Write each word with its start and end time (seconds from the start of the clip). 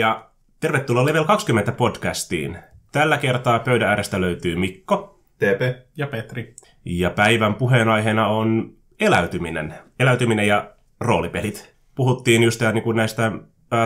Ja 0.00 0.30
tervetuloa 0.60 1.04
Level 1.04 1.24
20 1.24 1.72
podcastiin. 1.72 2.58
Tällä 2.92 3.18
kertaa 3.18 3.58
pöydän 3.58 3.88
äärestä 3.88 4.20
löytyy 4.20 4.56
Mikko. 4.56 5.20
TP. 5.36 5.86
Ja 5.96 6.06
Petri. 6.06 6.54
Ja 6.84 7.10
päivän 7.10 7.54
puheenaiheena 7.54 8.26
on 8.26 8.72
eläytyminen. 9.00 9.74
Eläytyminen 9.98 10.48
ja 10.48 10.70
roolipelit. 11.00 11.74
Puhuttiin 11.94 12.42
just 12.42 12.60
niin 12.72 12.82
kuin 12.82 12.96
näistä, 12.96 13.32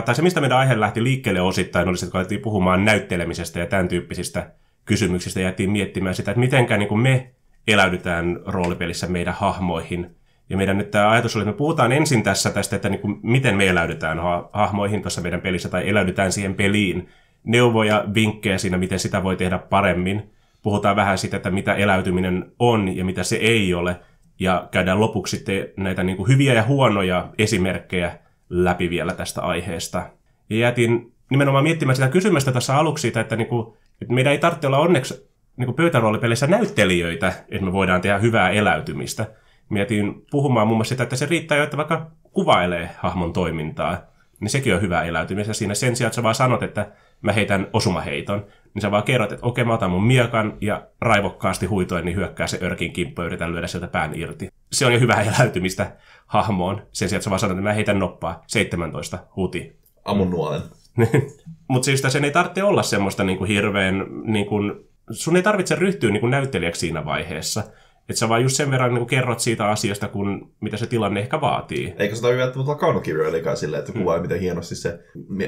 tai 0.05 0.15
se 0.15 0.21
mistä 0.21 0.41
meidän 0.41 0.57
aihe 0.57 0.79
lähti 0.79 1.03
liikkeelle 1.03 1.41
osittain, 1.41 1.87
oli 1.87 1.97
se, 1.97 2.05
että 2.05 2.17
alettiin 2.17 2.41
puhumaan 2.41 2.85
näyttelemisestä 2.85 3.59
ja 3.59 3.65
tämän 3.65 3.87
tyyppisistä 3.87 4.51
kysymyksistä. 4.85 5.39
Ja 5.39 5.53
miettimään 5.67 6.15
sitä, 6.15 6.31
että 6.31 6.39
mitenkä 6.39 6.77
niin 6.77 6.89
kuin 6.89 7.01
me 7.01 7.31
eläydytään 7.67 8.39
roolipelissä 8.45 9.07
meidän 9.07 9.33
hahmoihin– 9.33 10.09
ja 10.49 10.57
meidän 10.57 10.77
nyt 10.77 10.91
tämä 10.91 11.11
ajatus 11.11 11.35
oli, 11.35 11.43
että 11.43 11.51
me 11.51 11.57
puhutaan 11.57 11.91
ensin 11.91 12.23
tässä 12.23 12.49
tästä, 12.49 12.75
että 12.75 12.89
niin 12.89 13.01
kuin, 13.01 13.19
miten 13.23 13.55
me 13.55 13.67
eläydytään 13.67 14.19
ha- 14.19 14.49
hahmoihin 14.53 15.01
tuossa 15.01 15.21
meidän 15.21 15.41
pelissä 15.41 15.69
tai 15.69 15.89
eläydytään 15.89 16.31
siihen 16.31 16.55
peliin. 16.55 17.09
Neuvoja, 17.43 18.05
vinkkejä 18.13 18.57
siinä, 18.57 18.77
miten 18.77 18.99
sitä 18.99 19.23
voi 19.23 19.35
tehdä 19.35 19.57
paremmin. 19.57 20.31
Puhutaan 20.61 20.95
vähän 20.95 21.17
siitä, 21.17 21.37
että 21.37 21.51
mitä 21.51 21.73
eläytyminen 21.73 22.51
on 22.59 22.97
ja 22.97 23.05
mitä 23.05 23.23
se 23.23 23.35
ei 23.35 23.73
ole. 23.73 23.99
Ja 24.39 24.67
käydään 24.71 24.99
lopuksi 24.99 25.37
sitten 25.37 25.67
näitä 25.77 26.03
niin 26.03 26.17
kuin 26.17 26.29
hyviä 26.29 26.53
ja 26.53 26.63
huonoja 26.63 27.29
esimerkkejä 27.37 28.17
läpi 28.49 28.89
vielä 28.89 29.13
tästä 29.13 29.41
aiheesta. 29.41 30.09
Ja 30.49 30.57
jätin 30.57 31.11
nimenomaan 31.29 31.63
miettimään 31.63 31.95
sitä 31.95 32.07
kysymystä 32.07 32.51
tässä 32.51 32.77
aluksi 32.77 33.01
siitä, 33.01 33.21
että, 33.21 33.35
niin 33.35 33.47
kuin, 33.47 33.73
että 34.01 34.13
meidän 34.13 34.33
ei 34.33 34.39
tarvitse 34.39 34.67
olla 34.67 34.77
onneksi 34.77 35.29
niin 35.57 35.73
pöytäroolipelissä 35.73 36.47
näyttelijöitä, 36.47 37.27
että 37.27 37.65
me 37.65 37.73
voidaan 37.73 38.01
tehdä 38.01 38.17
hyvää 38.17 38.49
eläytymistä 38.49 39.25
mietin 39.69 40.25
puhumaan 40.31 40.67
muun 40.67 40.77
muassa 40.77 40.89
sitä, 40.89 41.03
että 41.03 41.15
se 41.15 41.25
riittää 41.25 41.57
jo, 41.57 41.63
että 41.63 41.77
vaikka 41.77 42.11
kuvailee 42.31 42.89
hahmon 42.97 43.33
toimintaa, 43.33 43.97
niin 44.39 44.49
sekin 44.49 44.75
on 44.75 44.81
hyvä 44.81 45.03
eläytymistä 45.03 45.53
siinä. 45.53 45.73
Sen 45.73 45.95
sijaan, 45.95 46.07
että 46.07 46.15
sä 46.15 46.23
vaan 46.23 46.35
sanot, 46.35 46.63
että 46.63 46.91
mä 47.21 47.31
heitän 47.31 47.67
osumaheiton, 47.73 48.45
niin 48.73 48.81
sä 48.81 48.91
vaan 48.91 49.03
kerrot, 49.03 49.31
että 49.31 49.45
okei, 49.45 49.65
mä 49.65 49.73
otan 49.73 49.91
mun 49.91 50.03
miekan 50.03 50.57
ja 50.61 50.87
raivokkaasti 51.01 51.65
huitoen, 51.65 52.05
niin 52.05 52.17
hyökkää 52.17 52.47
se 52.47 52.59
örkin 52.61 52.93
kimppu 52.93 53.21
ja 53.21 53.27
yritän 53.27 53.51
lyödä 53.51 53.67
sieltä 53.67 53.87
pään 53.87 54.15
irti. 54.15 54.49
Se 54.71 54.85
on 54.85 54.93
jo 54.93 54.99
hyvä 54.99 55.13
eläytymistä 55.13 55.95
hahmoon. 56.25 56.81
Sen 56.91 57.09
sijaan, 57.09 57.17
että 57.17 57.23
sä 57.23 57.29
vaan 57.29 57.39
sanot, 57.39 57.57
että 57.57 57.69
mä 57.69 57.73
heitän 57.73 57.99
noppaa 57.99 58.43
17 58.47 59.19
huti. 59.35 59.79
Amun 60.05 60.29
nuolen. 60.29 60.61
Mutta 61.67 61.85
siis 61.85 62.03
sen 62.07 62.25
ei 62.25 62.31
tarvitse 62.31 62.63
olla 62.63 62.83
semmoista 62.83 63.23
niin 63.23 63.37
kuin 63.37 63.47
hirveän, 63.47 64.05
niin 64.23 64.45
kuin, 64.45 64.73
sun 65.11 65.35
ei 65.35 65.43
tarvitse 65.43 65.75
ryhtyä 65.75 66.11
niin 66.11 66.21
kuin 66.21 66.31
näyttelijäksi 66.31 66.79
siinä 66.79 67.05
vaiheessa. 67.05 67.63
Että 68.09 68.19
sä 68.19 68.29
vaan 68.29 68.41
just 68.41 68.55
sen 68.55 68.71
verran 68.71 68.93
niin 68.93 69.07
kerrot 69.07 69.39
siitä 69.39 69.69
asiasta, 69.69 70.07
kun, 70.07 70.51
mitä 70.61 70.77
se 70.77 70.87
tilanne 70.87 71.19
ehkä 71.19 71.41
vaatii. 71.41 71.93
Eikä 71.97 72.15
sitä 72.15 72.27
välttämättä 72.27 72.71
olla 72.71 72.75
kaunokirjoilikaan 72.75 73.57
silleen, 73.57 73.79
että 73.79 73.93
kuvaa, 73.93 74.17
mm. 74.17 74.21
miten 74.21 74.39
hienosti 74.39 74.75
se 74.75 74.99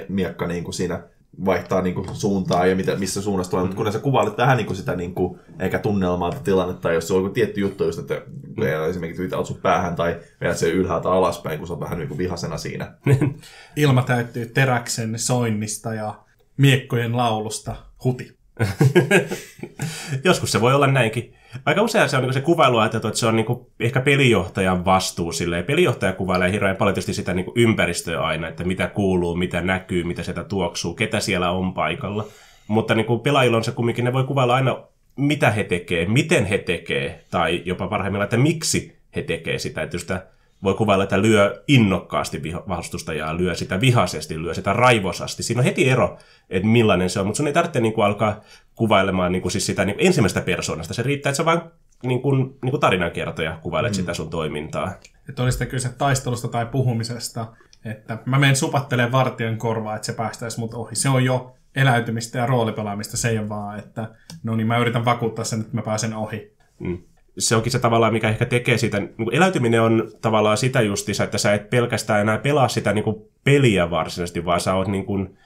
miekka 0.10 0.48
niin 0.48 0.64
kuin 0.64 0.74
siinä 0.74 1.04
vaihtaa 1.46 1.82
niin 1.82 1.96
kuin, 1.96 2.16
suuntaa 2.16 2.66
ja 2.66 2.76
mitä, 2.76 2.96
missä 2.96 3.22
suunnassa 3.22 3.52
tulee, 3.52 3.64
mm. 3.64 3.68
mutta 3.68 3.84
kun 3.84 3.94
sä 3.94 4.00
kuvailet 4.00 4.38
vähän 4.38 4.58
niin 4.58 4.68
kuin 4.68 4.78
sitä 4.78 4.96
niin 4.96 5.14
kuin, 5.14 5.40
eikä 5.60 5.80
tunnelmaa 5.80 6.32
tai 6.32 6.40
tilannetta, 6.44 6.92
jos 6.92 7.08
se 7.08 7.14
on 7.14 7.24
joku 7.24 7.34
tietty 7.34 7.62
juttu, 7.62 7.84
just, 7.84 8.00
että 8.00 8.22
mm. 8.58 8.90
esimerkiksi 8.90 9.22
viitaat 9.22 9.46
sun 9.46 9.60
päähän 9.62 9.96
tai 9.96 10.20
vedät 10.42 10.58
se 10.58 10.70
ylhäältä 10.70 11.12
alaspäin, 11.12 11.58
kun 11.58 11.68
sä 11.68 11.74
oot 11.74 11.82
vähän 11.82 11.98
niin 11.98 12.08
kuin 12.08 12.18
vihasena 12.18 12.58
siinä. 12.58 12.94
Ilma 13.76 14.02
täyttyy 14.02 14.46
teräksen 14.46 15.20
soinnista 15.20 15.94
ja 15.94 16.14
miekkojen 16.58 17.18
laulusta 17.18 17.76
huti. 18.04 18.38
Joskus 20.24 20.52
se 20.52 20.62
voi 20.62 20.74
olla 20.76 20.88
näinkin. 20.88 21.34
Aika 21.66 21.82
usein 21.82 22.10
se 22.10 22.18
on 22.18 22.24
niin 22.24 22.34
se 22.34 22.42
kuvailu 22.42 22.80
että 22.80 23.00
se 23.14 23.28
on 23.28 23.36
niin 23.36 23.46
ehkä 23.80 24.02
pelijohtajan 24.02 24.86
vastuu. 24.86 25.32
Silleen. 25.32 25.64
Pelijohtaja 25.64 26.14
kuvailee 26.14 26.52
hirveän 26.52 26.76
paljon 26.76 26.94
tietysti 26.94 27.14
sitä 27.14 27.34
niin 27.34 27.52
ympäristöä 27.56 28.22
aina, 28.22 28.48
että 28.48 28.64
mitä 28.64 28.88
kuuluu, 28.88 29.36
mitä 29.36 29.62
näkyy, 29.62 30.04
mitä 30.04 30.24
sieltä 30.24 30.44
tuoksuu, 30.44 30.94
ketä 30.94 31.20
siellä 31.20 31.52
on 31.52 31.74
paikalla. 31.74 32.26
Mutta 32.68 32.96
niin 32.96 33.20
pelaajilla 33.24 33.58
on 33.58 33.64
se 33.64 33.72
kumminkin, 33.72 34.06
ne 34.06 34.14
voi 34.14 34.24
kuvailla 34.24 34.56
aina, 34.56 34.78
mitä 35.16 35.52
he 35.52 35.64
tekee, 35.64 36.06
miten 36.06 36.46
he 36.46 36.58
tekee, 36.58 37.24
tai 37.32 37.62
jopa 37.66 37.88
parhaimmillaan, 37.88 38.26
että 38.26 38.38
miksi 38.38 38.98
he 39.16 39.22
tekee 39.22 39.60
sitä. 39.60 39.82
Että 39.82 39.98
sitä 39.98 40.26
voi 40.64 40.74
kuvailla, 40.74 41.04
että 41.04 41.22
lyö 41.22 41.64
innokkaasti 41.68 42.42
vastustajaa, 42.68 43.38
lyö 43.38 43.56
sitä 43.56 43.82
vihaisesti, 43.82 44.42
lyö 44.42 44.54
sitä 44.54 44.74
raivosasti. 44.74 45.44
Siinä 45.44 45.60
on 45.60 45.66
heti 45.66 45.90
ero, 45.90 46.18
että 46.50 46.68
millainen 46.68 47.10
se 47.10 47.20
on, 47.20 47.26
mutta 47.26 47.38
sun 47.38 47.48
ei 47.48 47.54
tarvitse 47.54 47.80
niin 47.80 47.94
kuin, 47.94 48.06
alkaa 48.06 48.42
kuvailemaan 48.76 49.32
niin 49.32 49.42
kuin, 49.42 49.52
siis 49.52 49.66
sitä 49.66 49.86
niin 49.86 49.96
kuin 49.96 50.08
ensimmäistä 50.08 50.42
persoonasta. 50.42 50.94
Se 50.94 51.04
riittää, 51.04 51.30
että 51.30 51.38
sä 51.38 51.46
vain 51.46 51.62
niin 52.04 52.22
kuin, 52.22 52.58
niin 52.64 52.72
kuin 52.72 52.82
tarinankertoja 52.82 53.60
kuvailet 53.62 53.92
mm. 53.92 53.96
sitä 53.96 54.14
sun 54.14 54.30
toimintaa. 54.30 54.94
Että 55.30 55.44
oli 55.44 55.52
sitten 55.52 55.68
kyse 55.68 55.90
taistelusta 55.90 56.48
tai 56.48 56.66
puhumisesta, 56.66 57.48
että 57.86 58.18
mä 58.26 58.40
menen 58.40 58.56
supattelemaan 58.56 59.12
vartijan 59.12 59.58
korvaa, 59.58 59.96
että 59.96 60.06
se 60.06 60.14
päästäisi 60.14 60.60
mut 60.60 60.74
ohi. 60.74 60.96
Se 60.96 61.10
on 61.10 61.26
jo 61.26 61.56
eläytymistä 61.76 62.38
ja 62.38 62.46
roolipelaamista, 62.46 63.18
se 63.18 63.30
ei 63.30 63.40
ole 63.40 63.50
vaan, 63.50 63.80
että 63.80 64.10
no 64.44 64.56
niin, 64.56 64.68
mä 64.68 64.78
yritän 64.78 65.06
vakuuttaa 65.06 65.46
sen, 65.46 65.62
että 65.62 65.76
mä 65.76 65.82
pääsen 65.82 66.14
ohi. 66.14 66.54
Mm 66.80 66.98
se 67.40 67.56
onkin 67.56 67.72
se 67.72 67.80
tavallaan, 67.80 68.14
mikä 68.14 68.30
ehkä 68.30 68.46
tekee 68.46 68.78
sitä, 68.78 69.00
niin 69.00 69.12
eläytyminen 69.32 69.82
on 69.82 70.12
tavallaan 70.22 70.58
sitä 70.58 70.82
justissa, 70.82 71.24
että 71.24 71.38
sä 71.38 71.54
et 71.54 71.70
pelkästään 71.70 72.22
enää 72.22 72.38
pelaa 72.38 72.68
sitä 72.68 72.94
niin 72.94 73.04
kuin 73.04 73.16
peliä 73.44 73.90
varsinaisesti, 73.90 74.46
vaan 74.46 74.62
sä 74.62 74.74
oot 74.74 74.88
niin 74.88 75.06
kuin, 75.06 75.38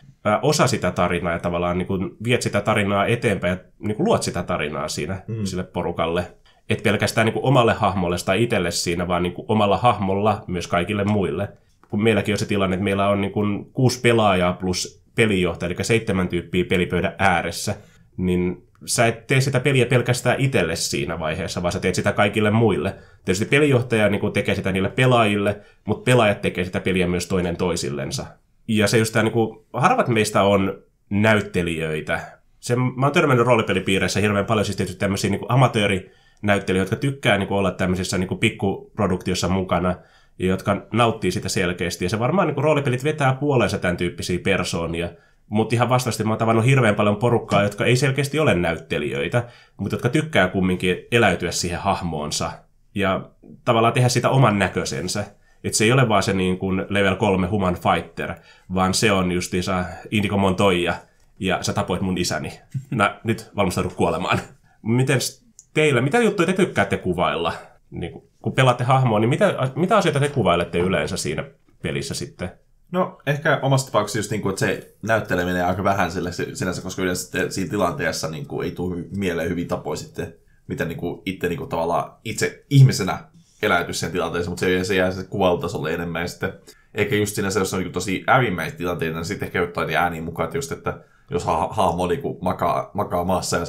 osa 0.41 0.67
sitä 0.67 0.91
tarinaa 0.91 1.33
ja 1.33 1.39
tavallaan 1.39 1.77
niin 1.77 1.87
kuin 1.87 2.11
viet 2.23 2.41
sitä 2.41 2.61
tarinaa 2.61 3.05
eteenpäin 3.05 3.51
ja 3.51 3.57
niin 3.79 3.95
kuin 3.95 4.05
luot 4.05 4.23
sitä 4.23 4.43
tarinaa 4.43 4.87
siinä 4.87 5.21
mm. 5.27 5.45
sille 5.45 5.63
porukalle. 5.63 6.25
Et 6.69 6.83
pelkästään 6.83 7.25
niin 7.25 7.33
kuin 7.33 7.45
omalle 7.45 7.73
hahmolle 7.73 8.15
tai 8.25 8.43
itselle 8.43 8.71
siinä, 8.71 9.07
vaan 9.07 9.23
niin 9.23 9.33
kuin 9.33 9.45
omalla 9.47 9.77
hahmolla 9.77 10.43
myös 10.47 10.67
kaikille 10.67 11.03
muille. 11.03 11.49
Kun 11.89 12.03
meilläkin 12.03 12.33
on 12.33 12.39
se 12.39 12.45
tilanne, 12.45 12.73
että 12.73 12.83
meillä 12.83 13.09
on 13.09 13.21
niin 13.21 13.31
kuin 13.31 13.65
kuusi 13.65 14.01
pelaajaa 14.01 14.53
plus 14.53 15.03
pelijohtaja, 15.15 15.67
eli 15.67 15.83
seitsemän 15.83 16.27
tyyppiä 16.27 16.65
pelipöydän 16.65 17.15
ääressä, 17.17 17.75
niin 18.17 18.63
sä 18.85 19.07
et 19.07 19.27
tee 19.27 19.41
sitä 19.41 19.59
peliä 19.59 19.85
pelkästään 19.85 20.39
itselle 20.39 20.75
siinä 20.75 21.19
vaiheessa, 21.19 21.61
vaan 21.61 21.71
sä 21.71 21.79
teet 21.79 21.95
sitä 21.95 22.11
kaikille 22.11 22.51
muille. 22.51 22.95
Tietysti 23.25 23.45
pelijohtaja 23.45 24.09
niin 24.09 24.21
kuin 24.21 24.33
tekee 24.33 24.55
sitä 24.55 24.71
niille 24.71 24.89
pelaajille, 24.89 25.61
mutta 25.85 26.11
pelaajat 26.11 26.41
tekee 26.41 26.65
sitä 26.65 26.79
peliä 26.79 27.07
myös 27.07 27.27
toinen 27.27 27.57
toisillensa. 27.57 28.25
Ja 28.67 28.87
se 28.87 28.97
just 28.97 29.13
tämä, 29.13 29.23
niin 29.23 29.33
kuin, 29.33 29.65
harvat 29.73 30.07
meistä 30.07 30.43
on 30.43 30.83
näyttelijöitä. 31.09 32.19
Se, 32.59 32.75
mä 32.75 33.05
oon 33.05 33.11
törmännyt 33.11 33.45
roolipelipiireissä 33.45 34.19
hirveän 34.19 34.45
paljon 34.45 34.65
siis 34.65 34.77
tietysti 34.77 34.99
tämmöisiä 34.99 35.29
niin 35.29 35.41
amatöörinäyttelijöitä, 35.49 36.93
jotka 36.93 36.95
tykkää 36.95 37.37
niin 37.37 37.47
kuin, 37.47 37.57
olla 37.57 37.71
tämmöisissä 37.71 38.17
niin 38.17 38.27
kuin, 38.27 38.39
pikkuproduktiossa 38.39 39.47
mukana 39.47 39.95
ja 40.39 40.47
jotka 40.47 40.87
nauttii 40.93 41.31
sitä 41.31 41.49
selkeästi. 41.49 42.05
Ja 42.05 42.09
se 42.09 42.19
varmaan 42.19 42.47
niin 42.47 42.55
kuin, 42.55 42.63
roolipelit 42.63 43.03
vetää 43.03 43.33
puoleensa 43.33 43.79
tämän 43.79 43.97
tyyppisiä 43.97 44.39
persoonia, 44.39 45.09
mutta 45.51 45.75
ihan 45.75 45.89
vastaavasti 45.89 46.23
mä 46.23 46.29
oon 46.29 46.37
tavannut 46.37 46.65
hirveän 46.65 46.95
paljon 46.95 47.15
porukkaa, 47.15 47.63
jotka 47.63 47.85
ei 47.85 47.95
selkeästi 47.95 48.39
ole 48.39 48.55
näyttelijöitä, 48.55 49.43
mutta 49.77 49.93
jotka 49.93 50.09
tykkää 50.09 50.47
kumminkin 50.47 50.97
eläytyä 51.11 51.51
siihen 51.51 51.79
hahmoonsa 51.79 52.51
ja 52.95 53.29
tavallaan 53.65 53.93
tehdä 53.93 54.09
sitä 54.09 54.29
oman 54.29 54.59
näköisensä. 54.59 55.25
Että 55.63 55.77
se 55.77 55.83
ei 55.83 55.91
ole 55.91 56.09
vaan 56.09 56.23
se 56.23 56.33
niin 56.33 56.57
kuin 56.57 56.85
level 56.89 57.15
3 57.15 57.47
human 57.47 57.75
fighter, 57.75 58.33
vaan 58.73 58.93
se 58.93 59.11
on 59.11 59.31
justiinsa 59.31 59.85
Indigo 60.11 60.37
Montoya 60.37 60.93
ja 61.39 61.63
sä 61.63 61.73
tapoit 61.73 62.01
mun 62.01 62.17
isäni. 62.17 62.59
Mä 62.89 63.19
nyt 63.23 63.51
valmistaudu 63.55 63.89
kuolemaan. 63.89 64.39
Miten 64.81 65.19
teillä, 65.73 66.01
mitä 66.01 66.19
juttuja 66.19 66.45
te 66.45 66.53
tykkäätte 66.53 66.97
kuvailla? 66.97 67.53
Niin, 67.91 68.23
kun 68.41 68.53
pelaatte 68.53 68.83
hahmoa, 68.83 69.19
niin 69.19 69.29
mitä, 69.29 69.53
mitä 69.75 69.97
asioita 69.97 70.19
te 70.19 70.29
kuvailette 70.29 70.79
yleensä 70.79 71.17
siinä 71.17 71.43
pelissä 71.81 72.13
sitten? 72.13 72.51
No 72.91 73.21
ehkä 73.25 73.59
omasta 73.61 73.91
tapauksessa 73.91 74.19
just 74.19 74.31
niin 74.31 74.41
kuin, 74.41 74.49
että 74.49 74.65
se 74.65 74.95
näytteleminen 75.01 75.65
aika 75.65 75.83
vähän 75.83 76.11
sille 76.11 76.31
sinänsä, 76.53 76.81
koska 76.81 77.01
yleensä 77.01 77.49
siinä 77.49 77.69
tilanteessa 77.69 78.29
niin 78.29 78.47
kuin, 78.47 78.65
ei 78.65 78.71
tule 78.71 79.03
mieleen 79.15 79.49
hyvin 79.49 79.67
tapoja 79.67 79.97
sitten, 79.97 80.33
miten 80.67 80.87
niin 80.87 80.97
kuin, 80.97 81.21
itse 81.25 81.49
niin 81.49 81.57
kuin, 81.57 81.69
tavallaan 81.69 82.13
itse 82.25 82.65
ihmisenä 82.69 83.19
eläytys 83.61 83.99
sen 83.99 84.11
tilanteeseen, 84.11 84.51
mutta 84.51 84.65
se, 84.65 84.83
se 84.83 84.95
jää 84.95 85.11
se 85.11 85.23
kuvailutasolle 85.23 85.93
enemmän. 85.93 86.21
Ja 86.21 86.27
sitten 86.27 86.53
ehkä 86.93 87.15
just 87.15 87.35
sinänsä, 87.35 87.59
jos 87.59 87.73
on 87.73 87.79
niin 87.79 87.91
tosi 87.91 88.23
äärimmäisiä 88.27 88.77
tilanteita, 88.77 89.15
niin 89.15 89.25
sitten 89.25 89.45
ehkä 89.45 89.59
jotain 89.59 89.95
ääniä 89.95 90.21
mukaan, 90.21 90.45
että 90.45 90.57
just, 90.57 90.71
että 90.71 90.99
jos 91.29 91.45
ha- 91.45 91.69
hahmo 91.71 92.07
niin 92.07 92.21
kuin 92.21 92.37
makaa, 92.41 92.91
makaa 92.93 93.23
maassa 93.23 93.57
ja 93.57 93.65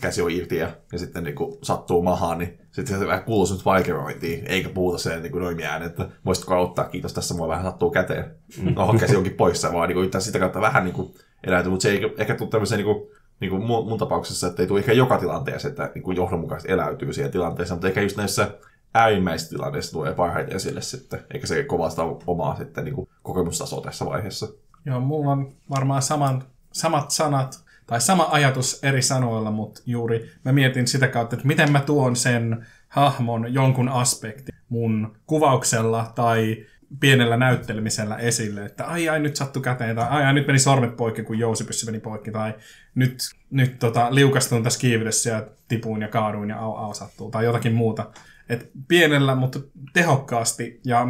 käsi 0.00 0.22
on 0.22 0.30
irti 0.30 0.56
ja, 0.56 0.70
ja 0.92 0.98
sitten 0.98 1.24
niin 1.24 1.34
kuin 1.34 1.58
sattuu 1.62 2.02
mahaan, 2.02 2.38
niin 2.38 2.58
sitten 2.76 2.98
se 2.98 3.06
vähän 3.06 3.24
kuuluu 3.24 3.46
nyt 3.52 3.64
vaikerointiin, 3.64 4.46
eikä 4.46 4.68
puhuta 4.68 4.98
sen 4.98 5.22
niin 5.22 5.32
noin 5.32 5.62
äänen, 5.62 5.88
että 5.88 6.08
voisitko 6.24 6.54
auttaa, 6.54 6.84
kiitos, 6.84 7.12
tässä 7.12 7.34
mua 7.34 7.48
vähän 7.48 7.64
sattuu 7.64 7.90
käteen. 7.90 8.24
Mm. 8.62 8.74
No, 8.74 8.94
käsi 9.00 9.16
onkin 9.16 9.34
poissa, 9.34 9.72
vaan 9.72 9.88
niin 9.88 10.10
kuin, 10.10 10.22
sitä 10.22 10.38
kautta 10.38 10.60
vähän 10.60 10.84
niin 10.84 10.94
kuin 10.94 11.14
eläytyy, 11.44 11.70
mutta 11.70 11.82
se 11.82 11.90
ei 11.90 12.14
ehkä 12.18 12.34
tule 12.34 12.50
tämmöiseen 12.50 12.78
niin 12.78 12.94
kuin, 12.94 13.10
niin 13.40 13.50
kuin 13.50 13.64
mun, 13.64 13.88
mun, 13.88 13.98
tapauksessa, 13.98 14.46
että 14.46 14.62
ei 14.62 14.68
tule 14.68 14.78
ehkä 14.78 14.92
joka 14.92 15.18
tilanteessa, 15.18 15.68
että 15.68 15.90
niin 15.94 16.02
kuin 16.02 16.16
johdonmukaisesti 16.16 16.72
eläytyy 16.72 17.12
siihen 17.12 17.32
tilanteeseen, 17.32 17.76
mutta 17.76 17.88
ehkä 17.88 18.02
just 18.02 18.16
näissä 18.16 18.50
äärimmäisissä 18.94 19.50
tilanteissa 19.50 19.92
tulee 19.92 20.14
parhaiten 20.14 20.56
esille 20.56 20.82
sitten, 20.82 21.20
eikä 21.34 21.46
se 21.46 21.64
kovasta 21.64 22.02
omaa 22.26 22.56
sitten 22.56 22.84
niin 22.84 22.94
kuin 22.94 23.08
kokemustasoa 23.22 23.80
tässä 23.80 24.06
vaiheessa. 24.06 24.48
Joo, 24.86 25.00
mulla 25.00 25.32
on 25.32 25.52
varmaan 25.70 26.02
saman, 26.02 26.44
samat 26.72 27.10
sanat 27.10 27.65
tai 27.86 28.00
sama 28.00 28.28
ajatus 28.30 28.84
eri 28.84 29.02
sanoilla, 29.02 29.50
mutta 29.50 29.82
juuri 29.86 30.30
mä 30.44 30.52
mietin 30.52 30.86
sitä 30.86 31.08
kautta, 31.08 31.36
että 31.36 31.46
miten 31.46 31.72
mä 31.72 31.80
tuon 31.80 32.16
sen 32.16 32.66
hahmon 32.88 33.54
jonkun 33.54 33.88
aspekti 33.88 34.52
mun 34.68 35.16
kuvauksella 35.26 36.12
tai 36.14 36.66
pienellä 37.00 37.36
näyttelemisellä 37.36 38.16
esille, 38.16 38.64
että 38.64 38.84
ai 38.84 39.08
ai 39.08 39.20
nyt 39.20 39.36
sattu 39.36 39.60
käteen, 39.60 39.96
tai 39.96 40.08
ai 40.08 40.24
ai 40.24 40.34
nyt 40.34 40.46
meni 40.46 40.58
sormet 40.58 40.96
poikki, 40.96 41.22
kun 41.22 41.38
jousipyssy 41.38 41.86
meni 41.86 42.00
poikki, 42.00 42.30
tai 42.30 42.54
nyt, 42.94 43.18
nyt 43.50 43.78
tota, 43.78 44.14
liukastun 44.14 44.62
tässä 44.62 44.80
kiividessä 44.80 45.30
ja 45.30 45.46
tipuin 45.68 46.02
ja 46.02 46.08
kaaduin 46.08 46.48
ja 46.48 46.58
au, 46.58 46.76
au 46.76 46.94
sattuu, 46.94 47.30
tai 47.30 47.44
jotakin 47.44 47.74
muuta. 47.74 48.10
Et 48.48 48.70
pienellä, 48.88 49.34
mutta 49.34 49.60
tehokkaasti, 49.92 50.80
ja 50.84 51.06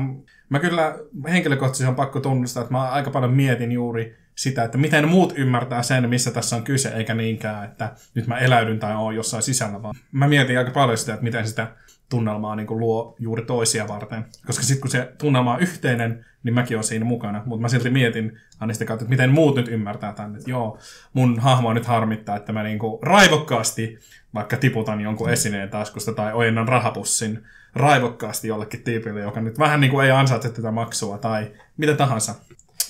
mä 0.48 0.58
kyllä 0.58 0.98
henkilökohtaisesti 1.28 1.88
on 1.88 1.94
pakko 1.94 2.20
tunnustaa, 2.20 2.60
että 2.60 2.74
mä 2.74 2.90
aika 2.90 3.10
paljon 3.10 3.34
mietin 3.34 3.72
juuri 3.72 4.16
sitä, 4.36 4.64
että 4.64 4.78
miten 4.78 5.08
muut 5.08 5.32
ymmärtää 5.36 5.82
sen, 5.82 6.08
missä 6.08 6.30
tässä 6.30 6.56
on 6.56 6.62
kyse, 6.62 6.88
eikä 6.88 7.14
niinkään, 7.14 7.64
että 7.64 7.92
nyt 8.14 8.26
mä 8.26 8.38
eläydyn 8.38 8.78
tai 8.78 8.94
oon 8.96 9.14
jossain 9.14 9.42
sisällä, 9.42 9.82
vaan 9.82 9.94
mä 10.12 10.28
mietin 10.28 10.58
aika 10.58 10.70
paljon 10.70 10.98
sitä, 10.98 11.14
että 11.14 11.24
miten 11.24 11.48
sitä 11.48 11.68
tunnelmaa 12.08 12.56
niin 12.56 12.66
kuin 12.66 12.80
luo 12.80 13.16
juuri 13.18 13.44
toisia 13.44 13.88
varten. 13.88 14.24
Koska 14.46 14.62
sitten 14.62 14.80
kun 14.80 14.90
se 14.90 15.12
tunnelma 15.18 15.54
on 15.54 15.60
yhteinen, 15.60 16.26
niin 16.42 16.54
mäkin 16.54 16.76
olen 16.76 16.84
siinä 16.84 17.04
mukana. 17.04 17.42
Mutta 17.46 17.62
mä 17.62 17.68
silti 17.68 17.90
mietin 17.90 18.38
aina 18.60 18.72
sitä 18.72 18.84
kautta, 18.84 19.04
että 19.04 19.10
miten 19.10 19.30
muut 19.30 19.56
nyt 19.56 19.68
ymmärtää 19.68 20.12
tämän. 20.12 20.36
Että 20.36 20.50
joo, 20.50 20.78
mun 21.12 21.38
hahmoa 21.38 21.74
nyt 21.74 21.86
harmittaa, 21.86 22.36
että 22.36 22.52
mä 22.52 22.62
niin 22.62 22.78
kuin 22.78 23.02
raivokkaasti 23.02 23.98
vaikka 24.34 24.56
tiputan 24.56 25.00
jonkun 25.00 25.30
esineen 25.30 25.70
taskusta 25.70 26.12
tai 26.12 26.32
ojennan 26.32 26.68
rahapussin 26.68 27.44
raivokkaasti 27.74 28.48
jollekin 28.48 28.82
tyypille, 28.82 29.20
joka 29.20 29.40
nyt 29.40 29.58
vähän 29.58 29.80
niin 29.80 29.90
kuin 29.90 30.06
ei 30.06 30.12
ansaitse 30.12 30.50
tätä 30.50 30.70
maksua 30.70 31.18
tai 31.18 31.52
mitä 31.76 31.94
tahansa. 31.94 32.34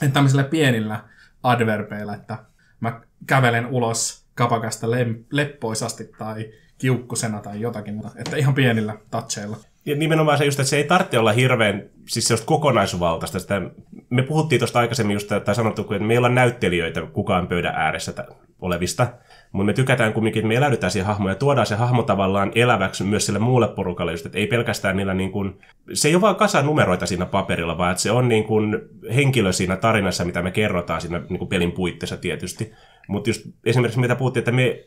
Että 0.02 0.14
tämmöisillä 0.14 0.44
pienillä 0.44 1.00
adverbeillä, 1.50 2.14
että 2.14 2.38
mä 2.81 3.00
kävelen 3.26 3.66
ulos 3.66 4.26
kapakasta 4.34 4.87
lem- 4.87 5.25
leppoisasti 5.31 6.10
tai 6.19 6.50
kiukkusena 6.78 7.40
tai 7.40 7.60
jotakin, 7.60 8.02
että 8.16 8.37
ihan 8.37 8.54
pienillä 8.54 8.94
toucheilla. 9.10 9.56
Ja 9.87 9.96
nimenomaan 9.96 10.38
se 10.38 10.44
just, 10.44 10.60
että 10.60 10.70
se 10.70 10.76
ei 10.76 10.84
tarvitse 10.84 11.19
olla 11.19 11.32
hirveän 11.32 11.82
siis 12.08 12.28
sellaista 12.28 12.46
kokonaisvaltaista. 12.46 13.38
Sitä, 13.38 13.62
me 14.10 14.22
puhuttiin 14.22 14.58
tuosta 14.58 14.78
aikaisemmin 14.78 15.14
just, 15.14 15.28
tai 15.44 15.54
sanottu, 15.54 15.82
että 15.82 15.98
me 15.98 16.14
ei 16.14 16.19
olla 16.19 16.28
näyttelijöitä 16.28 17.02
kukaan 17.12 17.48
pöydän 17.48 17.75
ääressä 17.75 18.12
olevista, 18.61 19.06
mutta 19.53 19.67
me 19.67 19.73
tykätään 19.73 20.12
kumminkin, 20.12 20.41
että 20.41 20.49
me 20.49 20.55
eläydytään 20.55 20.91
siihen 20.91 21.06
hahmoon 21.06 21.31
ja 21.31 21.35
tuodaan 21.35 21.67
se 21.67 21.75
hahmo 21.75 22.03
tavallaan 22.03 22.53
eläväksi 22.55 23.05
myös 23.05 23.26
sille 23.26 23.38
muulle 23.38 23.69
porukalle, 23.69 24.12
just, 24.12 24.26
että 24.26 24.38
ei 24.38 24.47
pelkästään 24.47 24.97
niillä 24.97 25.14
niin 25.14 25.32
kuin, 25.32 25.58
se 25.93 26.08
ei 26.08 26.14
ole 26.14 26.20
vaan 26.20 26.37
kasa 26.37 26.62
numeroita 26.62 27.06
siinä 27.06 27.26
paperilla, 27.26 27.79
vaan 27.79 27.91
että 27.91 28.03
se 28.03 28.11
on 28.11 28.29
niin 28.29 28.44
kuin 28.44 28.79
henkilö 29.14 29.53
siinä 29.53 29.76
tarinassa, 29.76 30.25
mitä 30.25 30.43
me 30.43 30.50
kerrotaan 30.50 31.00
siinä 31.00 31.23
niin 31.29 31.38
kuin 31.38 31.49
pelin 31.49 31.73
puitteissa 31.73 32.17
tietysti. 32.17 32.73
Mutta 33.08 33.31
just 33.31 33.47
esimerkiksi 33.64 34.00
mitä 34.00 34.17
puhuttiin, 34.17 34.41
että 34.41 34.53
me 34.53 34.85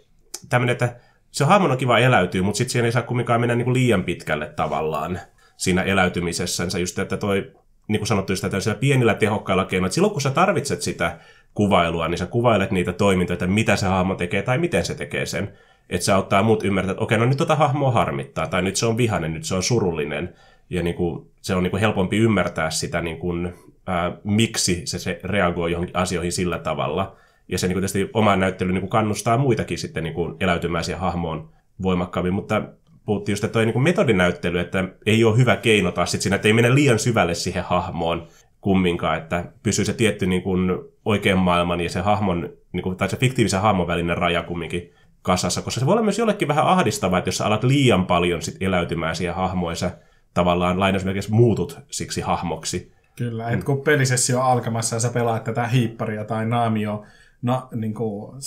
tämmöinen, 0.50 0.74
että 0.74 0.96
se 1.32 1.46
hahmon 1.46 1.72
on 1.72 1.78
kiva 1.78 2.00
eläytyä, 2.00 2.42
mutta 2.42 2.58
sitten 2.58 2.72
siihen 2.72 2.86
ei 2.86 2.92
saa 2.92 3.02
kumminkaan 3.02 3.40
mennä 3.40 3.56
niin 3.56 3.66
kuin 3.66 3.74
liian 3.74 4.04
pitkälle 4.04 4.54
tavallaan 4.56 5.20
siinä 5.58 5.84
eläytymisessänsä. 5.84 6.80
Just, 6.80 7.00
että 7.00 7.18
toi, 7.18 7.52
niin 7.90 8.00
kuin 8.00 8.08
sanottu, 8.08 8.34
että 8.34 8.76
pienillä 8.80 9.14
tehokkailla 9.14 9.66
keinoilla, 9.66 9.94
silloin 9.94 10.12
kun 10.12 10.22
sä 10.22 10.30
tarvitset 10.30 10.82
sitä 10.82 11.18
kuvailua, 11.54 12.08
niin 12.08 12.18
sä 12.18 12.26
kuvailet 12.26 12.72
niitä 12.72 12.94
toimintoja, 12.94 13.34
että 13.34 13.48
mitä 13.48 13.76
se 13.76 13.86
hahmo 13.86 14.16
tekee 14.16 14.42
tai 14.42 14.58
miten 14.58 14.86
se 14.86 14.96
tekee 14.96 15.26
sen. 15.26 15.54
Että 15.90 16.06
se 16.06 16.12
auttaa 16.12 16.44
muut 16.44 16.64
ymmärtää, 16.64 16.92
että 16.92 17.04
okei, 17.04 17.18
no 17.18 17.26
nyt 17.26 17.38
tota 17.38 17.56
hahmoa 17.56 17.92
harmittaa, 17.92 18.48
tai 18.48 18.62
nyt 18.62 18.76
se 18.76 18.86
on 18.86 18.98
vihainen, 18.98 19.34
nyt 19.34 19.44
se 19.44 19.56
on 19.56 19.64
surullinen. 19.64 20.36
Ja 20.70 20.84
niin 20.84 20.96
kuin, 20.96 21.32
se 21.42 21.56
on 21.56 21.64
niin 21.64 21.72
kuin 21.72 21.82
helpompi 21.82 22.18
ymmärtää 22.18 22.70
sitä, 22.70 23.02
niin 23.02 23.18
kuin, 23.18 23.54
ää, 23.88 24.18
miksi 24.24 24.82
se, 24.86 25.00
se 25.00 25.20
reagoi 25.24 25.72
johonkin 25.72 25.96
asioihin 25.96 26.32
sillä 26.32 26.60
tavalla. 26.60 27.16
Ja 27.48 27.58
se 27.58 27.68
niin 27.68 27.74
kuin 27.74 27.82
tietysti 27.82 28.10
oma 28.14 28.36
näyttely 28.36 28.72
niin 28.72 28.82
kuin 28.82 28.90
kannustaa 28.90 29.38
muitakin 29.38 29.78
sitten 29.78 30.04
niin 30.04 30.14
kuin 30.14 30.36
eläytymään 30.40 30.84
siihen 30.84 31.02
hahmoon 31.02 31.50
voimakkaammin, 31.82 32.34
mutta 32.34 32.62
puhuttiin 33.10 33.34
just, 33.34 33.44
että 33.44 33.54
toi 33.54 33.66
niin 33.66 33.82
metodinäyttely, 33.82 34.60
että 34.60 34.84
ei 35.06 35.24
ole 35.24 35.38
hyvä 35.38 35.56
keino 35.56 35.92
taas 35.92 36.12
sit 36.12 36.22
siinä, 36.22 36.36
että 36.36 36.48
ei 36.48 36.54
mene 36.54 36.76
liian 36.76 37.00
syvälle 37.00 37.34
siihen 37.34 37.64
hahmoon 37.64 38.28
kumminkaan, 38.62 39.18
että 39.18 39.46
pysyy 39.64 39.86
se 39.86 39.94
tietty 39.94 40.28
niin 40.28 40.42
kuin 40.42 40.72
oikean 41.06 41.40
maailman 41.40 41.82
ja 41.82 41.90
se 41.90 42.00
hahmon, 42.00 42.50
niin 42.72 42.84
kuin, 42.84 42.98
tai 42.98 43.10
se 43.10 43.18
fiktiivisen 43.18 43.62
hahmon 43.62 43.88
välinen 43.88 44.18
raja 44.18 44.44
kumminkin 44.44 44.94
kasassa, 45.22 45.62
koska 45.62 45.80
se 45.80 45.86
voi 45.86 45.92
olla 45.94 46.04
myös 46.04 46.20
jollekin 46.20 46.48
vähän 46.48 46.68
ahdistavaa, 46.68 47.20
että 47.20 47.28
jos 47.28 47.38
sä 47.38 47.46
alat 47.46 47.64
liian 47.64 48.06
paljon 48.06 48.42
sit 48.42 48.58
eläytymään 48.60 49.16
siihen 49.16 49.36
hahmoon, 49.36 49.76
sä 49.76 49.92
tavallaan 50.34 50.80
lainausmerkeissä 50.80 51.32
muutut 51.32 51.80
siksi 51.92 52.22
hahmoksi. 52.22 52.92
Kyllä, 53.18 53.50
että 53.50 53.66
kun 53.66 53.82
pelisessio 53.82 54.40
on 54.40 54.46
alkamassa 54.46 54.96
ja 54.96 55.00
sä 55.00 55.10
pelaat 55.10 55.44
tätä 55.44 55.68
hiipparia 55.68 56.26
tai 56.26 56.46
naamio, 56.46 57.06
na, 57.42 57.68
niin 57.76 57.94
kuin, 57.94 58.42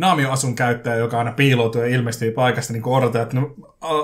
naamioasun 0.00 0.54
käyttäjä, 0.54 0.96
joka 0.96 1.18
aina 1.18 1.32
piiloutuu 1.32 1.80
ja 1.80 1.86
ilmestyy 1.86 2.30
paikasta, 2.30 2.72
niin 2.72 2.86
odotetaan, 2.86 3.22
että 3.22 3.36
no, 3.36 3.54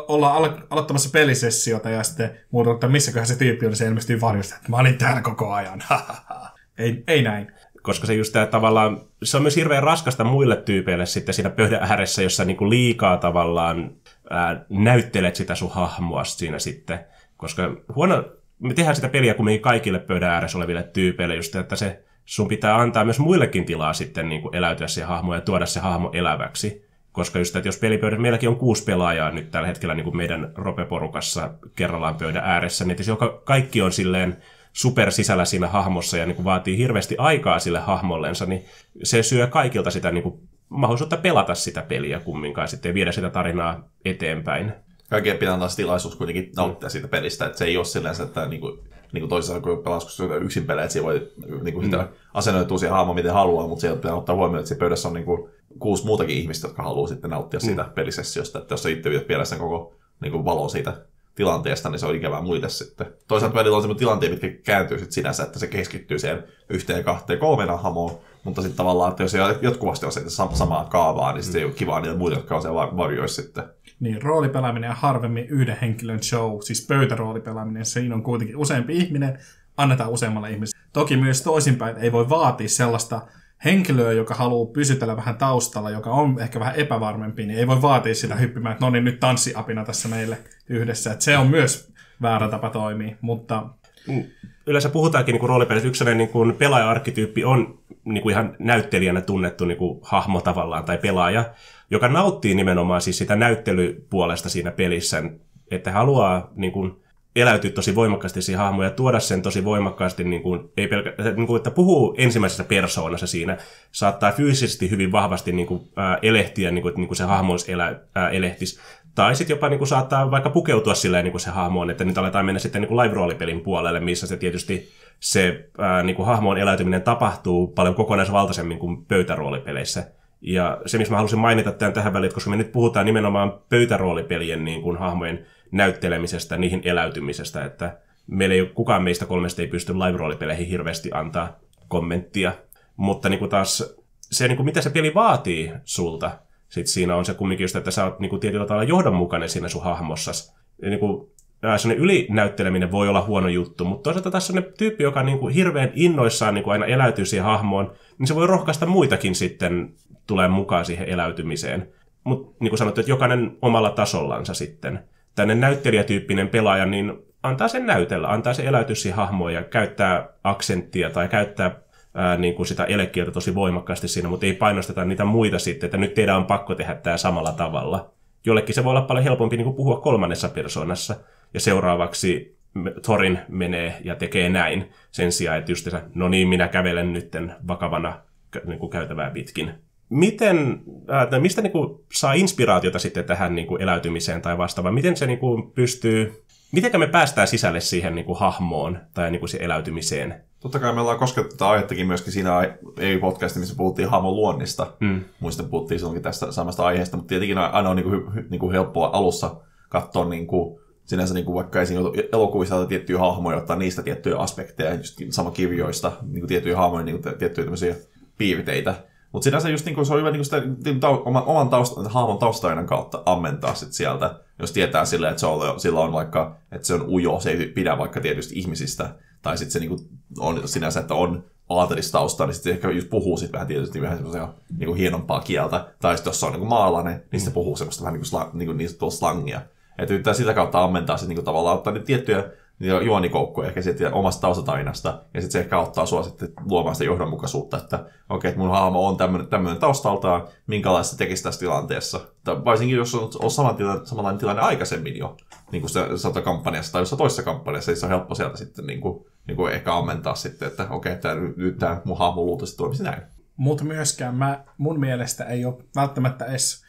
ollaan 0.09 0.43
alo- 0.43 0.67
aloittamassa 0.71 1.11
pelisessiota 1.11 1.91
ja 1.91 2.03
sitten 2.03 2.31
muuta, 2.51 2.71
että 2.71 2.89
missäköhän 2.89 3.27
se 3.27 3.37
tyyppi 3.39 3.67
on, 3.67 3.77
se 3.77 3.87
ilmestyy 3.87 4.21
varjosta, 4.21 4.57
että 4.57 4.69
mä 4.71 4.77
olin 4.77 4.99
täällä 4.99 5.21
koko 5.21 5.53
ajan. 5.53 5.83
ei, 6.79 7.05
ei 7.09 7.23
näin. 7.23 7.53
Koska 7.83 8.07
se 8.07 8.15
just 8.15 8.33
tämä 8.33 8.47
tavallaan, 8.47 9.01
se 9.23 9.37
on 9.37 9.43
myös 9.43 9.57
hirveän 9.57 9.83
raskasta 9.83 10.25
muille 10.25 10.57
tyypeille 10.57 11.07
sitten 11.07 11.35
siinä 11.35 11.51
pöydän 11.51 11.83
ääressä, 11.83 12.23
jossa 12.23 12.45
niinku 12.45 12.71
liikaa 12.71 13.17
tavallaan 13.17 13.91
ää, 14.31 14.65
näyttelet 14.69 15.37
sitä 15.37 15.55
sun 15.55 15.71
hahmoa 15.71 16.25
siinä 16.25 16.59
sitten. 16.59 16.99
Koska 17.37 17.77
huono, 17.95 18.25
me 18.59 18.75
tehdään 18.75 18.97
sitä 18.97 19.09
peliä 19.09 19.35
kumminkin 19.35 19.63
kaikille 19.63 19.99
pöydän 19.99 20.31
ääressä 20.31 20.59
oleville 20.59 20.83
tyypeille 20.83 21.37
just, 21.37 21.57
että 21.57 21.77
se 21.77 22.06
sun 22.27 22.49
pitää 22.49 22.77
antaa 22.77 23.05
myös 23.05 23.19
muillekin 23.19 23.65
tilaa 23.65 23.93
sitten 23.93 24.29
niin 24.29 24.43
kuin 24.43 24.57
eläytyä 24.57 24.89
siihen 24.89 25.09
hahmoon 25.09 25.37
ja 25.37 25.41
tuoda 25.41 25.67
se 25.67 25.81
hahmo 25.81 26.11
eläväksi. 26.13 26.87
Koska 27.13 27.39
just, 27.39 27.57
että 27.57 27.69
jos 27.69 27.79
pelipöydä, 27.79 28.19
meilläkin 28.19 28.49
on 28.49 28.57
kuusi 28.57 28.85
pelaajaa 28.85 29.31
nyt 29.31 29.51
tällä 29.51 29.69
hetkellä 29.69 29.95
niin 29.95 30.05
kuin 30.05 30.17
meidän 30.17 30.53
ropeporukassa 30.55 31.51
kerrallaan 31.77 32.15
pöydän 32.15 32.45
ääressä, 32.45 32.85
niin 32.85 32.99
jos 32.99 33.09
joka, 33.09 33.43
kaikki 33.45 33.83
on 33.83 33.93
silleen 33.93 34.37
super 34.73 35.13
sisällä 35.13 35.45
siinä 35.45 35.69
hahmossa 35.69 36.17
ja 36.17 36.27
niin 36.27 36.37
kuin 36.37 36.45
vaatii 36.45 36.79
hirveästi 36.79 37.15
aikaa 37.19 37.59
sille 37.59 37.79
hahmollensa, 37.79 38.47
niin 38.47 38.65
se 39.03 39.23
syö 39.23 39.47
kaikilta 39.47 39.91
sitä 39.91 40.11
niin 40.11 40.23
kuin, 40.23 40.41
mahdollisuutta 40.69 41.17
pelata 41.17 41.55
sitä 41.55 41.83
peliä 41.83 42.21
kumminkaan 42.21 42.69
sitten 42.69 42.91
ja 42.91 42.95
viedä 42.95 43.13
sitä 43.13 43.31
tarinaa 43.31 43.89
eteenpäin. 44.05 44.73
Kaikkien 45.11 45.39
pitää 45.39 45.55
antaa 45.55 45.69
tilaisuus 45.69 46.17
kuitenkin 46.17 46.51
nauttia 46.57 46.89
siitä 46.89 47.09
pelistä, 47.09 47.47
että 47.47 47.59
se 47.59 47.65
ei 47.65 47.77
ole 47.77 47.85
silleen, 47.85 48.23
että 48.23 48.47
niin 48.47 48.61
kuin 48.61 48.79
niin 49.17 49.23
kuin 49.23 49.31
toisaalta 49.31 49.63
kun 49.63 49.83
pelas 49.83 50.21
yksin 50.41 50.65
pelejä, 50.65 50.85
että 50.85 50.93
siellä 50.93 51.07
voi 51.07 51.33
niin 51.63 51.75
kuin 51.75 51.91
mm. 51.91 52.09
asennoitua 52.35 52.79
siihen 52.79 52.97
hahmoon 52.97 53.17
miten 53.17 53.33
haluaa, 53.33 53.69
mutta 53.69 53.81
siellä 53.81 53.97
pitää 53.97 54.15
ottaa 54.15 54.35
huomioon, 54.35 54.59
että 54.59 54.69
siinä 54.69 54.79
pöydässä 54.79 55.09
on 55.09 55.15
niin 55.15 55.25
kuin 55.25 55.51
kuusi 55.79 56.07
muutakin 56.07 56.37
ihmistä, 56.37 56.67
jotka 56.67 56.83
haluaa 56.83 57.09
sitten 57.09 57.31
nauttia 57.31 57.61
mm. 57.61 57.67
siitä 57.67 57.85
pelisessiosta, 57.95 58.59
että 58.59 58.73
jos 58.73 58.83
sä 58.83 58.89
itse 58.89 59.11
viet 59.11 59.27
sen 59.45 59.59
koko 59.59 59.95
niin 60.21 60.33
kuin 60.33 60.45
valo 60.45 60.69
siitä 60.69 60.93
tilanteesta, 61.35 61.91
niin 61.91 61.99
se 61.99 62.07
on 62.07 62.15
ikävää 62.15 62.41
muille 62.41 62.69
sitten. 62.69 63.07
Toisaalta 63.29 63.55
välillä 63.55 63.77
on 63.77 63.83
sellainen 63.83 63.99
tilanteet, 63.99 64.33
mitkä 64.33 64.49
kääntyy 64.65 64.99
sitten 64.99 65.13
sinänsä, 65.13 65.43
että 65.43 65.59
se 65.59 65.67
keskittyy 65.67 66.19
siihen 66.19 66.45
yhteen, 66.71 67.05
kahteen, 67.05 67.39
kolmeen 67.39 67.79
hamoon, 67.79 68.19
mutta 68.45 68.63
sitten 68.63 68.77
tavallaan, 68.77 69.11
että 69.11 69.23
jos 69.23 69.33
se 69.33 69.39
jatkuvasti 69.63 70.07
on 70.07 70.13
se 70.13 70.23
samaa 70.53 70.85
kaavaa, 70.85 71.33
niin 71.33 71.43
sitten 71.43 71.61
mm. 71.61 71.63
ei 71.63 71.65
ole 71.65 71.75
kivaa 71.75 72.01
niille 72.01 72.17
muille, 72.17 72.37
jotka 72.37 72.57
on 72.57 72.63
siellä 72.63 72.97
varjoissa 72.97 73.43
sitten. 73.43 73.65
Niin, 74.01 74.23
roolipelaaminen 74.23 74.89
ja 74.89 74.95
harvemmin 74.95 75.47
yhden 75.49 75.77
henkilön 75.81 76.23
show, 76.23 76.59
siis 76.61 76.87
pöytäroolipelaaminen, 76.87 77.85
siinä 77.85 78.15
on 78.15 78.23
kuitenkin 78.23 78.57
useampi 78.57 78.97
ihminen, 78.97 79.39
annetaan 79.77 80.11
useammalle 80.11 80.51
ihmiselle. 80.51 80.85
Toki 80.93 81.17
myös 81.17 81.43
toisinpäin 81.43 81.97
ei 81.97 82.13
voi 82.13 82.29
vaatia 82.29 82.69
sellaista 82.69 83.27
henkilöä, 83.65 84.13
joka 84.13 84.35
haluaa 84.35 84.73
pysytellä 84.73 85.17
vähän 85.17 85.37
taustalla, 85.37 85.91
joka 85.91 86.11
on 86.11 86.41
ehkä 86.41 86.61
vähän 86.61 86.75
epävarmempi, 86.77 87.47
niin 87.47 87.59
ei 87.59 87.67
voi 87.67 87.83
vaatia 87.83 88.15
sitä 88.15 88.35
hyppimään, 88.35 88.73
että 88.73 88.85
no 88.85 88.91
niin, 88.91 89.05
nyt 89.05 89.21
tanssiapina 89.21 89.85
tässä 89.85 90.09
meille 90.09 90.39
yhdessä. 90.69 91.13
Että 91.13 91.25
se 91.25 91.39
on 91.39 91.47
myös 91.47 91.93
väärä 92.23 92.49
tapa 92.49 92.71
toimia, 92.71 93.17
mutta... 93.21 93.67
Mm. 94.09 94.25
Yleensä 94.67 94.89
puhutaankin 94.89 95.33
niin 95.33 95.49
roolipelissä, 95.49 95.89
yksi 95.89 96.05
niin 96.05 96.29
kuin 96.29 96.55
pelaaja-arkkityyppi 96.55 97.45
on 97.45 97.79
niin 98.05 98.23
kuin 98.23 98.33
ihan 98.33 98.57
näyttelijänä 98.59 99.21
tunnettu 99.21 99.65
niin 99.65 99.79
kuin 99.79 99.99
hahmo 100.03 100.41
tavallaan 100.41 100.85
tai 100.85 100.99
pelaaja, 100.99 101.45
joka 101.91 102.09
nauttii 102.09 102.55
nimenomaan 102.55 103.01
siis 103.01 103.19
sitä 103.19 103.37
näyttelypuolesta 103.37 104.49
siinä 104.49 104.71
pelissä, 104.71 105.23
että 105.71 105.93
haluaa 105.93 106.51
niin 106.55 106.73
kuin, 106.73 106.97
eläytyä 107.37 107.71
tosi 107.71 107.95
voimakkaasti 107.95 108.43
siihen 108.43 108.65
hahmoon 108.65 108.85
ja 108.85 108.91
tuoda 108.91 109.21
sen 109.21 109.43
tosi 109.43 109.65
voimakkaasti, 109.65 110.25
niin 110.25 110.43
kuin, 110.43 110.73
ei 110.77 110.89
pelkä, 110.89 111.13
niin 111.37 111.47
kuin, 111.47 111.57
että 111.57 111.71
puhuu 111.71 112.15
ensimmäisessä 112.19 112.65
persoonassa 112.65 113.27
siinä, 113.27 113.57
saattaa 113.93 114.33
fyysisesti 114.33 114.91
hyvin 114.91 115.13
vahvasti 115.13 115.53
niin 115.53 115.67
kuin, 115.67 115.81
ää, 115.97 116.19
elehtiä, 116.23 116.71
niin 116.71 116.83
kuin, 116.83 116.95
niin 116.97 117.09
kuin 117.09 117.17
se 117.17 117.25
hahmo 117.25 117.53
olisi 117.53 117.73
elä, 117.73 118.01
ää, 118.15 118.31
elehtisi. 118.31 118.81
Tai 119.15 119.35
sitten 119.35 119.55
jopa 119.55 119.69
niin 119.69 119.79
kuin, 119.79 119.89
saattaa 119.89 120.31
vaikka 120.31 120.51
pukeutua 120.51 120.95
silleen 120.95 121.25
niin 121.25 121.33
kuin 121.33 121.41
se 121.41 121.51
hahmoon, 121.51 121.91
että 121.91 122.05
nyt 122.05 122.19
aletaan 122.19 122.47
mennä 122.47 122.59
sitten 122.59 122.83
niin 122.83 122.89
kuin 122.89 122.99
live-roolipelin 122.99 123.61
puolelle, 123.61 124.01
missä 124.01 124.27
se 124.27 124.37
tietysti 124.37 124.89
se 125.21 125.69
ää, 125.79 126.03
niin 126.03 126.17
kuin 126.17 126.27
hahmoon 126.27 126.59
eläytyminen 126.59 127.03
tapahtuu 127.03 127.67
paljon 127.67 127.95
kokonaisvaltaisemmin 127.95 128.79
kuin 128.79 129.05
pöytäroolipeleissä. 129.05 130.05
Ja 130.41 130.81
se, 130.87 130.99
missä 130.99 131.13
mä 131.13 131.17
halusin 131.17 131.39
mainita 131.39 131.73
tämän 131.73 131.93
tähän 131.93 132.13
väliin, 132.13 132.35
koska 132.35 132.51
me 132.51 132.57
nyt 132.57 132.73
puhutaan 132.73 133.07
nimenomaan 133.07 133.53
pöytäroolipelien 133.69 134.65
niin 134.65 134.83
kuin 134.83 134.97
hahmojen 134.97 135.47
näyttelemisestä, 135.73 136.57
niihin 136.57 136.81
eläytymisestä, 136.85 137.65
että 137.65 137.99
meillä 138.27 138.55
ei 138.55 138.71
kukaan 138.75 139.03
meistä 139.03 139.27
kolmesta 139.27 139.63
ei 139.63 139.69
pysty 139.69 139.93
live-roolipeleihin 139.93 140.67
hirveästi 140.67 141.11
antaa 141.15 141.57
kommenttia. 141.89 142.53
Mutta 142.97 143.29
niin 143.29 143.39
kuin 143.39 143.51
taas 143.51 143.97
se, 144.21 144.49
niin 144.49 144.57
kuin 144.57 144.65
mitä 144.65 144.81
se 144.81 144.91
peli 144.91 145.15
vaatii 145.15 145.73
sulta, 145.85 146.39
sit 146.69 146.87
siinä 146.87 147.17
on 147.17 147.25
se 147.25 147.35
kumminkin 147.35 147.65
just, 147.65 147.77
että 147.77 147.91
sä 147.91 148.05
oot 148.05 148.21
niin 148.21 148.31
kuin 148.31 148.41
tietyllä 148.41 148.67
tavalla 148.67 148.89
johdonmukainen 148.89 149.49
siinä 149.49 149.69
sun 149.69 149.85
hahmossas. 149.85 150.57
Ja 150.83 150.89
niin 150.89 151.01
kuin, 151.01 151.31
sellainen 151.77 152.05
ylinäytteleminen 152.05 152.93
voi 152.93 153.09
olla 153.09 153.23
huono 153.23 153.49
juttu, 153.49 153.85
mutta 153.85 154.03
toisaalta 154.03 154.31
taas 154.31 154.47
sellainen 154.47 154.73
tyyppi, 154.79 155.03
joka 155.03 155.21
on 155.21 155.27
niin 155.27 155.39
kuin 155.39 155.55
hirveän 155.55 155.93
innoissaan 155.95 156.55
niin 156.55 156.65
kuin 156.65 156.73
aina 156.73 156.87
eläytyy 156.87 157.25
siihen 157.25 157.45
hahmoon, 157.45 157.93
niin 158.19 158.27
se 158.27 158.35
voi 158.35 158.47
rohkaista 158.47 158.87
muitakin 158.87 159.35
sitten 159.35 159.95
tulee 160.27 160.49
mukaan 160.49 160.85
siihen 160.85 161.09
eläytymiseen. 161.09 161.93
Mutta 162.25 162.57
niin 162.61 162.71
kuin 162.71 162.79
sanottu, 162.79 163.01
että 163.01 163.13
jokainen 163.13 163.59
omalla 163.63 163.91
tasollansa 163.91 164.55
sitten. 164.55 165.05
Tänne 165.37 165.55
näyttelijätyyppinen 165.55 166.49
pelaaja, 166.49 166.87
niin 166.87 167.13
antaa 167.43 167.69
sen 167.69 167.87
näytellä, 167.87 168.29
antaa 168.29 168.55
se 168.55 168.63
eläytys 168.63 169.03
siihen 169.03 169.17
hahmoon 169.17 169.55
ja 169.55 169.63
käyttää 169.63 170.29
aksenttia 170.45 171.11
tai 171.11 171.29
käyttää 171.29 171.81
ää, 172.15 172.37
niin 172.37 172.55
kuin 172.55 172.67
sitä 172.67 172.85
elekieltä 172.85 173.33
tosi 173.33 173.55
voimakkaasti 173.55 174.09
siinä, 174.09 174.29
mutta 174.29 174.47
ei 174.47 174.55
painosteta 174.55 175.05
niitä 175.05 175.25
muita 175.25 175.59
sitten, 175.59 175.87
että 175.87 175.97
nyt 175.97 176.15
teidän 176.15 176.37
on 176.37 176.47
pakko 176.47 176.75
tehdä 176.75 176.95
tämä 176.95 177.17
samalla 177.17 177.53
tavalla. 177.53 178.11
Jollekin 178.47 178.75
se 178.75 178.85
voi 178.85 178.91
olla 178.91 179.03
paljon 179.03 179.25
helpompi 179.25 179.57
niin 179.57 179.65
kuin 179.65 179.77
puhua 179.77 180.01
kolmannessa 180.01 180.49
persoonassa, 180.49 181.17
ja 181.55 181.61
seuraavaksi 181.61 182.57
Thorin 183.03 183.39
menee 183.49 183.97
ja 184.05 184.15
tekee 184.15 184.49
näin, 184.49 184.91
sen 185.11 185.33
sijaan, 185.33 185.59
että 185.59 185.73
just 185.73 185.89
no 186.15 186.29
niin, 186.29 186.49
minä 186.49 186.69
kävelen 186.69 187.13
nytten 187.13 187.55
vakavana 187.69 188.21
niin 188.65 188.79
kuin 188.79 188.91
käytävää 188.91 189.31
pitkin. 189.31 189.75
Miten, 190.09 190.83
äh, 191.11 191.41
mistä 191.41 191.63
niin 191.63 191.73
kuin, 191.73 192.01
saa 192.13 192.33
inspiraatiota 192.33 192.99
sitten 192.99 193.25
tähän 193.25 193.55
niin 193.55 193.67
kuin, 193.67 193.83
eläytymiseen 193.83 194.43
tai 194.43 194.59
vastaavaan? 194.59 194.95
Miten 194.95 195.17
se 195.17 195.27
niin 195.27 195.39
kuin, 195.39 195.73
pystyy, 195.73 196.45
miten 196.73 197.01
me 197.01 197.07
päästään 197.07 197.49
sisälle 197.49 197.81
siihen 197.81 198.15
niin 198.15 198.25
kuin, 198.25 198.39
hahmoon 198.39 198.99
tai 199.15 199.31
niin 199.31 199.41
kuin, 199.41 199.49
siihen 199.49 199.65
eläytymiseen? 199.65 200.35
Totta 200.61 200.79
kai 200.79 200.95
me 200.95 201.01
ollaan 201.01 201.19
koskettu 201.19 201.51
tätä 201.51 201.69
aihettakin 201.69 202.07
myöskin 202.07 202.33
siinä 202.33 202.77
ei-podcastissa, 202.99 203.61
missä 203.61 203.77
puhuttiin 203.77 204.09
hahmon 204.09 204.37
luonnista. 204.37 204.93
Mm. 205.01 205.25
Muista 205.41 205.63
puhuttiin 205.63 205.99
silloinkin 205.99 206.23
tästä 206.23 206.53
samasta 206.53 206.87
aiheesta, 206.87 207.17
mutta 207.17 207.29
tietenkin 207.29 207.59
aina 207.59 207.91
on 207.91 207.97
niin 207.97 208.05
kuin, 208.05 208.47
niin 208.51 208.61
kuin 208.61 208.73
helppoa 208.73 209.11
alussa 209.13 209.57
katsoa 209.89 210.29
niin 210.29 210.47
kuin, 210.47 210.81
sinänsä 211.05 211.35
niin 211.35 211.45
kuin 211.45 211.55
vaikka 211.55 211.81
esiin 211.81 212.01
elokuvissa 212.33 212.87
tiettyjä 212.87 213.19
hahmoja, 213.19 213.57
ottaa 213.57 213.77
niistä 213.77 214.03
tiettyjä 214.03 214.37
aspekteja, 214.37 214.95
just 214.95 215.21
sama 215.31 215.51
kirjoista, 215.51 216.13
niin 216.23 216.41
kuin 216.41 216.49
tiettyjä 216.49 216.77
hahmoja, 216.77 217.05
niin 217.05 217.23
kuin 217.23 217.39
tiettyjä 217.39 217.65
tämmöisiä 217.65 217.95
piirteitä. 218.39 218.95
Mutta 219.37 219.45
sinänsä 219.45 219.69
just 219.69 219.85
niin 219.85 219.95
kuin, 219.95 220.07
se 220.07 220.13
on 220.13 220.19
hyvä 220.19 220.31
niin 220.31 220.39
kuin 220.39 220.45
sitä, 220.45 220.63
niin 220.85 221.01
tau, 221.01 221.23
oman, 221.25 221.43
oman 221.47 221.69
tausta, 221.69 222.09
hahmon 222.09 222.39
taustainan 222.39 222.87
kautta 222.87 223.23
ammentaa 223.27 223.75
sit 223.75 223.93
sieltä, 223.93 224.35
jos 224.59 224.73
tietää 224.73 225.05
silleen, 225.05 225.31
että 225.31 225.41
se 225.41 225.47
on, 225.47 225.81
sillä 225.81 226.01
on 226.01 226.13
vaikka, 226.13 226.57
että 226.73 226.87
se 226.87 226.95
on 226.95 227.09
ujo, 227.09 227.41
se 227.41 227.51
ei 227.51 227.67
pidä 227.67 227.99
vaikka 227.99 228.21
tietysti 228.21 228.59
ihmisistä, 228.59 229.15
tai 229.43 229.59
sitten 229.59 229.73
se 229.73 229.79
niin 229.79 229.89
kuin, 229.89 230.01
on 230.39 230.69
sinänsä, 230.69 231.01
että 231.01 231.15
on 231.15 231.45
aatelistausta, 231.69 232.47
niin 232.47 232.55
sitten 232.55 232.73
ehkä 232.73 232.91
just 232.91 233.11
puhuu 233.11 233.37
sit 233.37 233.53
vähän 233.53 233.67
tietysti 233.67 234.03
vähän 234.03 234.17
semmoisia 234.17 234.49
niin 234.79 234.87
kuin 234.87 234.99
hienompaa 234.99 235.41
kieltä, 235.41 235.87
tai 236.01 236.17
sitten 236.17 236.31
jos 236.31 236.41
se 236.41 236.47
on 236.47 236.53
niin 236.53 236.61
kuin 236.61 236.69
maalainen, 236.69 237.23
niin 237.33 237.41
se 237.41 237.51
puhuu 237.51 237.77
semmoista 237.77 238.03
vähän 238.03 238.13
niin 238.13 238.21
kuin, 238.21 238.29
slang, 238.29 238.55
niin 238.55 238.67
kuin 238.67 238.79
niin 238.79 238.91
slangia. 239.11 239.61
Että 239.99 240.15
yrittää 240.15 240.35
sitä 240.35 240.55
kautta 240.55 240.85
ammentaa 240.85 241.17
sitten 241.17 241.37
niin 241.37 241.45
tavallaan 241.45 241.77
ottaa 241.77 241.93
niitä 241.93 242.07
tiettyjä 242.07 242.45
niitä 242.79 242.97
juonikoukkuja 242.97 243.69
ehkä 243.69 243.83
sitten 243.83 244.15
omasta 244.15 244.41
taustatarinasta, 244.41 245.09
ja 245.35 245.41
sitten 245.41 245.53
se 245.53 245.61
ehkä 245.61 245.79
auttaa 245.79 246.07
sua 246.07 246.23
sitten 246.23 246.49
luomaan 246.65 246.95
sitä 246.95 247.05
johdonmukaisuutta, 247.05 247.77
että 247.77 247.97
okei, 247.97 248.11
okay, 248.29 248.49
että 248.49 248.61
mun 248.61 248.71
hahmo 248.71 249.09
on 249.09 249.17
tämmöinen, 249.17 249.47
tämmöinen 249.49 249.81
taustaltaan, 249.81 250.49
minkälaista 250.67 251.13
se 251.13 251.19
tekisi 251.19 251.43
tässä 251.43 251.61
tilanteessa. 251.61 252.21
Tai 252.45 252.65
varsinkin 252.65 252.97
jos 252.97 253.15
on, 253.15 253.51
sama 253.51 253.75
tilanne, 253.75 254.07
samanlainen 254.07 254.41
tilanne 254.41 254.63
aikaisemmin 254.63 255.19
jo, 255.19 255.37
niin 255.73 255.83
kuin 255.83 255.91
sitä 255.91 256.43
kampanjassa 256.45 256.93
tai 256.93 257.03
jossain 257.03 257.19
toisessa 257.19 257.43
kampanjassa, 257.43 257.91
niin 257.91 258.01
se 258.01 258.07
on 258.07 258.13
helppo 258.13 258.35
sieltä 258.35 258.57
sitten 258.57 258.87
niin 258.87 259.01
kuin, 259.01 259.27
niin 259.47 259.57
kuin 259.57 259.73
ehkä 259.73 259.97
ammentaa 259.97 260.35
sitten, 260.35 260.69
että 260.69 260.83
okei, 260.83 260.97
okay, 260.97 261.13
että 261.13 261.35
nyt 261.57 261.79
tämä 261.79 262.01
mun 262.05 262.19
hahmo 262.19 262.43
luultavasti 262.43 262.77
toimisi 262.77 263.03
näin. 263.03 263.23
Mutta 263.57 263.85
myöskään 263.85 264.35
mä, 264.35 264.65
mun 264.79 265.01
mielestä 265.01 265.45
ei 265.45 265.65
ole 265.65 265.75
välttämättä 265.97 266.45
edes 266.45 266.87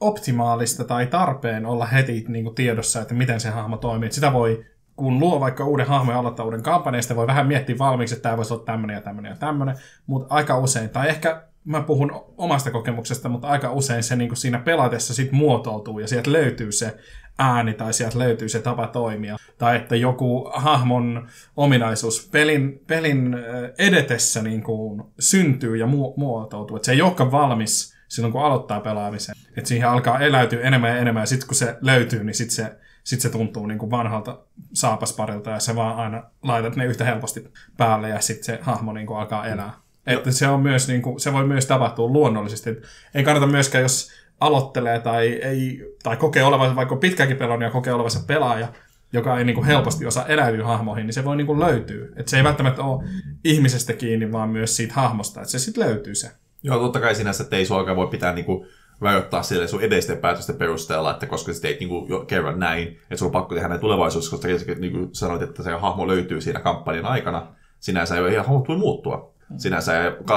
optimaalista 0.00 0.84
tai 0.84 1.06
tarpeen 1.06 1.66
olla 1.66 1.86
heti 1.86 2.24
niin 2.28 2.44
kuin 2.44 2.54
tiedossa, 2.54 3.00
että 3.00 3.14
miten 3.14 3.40
se 3.40 3.50
hahmo 3.50 3.76
toimii. 3.76 4.12
Sitä 4.12 4.32
voi, 4.32 4.64
kun 4.96 5.20
luo 5.20 5.40
vaikka 5.40 5.64
uuden 5.64 5.86
hahmon 5.86 6.14
ja 6.14 6.18
aloittaa 6.18 6.46
uuden 6.46 6.62
kampanjan, 6.62 7.02
sitten 7.02 7.16
voi 7.16 7.26
vähän 7.26 7.46
miettiä 7.46 7.78
valmiiksi, 7.78 8.14
että 8.14 8.22
tämä 8.22 8.36
voisi 8.36 8.54
olla 8.54 8.64
tämmöinen 8.64 8.94
ja 8.94 9.00
tämmöinen 9.00 9.30
ja 9.30 9.36
tämmöinen, 9.36 9.76
mutta 10.06 10.34
aika 10.34 10.58
usein, 10.58 10.90
tai 10.90 11.08
ehkä 11.08 11.42
mä 11.64 11.82
puhun 11.82 12.24
omasta 12.36 12.70
kokemuksesta, 12.70 13.28
mutta 13.28 13.48
aika 13.48 13.72
usein 13.72 14.02
se 14.02 14.16
niin 14.16 14.28
kuin 14.28 14.38
siinä 14.38 14.58
pelatessa 14.58 15.14
sit 15.14 15.32
muotoutuu 15.32 15.98
ja 15.98 16.08
sieltä 16.08 16.32
löytyy 16.32 16.72
se 16.72 16.96
ääni 17.38 17.74
tai 17.74 17.92
sieltä 17.92 18.18
löytyy 18.18 18.48
se 18.48 18.60
tapa 18.60 18.86
toimia. 18.86 19.36
Tai 19.58 19.76
että 19.76 19.96
joku 19.96 20.50
hahmon 20.54 21.28
ominaisuus 21.56 22.28
pelin, 22.32 22.80
pelin 22.86 23.36
edetessä 23.78 24.42
niin 24.42 24.62
kuin 24.62 25.02
syntyy 25.18 25.76
ja 25.76 25.86
mu- 25.86 26.14
muotoutuu. 26.16 26.76
Että 26.76 26.86
se 26.86 26.92
ei 26.92 27.02
olekaan 27.02 27.32
valmis 27.32 27.96
silloin, 28.08 28.32
kun 28.32 28.44
aloittaa 28.44 28.80
pelaamisen. 28.80 29.34
Että 29.56 29.68
siihen 29.68 29.88
alkaa 29.88 30.18
eläytyä 30.18 30.60
enemmän 30.60 30.90
ja 30.90 30.98
enemmän, 30.98 31.22
ja 31.22 31.26
sitten 31.26 31.46
kun 31.46 31.56
se 31.56 31.76
löytyy, 31.80 32.24
niin 32.24 32.34
sitten 32.34 32.56
se, 32.56 32.76
sit 33.06 33.20
se 33.20 33.30
tuntuu 33.30 33.66
niin 33.66 33.78
kuin 33.78 33.90
vanhalta 33.90 34.38
saapasparilta, 34.72 35.50
ja 35.50 35.60
se 35.60 35.76
vaan 35.76 35.96
aina 35.96 36.22
laitat 36.42 36.76
ne 36.76 36.86
yhtä 36.86 37.04
helposti 37.04 37.48
päälle, 37.76 38.08
ja 38.08 38.20
sitten 38.20 38.44
se 38.44 38.58
hahmo 38.62 38.92
niin 38.92 39.06
kuin 39.06 39.18
alkaa 39.18 39.46
elää. 39.46 39.72
Että 40.06 40.30
se, 40.30 40.48
on 40.48 40.60
myös, 40.60 40.88
niin 40.88 41.02
kuin, 41.02 41.20
se 41.20 41.32
voi 41.32 41.46
myös 41.46 41.66
tapahtua 41.66 42.08
luonnollisesti. 42.08 42.70
Et 42.70 42.88
ei 43.14 43.24
kannata 43.24 43.46
myöskään, 43.46 43.82
jos 43.82 44.10
aloittelee 44.40 45.00
tai, 45.00 45.26
ei, 45.26 45.94
tai 46.02 46.16
kokee 46.16 46.44
olevansa 46.44 46.76
vaikka 46.76 46.96
pitkäkin 46.96 47.36
pelon 47.36 47.62
ja 47.62 47.70
kokee 47.70 47.92
olevansa 47.92 48.20
pelaaja, 48.26 48.68
joka 49.12 49.38
ei 49.38 49.44
niin 49.44 49.54
kuin 49.54 49.66
helposti 49.66 50.06
osaa 50.06 50.26
eläytyä 50.26 50.66
hahmoihin, 50.66 51.06
niin 51.06 51.14
se 51.14 51.24
voi 51.24 51.36
niin 51.36 51.46
kuin 51.46 51.60
löytyä. 51.60 52.08
Et 52.16 52.28
se 52.28 52.36
ei 52.36 52.44
välttämättä 52.44 52.82
ole 52.82 53.04
ihmisestä 53.44 53.92
kiinni, 53.92 54.32
vaan 54.32 54.48
myös 54.48 54.76
siitä 54.76 54.94
hahmosta, 54.94 55.40
että 55.40 55.52
se 55.52 55.58
sitten 55.58 55.88
löytyy 55.88 56.14
se. 56.14 56.30
Joo, 56.62 56.78
totta 56.78 57.00
kai 57.00 57.14
sinänsä, 57.14 57.42
että 57.42 57.56
ei 57.56 57.66
sua 57.66 57.96
voi 57.96 58.06
pitää 58.06 58.32
niinku 58.32 58.66
rajoittaa 59.00 59.42
sille 59.42 59.68
sun 59.68 59.82
edellisten 59.82 60.18
päätösten 60.18 60.56
perusteella, 60.56 61.10
että 61.10 61.26
koska 61.26 61.52
sä 61.52 61.62
teit 61.62 61.80
niinku 61.80 62.06
jo 62.08 62.20
kerran 62.20 62.58
näin, 62.58 62.88
että 62.88 63.16
sulla 63.16 63.28
on 63.28 63.32
pakko 63.32 63.54
tehdä 63.54 63.68
näin 63.68 63.80
tulevaisuudessa, 63.80 64.36
koska 64.36 64.48
niin 64.78 64.92
kuin 64.92 65.08
sanoit, 65.12 65.42
että 65.42 65.62
se 65.62 65.70
hahmo 65.70 66.06
löytyy 66.06 66.40
siinä 66.40 66.60
kampanjan 66.60 67.06
aikana, 67.06 67.46
sinänsä 67.80 68.16
ei 68.16 68.32
ihan 68.32 68.46
hahmo 68.46 68.64
voi 68.68 68.76
muuttua 68.76 69.35
sinänsä 69.58 69.92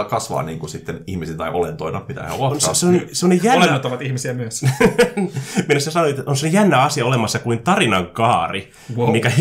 kasvaa 0.10 0.44
niin 0.44 0.60
kuin 0.60 0.70
sitten 0.70 1.04
ihmisiä 1.08 1.36
tai 1.36 1.50
olentoina, 1.50 2.02
mitä 2.08 2.24
he 2.24 2.34
ovat. 2.34 2.62
Se, 2.62 2.74
se, 2.74 2.86
on, 2.86 3.02
se 3.12 3.26
on 3.26 3.44
jännä... 3.44 3.64
Olennot 3.64 3.86
ovat 3.86 4.02
ihmisiä 4.02 4.34
myös. 4.34 4.62
Mielestäni 5.68 5.94
sanoit, 5.94 6.20
että 6.20 6.32
on 6.32 6.38
se 6.38 6.48
jännä 6.48 6.82
asia 6.82 7.06
olemassa 7.06 7.40
kuin 7.40 7.60
tarinan 7.60 8.08
kaari, 8.08 8.72
wow. 8.96 9.12
mikä 9.12 9.32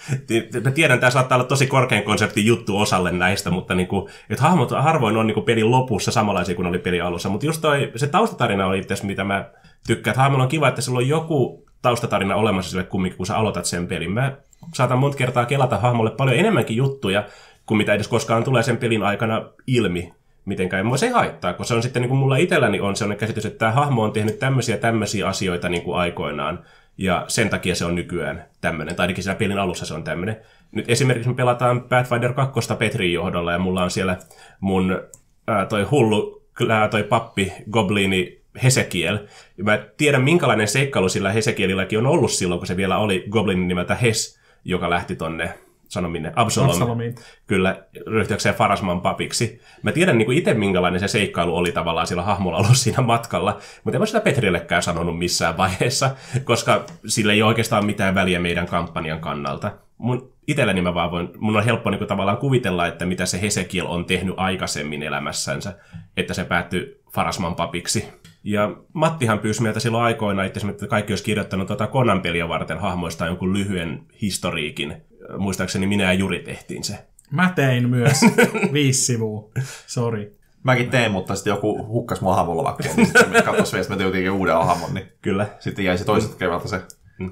mä 0.64 0.70
tiedän, 0.70 1.00
tämä 1.00 1.10
saattaa 1.10 1.36
olla 1.36 1.48
tosi 1.48 1.66
korkean 1.66 2.02
konseptin 2.02 2.46
juttu 2.46 2.78
osalle 2.78 3.12
näistä, 3.12 3.50
mutta 3.50 3.74
niin 3.74 3.88
kuin, 3.88 4.10
että 4.30 4.42
hahmot 4.42 4.70
harvoin 4.70 5.16
on 5.16 5.26
niin 5.26 5.34
kuin 5.34 5.46
pelin 5.46 5.70
lopussa 5.70 6.10
samanlaisia 6.10 6.54
kuin 6.54 6.66
oli 6.66 6.78
pelin 6.78 7.04
alussa. 7.04 7.28
Mutta 7.28 7.46
just 7.46 7.60
toi, 7.60 7.92
se 7.96 8.06
taustatarina 8.06 8.66
oli 8.66 8.78
itse 8.78 8.94
mitä 9.02 9.24
mä 9.24 9.50
tykkään. 9.86 10.12
Että 10.12 10.22
hahmolla 10.22 10.44
on 10.44 10.50
kiva, 10.50 10.68
että 10.68 10.80
sillä 10.80 10.98
on 10.98 11.08
joku 11.08 11.64
taustatarina 11.82 12.36
olemassa 12.36 12.70
sille 12.70 12.84
kumminkin, 12.84 13.16
kun 13.16 13.26
sä 13.26 13.36
aloitat 13.36 13.64
sen 13.64 13.86
pelin. 13.86 14.12
Mä 14.12 14.36
saatan 14.74 14.98
monta 14.98 15.16
kertaa 15.16 15.46
kelata 15.46 15.78
hahmolle 15.78 16.10
paljon 16.10 16.38
enemmänkin 16.38 16.76
juttuja, 16.76 17.24
kuin 17.66 17.78
mitä 17.78 17.94
edes 17.94 18.08
koskaan 18.08 18.44
tulee 18.44 18.62
sen 18.62 18.76
pelin 18.76 19.02
aikana 19.02 19.42
ilmi 19.66 20.12
mitenkään. 20.44 20.86
Mua 20.86 20.96
se 20.96 21.06
ei 21.06 21.12
haittaa, 21.12 21.52
koska 21.52 21.68
se 21.68 21.74
on 21.74 21.82
sitten 21.82 22.02
niin 22.02 22.08
kuin 22.08 22.18
mulla 22.18 22.36
itselläni 22.36 22.80
on 22.80 22.96
sellainen 22.96 23.20
käsitys, 23.20 23.46
että 23.46 23.58
tämä 23.58 23.72
hahmo 23.72 24.02
on 24.02 24.12
tehnyt 24.12 24.38
tämmöisiä 24.38 24.76
tämmöisiä 24.76 25.28
asioita 25.28 25.68
niin 25.68 25.82
kuin 25.82 25.98
aikoinaan, 25.98 26.64
ja 26.98 27.24
sen 27.28 27.48
takia 27.48 27.74
se 27.74 27.84
on 27.84 27.94
nykyään 27.94 28.44
tämmöinen, 28.60 28.96
tai 28.96 29.04
ainakin 29.04 29.24
siinä 29.24 29.38
pelin 29.38 29.58
alussa 29.58 29.86
se 29.86 29.94
on 29.94 30.04
tämmöinen. 30.04 30.36
Nyt 30.72 30.90
esimerkiksi 30.90 31.28
me 31.28 31.34
pelataan 31.34 31.82
Pathfinder 31.82 32.32
2 32.32 32.74
Petrin 32.78 33.12
johdolla, 33.12 33.52
ja 33.52 33.58
mulla 33.58 33.82
on 33.82 33.90
siellä 33.90 34.16
mun 34.60 35.00
ää, 35.46 35.66
toi 35.66 35.82
hullu 35.82 36.42
ää, 36.68 36.88
toi 36.88 37.02
pappi, 37.02 37.52
goblini, 37.70 38.42
Hesekiel. 38.62 39.18
Ja 39.58 39.64
mä 39.64 39.78
tiedän, 39.96 40.22
minkälainen 40.22 40.68
seikkailu 40.68 41.08
sillä 41.08 41.32
Hesekielilläkin 41.32 41.98
on 41.98 42.06
ollut 42.06 42.30
silloin, 42.30 42.58
kun 42.58 42.66
se 42.66 42.76
vielä 42.76 42.98
oli 42.98 43.24
goblinin 43.30 43.68
nimeltä 43.68 43.94
Hes, 43.94 44.40
joka 44.64 44.90
lähti 44.90 45.16
tonne 45.16 45.54
sano 45.92 46.08
minne, 46.08 46.32
Absalom, 46.36 46.70
Absalomiin. 46.70 47.14
kyllä 47.46 47.82
ryhtyäkseen 48.06 48.54
Farasman 48.54 49.00
papiksi. 49.00 49.60
Mä 49.82 49.92
tiedän 49.92 50.18
niin 50.18 50.32
itse, 50.32 50.54
minkälainen 50.54 51.00
se 51.00 51.08
seikkailu 51.08 51.56
oli 51.56 51.72
tavallaan 51.72 52.06
sillä 52.06 52.22
hahmolla 52.22 52.58
ollut 52.58 52.76
siinä 52.76 53.02
matkalla, 53.02 53.58
mutta 53.84 53.96
en 53.96 54.00
mä 54.00 54.06
sitä 54.06 54.20
Petrillekään 54.20 54.82
sanonut 54.82 55.18
missään 55.18 55.56
vaiheessa, 55.56 56.10
koska 56.44 56.84
sillä 57.06 57.32
ei 57.32 57.42
oikeastaan 57.42 57.86
mitään 57.86 58.14
väliä 58.14 58.38
meidän 58.38 58.66
kampanjan 58.66 59.20
kannalta. 59.20 59.72
Mun 59.98 60.32
itselläni 60.46 60.82
mä 60.82 60.94
vaan 60.94 61.10
voin, 61.10 61.28
mun 61.38 61.56
on 61.56 61.64
helppo 61.64 61.90
niin 61.90 62.06
tavallaan 62.06 62.38
kuvitella, 62.38 62.86
että 62.86 63.06
mitä 63.06 63.26
se 63.26 63.42
Hesekiel 63.42 63.86
on 63.86 64.04
tehnyt 64.04 64.34
aikaisemmin 64.36 65.02
elämässänsä, 65.02 65.76
että 66.16 66.34
se 66.34 66.44
päättyi 66.44 67.00
Farasman 67.14 67.54
papiksi. 67.54 68.08
Ja 68.44 68.76
Mattihan 68.92 69.38
pyysi 69.38 69.62
meiltä 69.62 69.80
silloin 69.80 70.04
aikoina, 70.04 70.44
että 70.44 70.60
kaikki 70.88 71.12
olisi 71.12 71.24
kirjoittanut 71.24 71.66
tuota 71.66 71.86
Conan-peliä 71.86 72.48
varten 72.48 72.78
hahmoista 72.78 73.26
jonkun 73.26 73.52
lyhyen 73.52 74.02
historiikin 74.22 75.02
muistaakseni 75.38 75.86
minä 75.86 76.04
ja 76.04 76.12
Juri 76.12 76.38
tehtiin 76.38 76.84
se. 76.84 76.98
Mä 77.30 77.52
tein 77.54 77.88
myös 77.88 78.20
viisi 78.72 79.04
sivua, 79.04 79.48
sori. 79.86 80.42
Mäkin 80.62 80.90
tein, 80.90 81.12
mutta 81.12 81.34
sitten 81.34 81.50
joku 81.50 81.86
hukkas 81.86 82.20
mua 82.20 82.46
vaikka. 82.46 82.84
Niin 82.96 83.06
sitten 83.06 83.44
katsoisi 83.44 83.72
vielä, 83.72 83.86
että 83.94 84.26
mä 84.28 84.32
uuden 84.32 84.54
hahmon, 84.54 84.94
niin 84.94 85.06
Kyllä. 85.22 85.46
sitten 85.58 85.84
jäi 85.84 85.98
se 85.98 86.04
toiselta 86.04 86.36
kerralta 86.36 86.68
se 86.68 86.80
mm. 87.18 87.30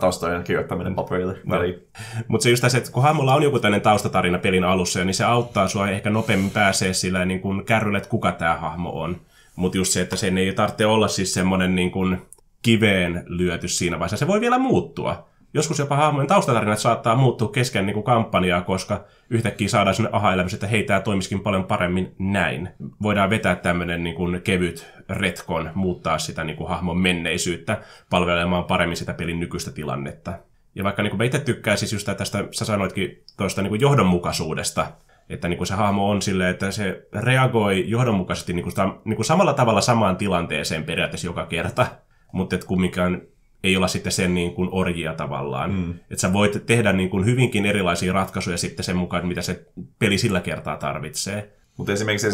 taustojen 0.00 0.44
kirjoittaminen 0.44 0.94
paperille 0.94 1.38
väliin. 1.48 1.86
Mutta 2.28 2.42
se 2.42 2.50
just 2.50 2.60
tässä, 2.60 2.78
että 2.78 2.92
kun 2.92 3.02
hahmolla 3.02 3.34
on 3.34 3.42
joku 3.42 3.58
tämmöinen 3.58 3.82
taustatarina 3.82 4.38
pelin 4.38 4.64
alussa, 4.64 5.04
niin 5.04 5.14
se 5.14 5.24
auttaa 5.24 5.68
sua 5.68 5.90
ehkä 5.90 6.10
nopeammin 6.10 6.50
pääsee 6.50 6.92
sillä 6.92 7.24
niin 7.24 7.40
kuin 7.40 7.64
kärrylle, 7.64 7.98
että 7.98 8.10
kuka 8.10 8.32
tämä 8.32 8.56
hahmo 8.56 8.90
on. 8.90 9.20
Mutta 9.56 9.78
just 9.78 9.92
se, 9.92 10.00
että 10.00 10.16
sen 10.16 10.38
ei 10.38 10.52
tarvitse 10.52 10.86
olla 10.86 11.08
siis 11.08 11.34
semmoinen 11.34 11.74
niin 11.74 11.90
kuin 11.90 12.18
kiveen 12.62 13.24
lyöty 13.26 13.68
siinä 13.68 13.98
vaiheessa. 13.98 14.16
Se 14.16 14.26
voi 14.26 14.40
vielä 14.40 14.58
muuttua 14.58 15.29
joskus 15.54 15.78
jopa 15.78 15.96
hahmojen 15.96 16.28
taustatarinat 16.28 16.78
saattaa 16.78 17.16
muuttua 17.16 17.48
kesken 17.48 17.86
niin 17.86 17.94
kuin 17.94 18.04
kampanjaa, 18.04 18.60
koska 18.60 19.04
yhtäkkiä 19.30 19.68
saadaan 19.68 19.94
sinne 19.94 20.10
aha 20.12 20.32
että 20.54 20.66
hei, 20.66 20.82
tämä 20.82 21.00
toimisikin 21.00 21.40
paljon 21.40 21.64
paremmin 21.64 22.14
näin. 22.18 22.68
Voidaan 23.02 23.30
vetää 23.30 23.56
tämmöinen 23.56 24.04
niin 24.04 24.16
kuin 24.16 24.42
kevyt 24.42 24.92
retkon, 25.08 25.70
muuttaa 25.74 26.18
sitä 26.18 26.44
niin 26.44 26.56
kuin 26.56 26.68
hahmon 26.68 26.98
menneisyyttä 26.98 27.82
palvelemaan 28.10 28.64
paremmin 28.64 28.96
sitä 28.96 29.14
pelin 29.14 29.40
nykyistä 29.40 29.72
tilannetta. 29.72 30.32
Ja 30.74 30.84
vaikka 30.84 31.02
niin 31.02 31.10
kuin 31.10 31.18
mä 31.18 31.24
itse 31.24 31.38
tykkään 31.38 31.78
siis 31.78 31.92
just 31.92 32.08
tästä, 32.16 32.44
sä 32.50 32.64
sanoitkin 32.64 33.22
tuosta 33.36 33.62
niin 33.62 33.68
kuin 33.68 33.80
johdonmukaisuudesta, 33.80 34.86
että 35.28 35.48
niin 35.48 35.56
kuin 35.56 35.66
se 35.66 35.74
hahmo 35.74 36.10
on 36.10 36.22
silleen, 36.22 36.50
että 36.50 36.70
se 36.70 37.06
reagoi 37.12 37.90
johdonmukaisesti 37.90 38.52
niin 38.52 38.62
kuin, 38.62 38.74
niin 39.04 39.16
kuin 39.16 39.26
samalla 39.26 39.52
tavalla 39.52 39.80
samaan 39.80 40.16
tilanteeseen 40.16 40.84
periaatteessa 40.84 41.26
joka 41.26 41.46
kerta, 41.46 41.86
mutta 42.32 42.54
että 42.54 42.66
kumminkaan 42.66 43.22
ei 43.64 43.76
olla 43.76 43.88
sitten 43.88 44.12
sen 44.12 44.34
niin 44.34 44.54
kuin 44.54 44.68
orjia 44.72 45.14
tavallaan. 45.14 45.72
Mm. 45.72 45.90
Että 45.90 46.20
sä 46.20 46.32
voit 46.32 46.66
tehdä 46.66 46.92
niin 46.92 47.10
kuin 47.10 47.24
hyvinkin 47.24 47.66
erilaisia 47.66 48.12
ratkaisuja 48.12 48.58
sitten 48.58 48.84
sen 48.84 48.96
mukaan, 48.96 49.26
mitä 49.26 49.42
se 49.42 49.66
peli 49.98 50.18
sillä 50.18 50.40
kertaa 50.40 50.76
tarvitsee. 50.76 51.52
Mutta 51.76 51.92
esimerkiksi 51.92 52.26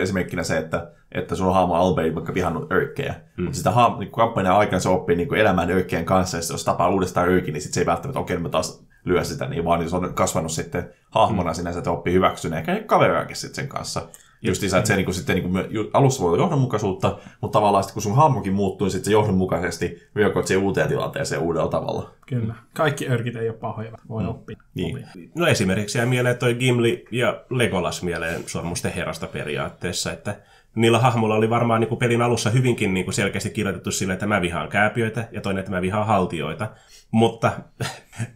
esimerkkinä 0.00 0.42
se, 0.42 0.58
että, 0.58 0.90
että 1.12 1.34
sun 1.34 1.54
hahmo 1.54 1.74
Albei 1.74 2.14
vaikka 2.14 2.34
vihannut 2.34 2.72
örkkejä. 2.72 3.14
Mm. 3.36 3.44
Mutta 3.44 3.56
sitä 3.56 3.70
ha- 3.70 3.96
niin 3.98 4.10
kampanjan 4.10 4.56
aikana 4.56 4.80
se 4.80 4.88
oppii 4.88 5.16
niin 5.16 5.34
elämään 5.34 5.70
örkkien 5.70 6.04
kanssa, 6.04 6.36
ja 6.36 6.42
jos 6.50 6.64
tapaa 6.64 6.88
uudestaan 6.88 7.28
örkin, 7.28 7.52
niin 7.52 7.62
sit 7.62 7.72
se 7.72 7.80
ei 7.80 7.86
välttämättä, 7.86 8.20
okei, 8.20 8.36
okay, 8.36 8.42
mä 8.42 8.48
taas 8.48 8.84
lyö 9.04 9.24
sitä, 9.24 9.48
niin 9.48 9.64
vaan 9.64 9.80
niin 9.80 9.90
se 9.90 9.96
on 9.96 10.14
kasvanut 10.14 10.52
sitten 10.52 10.88
hahmona 11.10 11.50
mm. 11.50 11.54
sinänsä, 11.54 11.78
että 11.78 11.90
oppii 11.90 12.12
hyväksyneen, 12.12 12.70
eikä 12.70 12.86
kaveriakin 12.86 13.36
sitten 13.36 13.54
sen 13.54 13.68
kanssa. 13.68 14.08
Just 14.42 14.62
isä, 14.62 14.78
että 14.78 14.88
se 14.88 14.96
niinku 14.96 15.12
sitten 15.12 15.36
niinku, 15.36 15.58
alussa 15.92 16.22
voi 16.22 16.32
olla 16.32 16.42
johdonmukaisuutta, 16.42 17.18
mutta 17.40 17.58
tavallaan 17.58 17.84
sitten 17.84 17.94
kun 17.94 18.02
sun 18.02 18.16
hahmokin 18.16 18.52
muuttuu, 18.52 18.84
niin 18.84 18.92
sitten 18.92 19.04
se 19.04 19.12
johdonmukaisesti 19.12 20.02
reagoit 20.14 20.46
siihen 20.46 20.64
uuteen 20.64 20.88
tilanteeseen 20.88 21.40
uudella 21.40 21.68
tavalla. 21.68 22.10
Kyllä. 22.26 22.54
Kaikki 22.74 23.08
örkit 23.08 23.36
ei 23.36 23.48
ole 23.48 23.58
pahoja, 23.58 23.92
voi 24.08 24.22
mm. 24.22 24.28
oppia. 24.28 24.56
Niin. 24.74 25.06
No 25.34 25.46
esimerkiksi 25.46 25.98
jää 25.98 26.06
mieleen 26.06 26.38
toi 26.38 26.54
Gimli 26.54 27.04
ja 27.10 27.44
Legolas 27.50 28.02
mieleen 28.02 28.42
sormusten 28.46 28.92
herrasta 28.92 29.26
periaatteessa, 29.26 30.12
että 30.12 30.36
niillä 30.74 30.98
hahmolla 30.98 31.34
oli 31.34 31.50
varmaan 31.50 31.80
niin 31.80 31.88
kuin 31.88 31.98
pelin 31.98 32.22
alussa 32.22 32.50
hyvinkin 32.50 32.94
niin 32.94 33.06
kuin 33.06 33.14
selkeästi 33.14 33.50
kirjoitettu 33.50 33.90
sille, 33.90 34.12
että 34.12 34.26
mä 34.26 34.40
vihaan 34.40 34.68
kääpiöitä 34.68 35.28
ja 35.32 35.40
toinen, 35.40 35.60
että 35.60 35.70
mä 35.70 35.82
vihaan 35.82 36.06
haltioita. 36.06 36.70
Mutta 37.10 37.52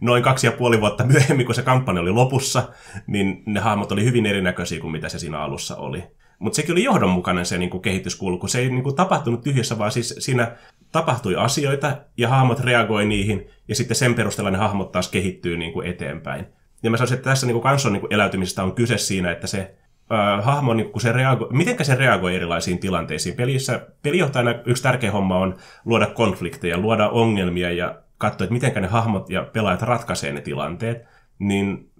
noin 0.01 0.23
kaksi 0.23 0.47
ja 0.47 0.51
puoli 0.51 0.81
vuotta 0.81 1.03
myöhemmin, 1.03 1.45
kun 1.45 1.55
se 1.55 1.61
kampanja 1.61 2.01
oli 2.01 2.11
lopussa, 2.11 2.69
niin 3.07 3.43
ne 3.45 3.59
hahmot 3.59 3.91
oli 3.91 4.03
hyvin 4.03 4.25
erinäköisiä 4.25 4.79
kuin 4.79 4.91
mitä 4.91 5.09
se 5.09 5.19
siinä 5.19 5.39
alussa 5.39 5.75
oli. 5.75 6.03
Mutta 6.39 6.55
sekin 6.55 6.71
oli 6.71 6.83
johdonmukainen 6.83 7.45
se 7.45 7.57
niinku 7.57 7.79
kehityskulku. 7.79 8.47
Se 8.47 8.59
ei 8.59 8.69
niinku 8.69 8.93
tapahtunut 8.93 9.43
tyhjässä, 9.43 9.77
vaan 9.77 9.91
siis 9.91 10.15
siinä 10.19 10.51
tapahtui 10.91 11.35
asioita 11.35 11.97
ja 12.17 12.29
hahmot 12.29 12.59
reagoi 12.59 13.05
niihin, 13.05 13.47
ja 13.67 13.75
sitten 13.75 13.95
sen 13.95 14.15
perusteella 14.15 14.51
ne 14.51 14.57
hahmot 14.57 14.91
taas 14.91 15.11
kehittyy 15.11 15.57
niinku 15.57 15.81
eteenpäin. 15.81 16.45
Ja 16.83 16.91
mä 16.91 16.97
sanoisin, 16.97 17.17
että 17.17 17.29
tässä 17.29 17.47
niinku 17.47 17.61
kanson 17.61 17.93
niinku 17.93 18.07
eläytymisestä 18.09 18.63
on 18.63 18.75
kyse 18.75 18.97
siinä, 18.97 19.31
että 19.31 19.47
se 19.47 19.75
äh, 20.11 20.45
hahmo, 20.45 20.73
niin 20.73 20.91
kun 20.91 21.01
se 21.01 21.11
reagoi, 21.11 21.47
miten 21.51 21.85
se 21.85 21.95
reagoi 21.95 22.35
erilaisiin 22.35 22.79
tilanteisiin. 22.79 23.35
Pelissä, 23.35 23.87
pelijohtajana 24.01 24.55
yksi 24.65 24.83
tärkeä 24.83 25.11
homma 25.11 25.37
on 25.37 25.55
luoda 25.85 26.05
konflikteja, 26.05 26.77
luoda 26.77 27.09
ongelmia 27.09 27.71
ja 27.71 28.02
katsoa, 28.29 28.45
että 28.45 28.53
miten 28.53 28.81
ne 28.81 28.87
hahmot 28.87 29.29
ja 29.29 29.41
pelaajat 29.53 29.81
ratkaisee 29.81 30.33
ne 30.33 30.41
tilanteet. 30.41 31.05
Niin 31.39 31.91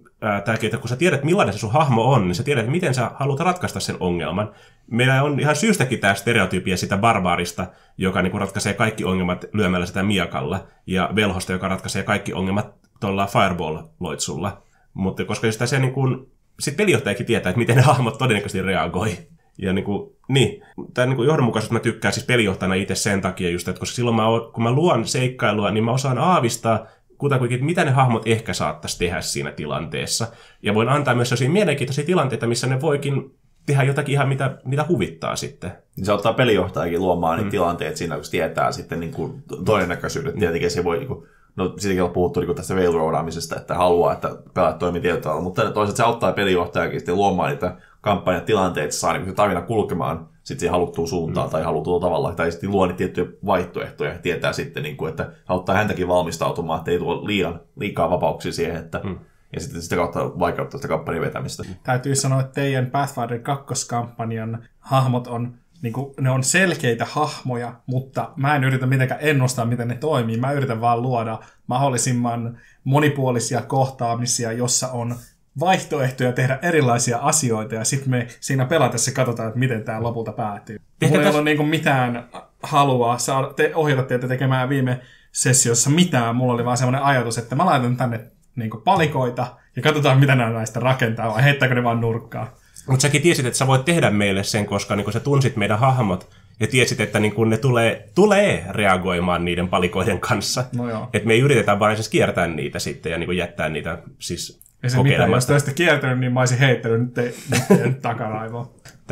tämäkin, 0.44 0.66
että 0.66 0.78
kun 0.78 0.88
sä 0.88 0.96
tiedät, 0.96 1.24
millainen 1.24 1.52
se 1.52 1.58
sun 1.58 1.72
hahmo 1.72 2.12
on, 2.12 2.28
niin 2.28 2.34
sä 2.34 2.42
tiedät, 2.42 2.66
miten 2.66 2.94
sä 2.94 3.10
haluat 3.14 3.40
ratkaista 3.40 3.80
sen 3.80 3.96
ongelman. 4.00 4.52
Meillä 4.90 5.22
on 5.22 5.40
ihan 5.40 5.56
syystäkin 5.56 5.98
tämä 5.98 6.14
stereotypia 6.14 6.76
sitä 6.76 6.96
barbaarista, 6.96 7.66
joka 7.98 8.22
niin 8.22 8.40
ratkaisee 8.40 8.74
kaikki 8.74 9.04
ongelmat 9.04 9.44
lyömällä 9.52 9.86
sitä 9.86 10.02
miakalla, 10.02 10.66
ja 10.86 11.10
velhosta, 11.14 11.52
joka 11.52 11.68
ratkaisee 11.68 12.02
kaikki 12.02 12.32
ongelmat 12.32 12.74
tuolla 13.00 13.26
fireball-loitsulla. 13.26 14.62
Mutta 14.94 15.24
koska 15.24 15.52
sitä 15.52 15.66
se 15.66 15.78
niin 15.78 15.92
kuin 15.92 16.32
sitten 16.60 16.84
pelijohtajakin 16.84 17.26
tietää, 17.26 17.50
että 17.50 17.58
miten 17.58 17.76
ne 17.76 17.82
hahmot 17.82 18.18
todennäköisesti 18.18 18.62
reagoi. 18.62 19.18
Ja 19.58 19.72
niin 19.72 19.84
kuin, 19.84 20.12
niin, 20.28 20.62
tämä 20.94 21.06
niin 21.06 21.26
johdonmukaisuus 21.26 21.70
mä 21.70 21.80
tykkään 21.80 22.14
siis 22.14 22.26
pelijohtajana 22.26 22.74
itse 22.74 22.94
sen 22.94 23.20
takia 23.20 23.50
just, 23.50 23.68
että 23.68 23.80
koska 23.80 23.94
silloin 23.94 24.16
mä, 24.16 24.22
kun 24.52 24.62
mä 24.62 24.72
luon 24.72 25.06
seikkailua, 25.06 25.70
niin 25.70 25.84
mä 25.84 25.92
osaan 25.92 26.18
aavistaa 26.18 26.86
kutakuinkin, 27.18 27.56
että 27.56 27.66
mitä 27.66 27.84
ne 27.84 27.90
hahmot 27.90 28.26
ehkä 28.26 28.52
saattaisi 28.52 28.98
tehdä 28.98 29.20
siinä 29.20 29.52
tilanteessa. 29.52 30.26
Ja 30.62 30.74
voin 30.74 30.88
antaa 30.88 31.14
myös 31.14 31.28
sellaisia 31.28 31.50
mielenkiintoisia 31.50 32.04
tilanteita, 32.04 32.46
missä 32.46 32.66
ne 32.66 32.80
voikin 32.80 33.34
tehdä 33.66 33.82
jotakin 33.82 34.12
ihan 34.12 34.28
mitä, 34.28 34.58
mitä 34.64 34.84
huvittaa 34.88 35.36
sitten. 35.36 35.72
Niin 35.96 36.06
se 36.06 36.12
ottaa 36.12 36.32
pelijohtajakin 36.32 37.00
luomaan 37.00 37.44
mm. 37.44 37.50
tilanteet 37.50 37.96
siinä, 37.96 38.14
kun 38.14 38.24
tietää 38.30 38.72
sitten 38.72 39.00
niin 39.00 39.12
kuin 39.12 39.42
todennäköisyydet. 39.64 40.34
Mm. 40.34 40.40
Tietenkin 40.40 40.70
se 40.70 40.84
voi 40.84 40.98
niin 40.98 41.08
kuin, 41.08 41.26
no 41.56 41.74
siitäkin 41.78 42.02
on 42.02 42.10
puhuttu 42.10 42.40
niin 42.40 42.56
tästä 42.56 42.74
railroadaamisesta, 42.74 43.56
että 43.56 43.74
haluaa, 43.74 44.12
että 44.12 44.36
pelaat 44.54 44.78
toimii 44.78 45.00
tietyllä 45.00 45.40
mutta 45.40 45.62
toisaalta 45.62 45.96
se 45.96 46.02
auttaa 46.02 46.32
pelijohtajakin 46.32 47.00
sitten 47.00 47.14
luomaan 47.16 47.50
niitä 47.50 47.76
kampanjatilanteita, 48.04 48.94
saa 48.94 49.12
niin 49.12 49.26
se 49.26 49.32
tarina 49.32 49.62
kulkemaan 49.62 50.28
sitten 50.42 50.60
siihen 50.60 50.72
haluttuun 50.72 51.08
suuntaan 51.08 51.48
mm. 51.48 51.50
tai 51.50 51.62
haluttuun 51.62 52.00
tavalla, 52.00 52.34
tai 52.34 52.52
sitten 52.52 52.70
luo 52.70 52.86
niitä 52.86 52.98
tiettyjä 52.98 53.26
vaihtoehtoja 53.46 54.12
ja 54.12 54.18
tietää 54.18 54.52
sitten, 54.52 54.82
niin 54.82 54.96
kuin, 54.96 55.10
että 55.10 55.32
auttaa 55.48 55.74
häntäkin 55.74 56.08
valmistautumaan, 56.08 56.78
että 56.78 56.90
ei 56.90 56.98
tuo 56.98 57.26
liian, 57.26 57.60
liikaa 57.76 58.10
vapauksia 58.10 58.52
siihen, 58.52 58.76
että 58.76 59.00
mm. 59.04 59.18
ja 59.52 59.60
sitten 59.60 59.82
sitä 59.82 59.96
kautta 59.96 60.38
vaikeuttaa 60.38 60.78
sitä 60.78 60.88
kampanjan 60.88 61.24
vetämistä. 61.24 61.62
Täytyy 61.82 62.14
sanoa, 62.14 62.40
että 62.40 62.52
teidän 62.52 62.86
Pathfinder 62.86 63.38
2-kampanjan 63.38 64.62
hahmot 64.78 65.26
on 65.26 65.54
niin 65.82 65.92
kuin, 65.92 66.14
ne 66.20 66.30
on 66.30 66.44
selkeitä 66.44 67.06
hahmoja, 67.10 67.74
mutta 67.86 68.32
mä 68.36 68.56
en 68.56 68.64
yritä 68.64 68.86
mitenkään 68.86 69.20
ennustaa, 69.22 69.64
miten 69.64 69.88
ne 69.88 69.94
toimii. 69.94 70.36
Mä 70.36 70.52
yritän 70.52 70.80
vaan 70.80 71.02
luoda 71.02 71.38
mahdollisimman 71.66 72.58
monipuolisia 72.84 73.62
kohtaamisia, 73.62 74.52
jossa 74.52 74.88
on 74.88 75.14
vaihtoehtoja 75.60 76.32
tehdä 76.32 76.58
erilaisia 76.62 77.18
asioita, 77.18 77.74
ja 77.74 77.84
sitten 77.84 78.10
me 78.10 78.26
siinä 78.40 78.64
pelatessa 78.64 79.12
katsotaan, 79.12 79.48
että 79.48 79.58
miten 79.58 79.84
tämä 79.84 80.02
lopulta 80.02 80.32
päätyy. 80.32 80.80
Mulla 81.02 81.18
ei 81.18 81.24
täs... 81.24 81.34
ole 81.34 81.44
niin 81.44 81.68
mitään 81.68 82.28
halua 82.62 83.18
saada, 83.18 83.52
te, 83.52 83.72
ohjata 83.74 84.02
teitä 84.02 84.28
tekemään 84.28 84.68
viime 84.68 85.00
sessiossa 85.32 85.90
mitään. 85.90 86.36
Mulla 86.36 86.52
oli 86.52 86.64
vaan 86.64 86.76
semmoinen 86.76 87.02
ajatus, 87.02 87.38
että 87.38 87.54
mä 87.54 87.66
laitan 87.66 87.96
tänne 87.96 88.20
niin 88.56 88.70
palikoita, 88.84 89.46
ja 89.76 89.82
katsotaan, 89.82 90.20
mitä 90.20 90.34
nämä 90.34 90.50
näistä 90.50 90.80
rakentaa, 90.80 91.34
vai 91.34 91.44
heittääkö 91.44 91.74
ne 91.74 91.84
vaan 91.84 92.00
nurkkaa. 92.00 92.54
Mutta 92.86 93.02
säkin 93.02 93.22
tiesit, 93.22 93.46
että 93.46 93.58
sä 93.58 93.66
voit 93.66 93.84
tehdä 93.84 94.10
meille 94.10 94.44
sen, 94.44 94.66
koska 94.66 94.96
niin 94.96 95.12
sä 95.12 95.20
tunsit 95.20 95.56
meidän 95.56 95.78
hahmot 95.78 96.30
ja 96.60 96.66
tiesit, 96.66 97.00
että 97.00 97.20
niin 97.20 97.34
kun 97.34 97.50
ne 97.50 97.56
tulee, 97.56 98.08
tulee 98.14 98.64
reagoimaan 98.70 99.44
niiden 99.44 99.68
palikoiden 99.68 100.20
kanssa. 100.20 100.64
No 100.76 101.08
että 101.12 101.26
me 101.26 101.32
ei 101.32 101.40
yritetä 101.40 101.78
vain 101.78 101.96
siis 101.96 102.08
kiertää 102.08 102.46
niitä 102.46 102.78
sitten 102.78 103.12
ja 103.12 103.18
niin 103.18 103.36
jättää 103.36 103.68
niitä 103.68 103.98
siis 104.18 104.63
ei 104.84 104.90
se 104.90 105.02
mitään, 105.02 105.30
jos 105.30 105.64
te 105.64 105.72
kiertänyt, 105.74 106.18
niin 106.18 106.32
mä 106.32 106.40
olisin 106.40 106.58
heittänyt 106.58 107.14
te, 107.14 107.34
teidän 107.68 107.94
takaraivoon. 108.02 108.70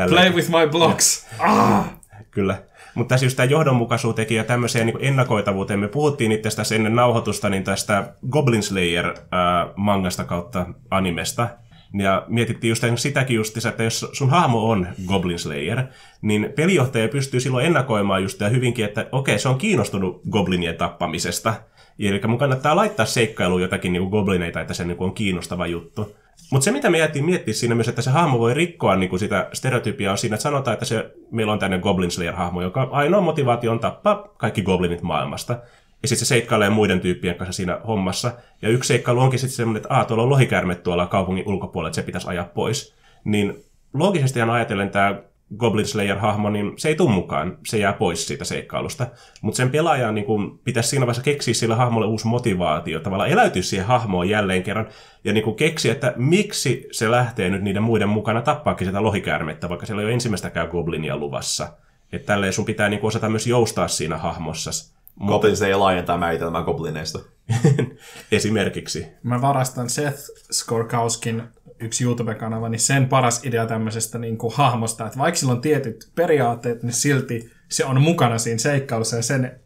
Play 0.09 0.31
with 0.31 0.51
my 0.51 0.69
blocks! 0.71 1.27
Ah! 1.39 1.85
Kyllä. 2.31 2.63
Mutta 2.95 3.13
tässä 3.13 3.27
just 3.27 3.37
tämä 3.37 3.51
johdonmukaisuuteen 3.51 4.27
ja 4.31 4.45
tämmöiseen 4.45 4.87
niin 4.87 4.99
ennakoitavuuteen. 5.01 5.81
Me 5.81 5.89
puhuttiin 5.89 6.33
itse 6.33 6.57
tässä 6.57 6.75
ennen 6.75 6.97
nauhoitusta 6.97 7.49
niin 7.49 7.65
tästä 7.65 8.15
Goblin 8.31 8.63
Slayer-mangasta 8.63 10.25
kautta 10.25 10.67
animesta. 10.91 11.49
Ja 11.99 12.25
mietittiin 12.29 12.69
just 12.69 12.85
sitäkin 12.97 13.37
just, 13.37 13.67
että 13.67 13.83
jos 13.83 14.07
sun 14.13 14.31
hahmo 14.31 14.71
on 14.71 14.87
Goblin 15.07 15.39
Slayer, 15.39 15.83
niin 16.23 16.53
pelijohtaja 16.57 17.09
pystyy 17.09 17.41
silloin 17.41 17.67
ennakoimaan 17.67 18.23
just 18.23 18.41
hyvinkin, 18.51 18.85
että 18.85 19.07
okei, 19.13 19.39
se 19.39 19.49
on 19.49 19.59
kiinnostunut 19.59 20.23
goblinien 20.31 20.77
tappamisesta. 20.77 21.55
Eli 21.99 22.21
mun 22.27 22.39
kannattaa 22.39 22.77
laittaa 22.77 23.07
seikkailuun 23.07 23.63
jotakin 23.63 23.93
niin 23.93 24.09
goblineita, 24.09 24.61
että 24.61 24.75
se 24.75 24.85
niin 24.85 24.97
on 25.01 25.15
kiinnostava 25.15 25.67
juttu. 25.67 26.17
Mutta 26.51 26.65
se, 26.65 26.71
mitä 26.71 26.91
me 26.91 26.99
jättiin 26.99 27.25
miettiä 27.25 27.55
siinä 27.55 27.75
myös, 27.75 27.89
että 27.89 28.03
se 28.03 28.11
hahmo 28.11 28.39
voi 28.39 28.55
rikkoa 28.55 28.97
niin 28.97 29.11
kuin 29.11 29.21
sitä 29.21 29.49
stereotypia 29.53 30.11
on 30.11 30.19
siinä, 30.19 30.35
että 30.35 30.43
sanotaan, 30.43 30.73
että 30.73 30.85
se, 30.85 31.11
meillä 31.31 31.53
on 31.53 31.59
tämmöinen 31.59 31.81
Goblin 31.81 32.11
Slayer-hahmo, 32.11 32.63
joka 32.63 32.89
ainoa 32.91 33.21
motivaatio 33.21 33.73
on 33.73 33.81
tappaa 33.81 34.29
kaikki 34.37 34.63
goblinit 34.63 35.03
maailmasta. 35.03 35.53
Ja 36.03 36.09
sitten 36.09 36.27
se 36.27 36.29
seikkailee 36.29 36.71
muiden 36.71 37.01
tyyppien 37.01 37.35
kanssa 37.35 37.53
siinä 37.53 37.81
hommassa. 37.87 38.33
Ja 38.63 38.69
yksi 38.69 38.89
seikkailu 38.89 39.21
onkin 39.21 39.39
sitten 39.39 39.57
semmoinen, 39.57 39.83
että 39.83 39.95
Aa, 39.95 40.05
tuolla 40.05 40.23
on 40.23 40.31
lohikärme 40.31 40.75
tuolla 40.75 41.07
kaupungin 41.07 41.49
ulkopuolella, 41.49 41.89
että 41.89 42.01
se 42.01 42.07
pitäisi 42.07 42.29
ajaa 42.29 42.45
pois. 42.45 42.95
Niin 43.25 43.65
loogisesti 43.95 44.41
ajatellen 44.41 44.91
tämä 44.91 45.23
Goblin 45.57 45.87
Slayer-hahmo, 45.87 46.51
niin 46.51 46.73
se 46.77 46.88
ei 46.88 46.97
tule 46.97 47.11
mukaan, 47.11 47.59
se 47.67 47.79
jää 47.79 47.93
pois 47.93 48.27
siitä 48.27 48.45
seikkailusta. 48.45 49.07
Mutta 49.41 49.57
sen 49.57 49.71
pelaajan 49.71 50.15
niin 50.15 50.25
kun, 50.25 50.61
pitäisi 50.65 50.88
siinä 50.88 51.07
vaiheessa 51.07 51.23
keksiä 51.23 51.55
sille 51.55 51.75
hahmolle 51.75 52.07
uusi 52.07 52.27
motivaatio, 52.27 53.01
tavallaan 53.01 53.31
eläytyä 53.31 53.62
siihen 53.62 53.87
hahmoon 53.87 54.29
jälleen 54.29 54.62
kerran, 54.62 54.88
ja 55.25 55.33
niin 55.33 55.55
keksiä, 55.55 55.93
että 55.93 56.15
miksi 56.17 56.88
se 56.93 57.11
lähtee 57.11 57.51
nyt 57.51 57.62
niiden 57.62 57.83
muiden 57.83 58.09
mukana 58.09 58.43
tappaakin 58.43 58.87
sitä 58.87 59.03
lohikäärmettä, 59.03 59.69
vaikka 59.69 59.87
siellä 59.87 60.03
ei 60.03 60.07
ole 60.07 60.15
ensimmäistäkään 60.15 60.69
goblinia 60.69 61.17
luvassa. 61.17 61.69
Että 62.12 62.27
tälleen 62.27 62.53
sun 62.53 62.65
pitää 62.65 62.88
niin 62.88 63.01
osata 63.03 63.29
myös 63.29 63.47
joustaa 63.47 63.88
siinä 63.88 64.19
hahmossa. 64.19 64.93
Goblins 65.27 65.62
ei 65.62 65.75
laajentaa 65.75 66.19
määritelmää 66.19 66.62
goblineista. 66.62 67.19
Esimerkiksi. 68.33 69.07
Mä 69.23 69.41
varastan 69.41 69.91
Seth 69.91 70.19
Skorkauskin 70.51 71.43
yksi 71.83 72.05
YouTube-kanava, 72.05 72.68
niin 72.68 72.81
sen 72.81 73.09
paras 73.09 73.45
idea 73.45 73.66
tämmöisestä 73.66 74.18
niin 74.18 74.38
kuin 74.38 74.55
hahmosta, 74.57 75.07
että 75.07 75.18
vaikka 75.18 75.38
sillä 75.38 75.53
on 75.53 75.61
tietyt 75.61 76.11
periaatteet, 76.14 76.83
niin 76.83 76.92
silti 76.92 77.51
se 77.68 77.85
on 77.85 78.03
mukana 78.03 78.38
siinä 78.38 78.59
seikkailussa 78.59 79.16
ja 79.16 79.23
sen, 79.23 79.61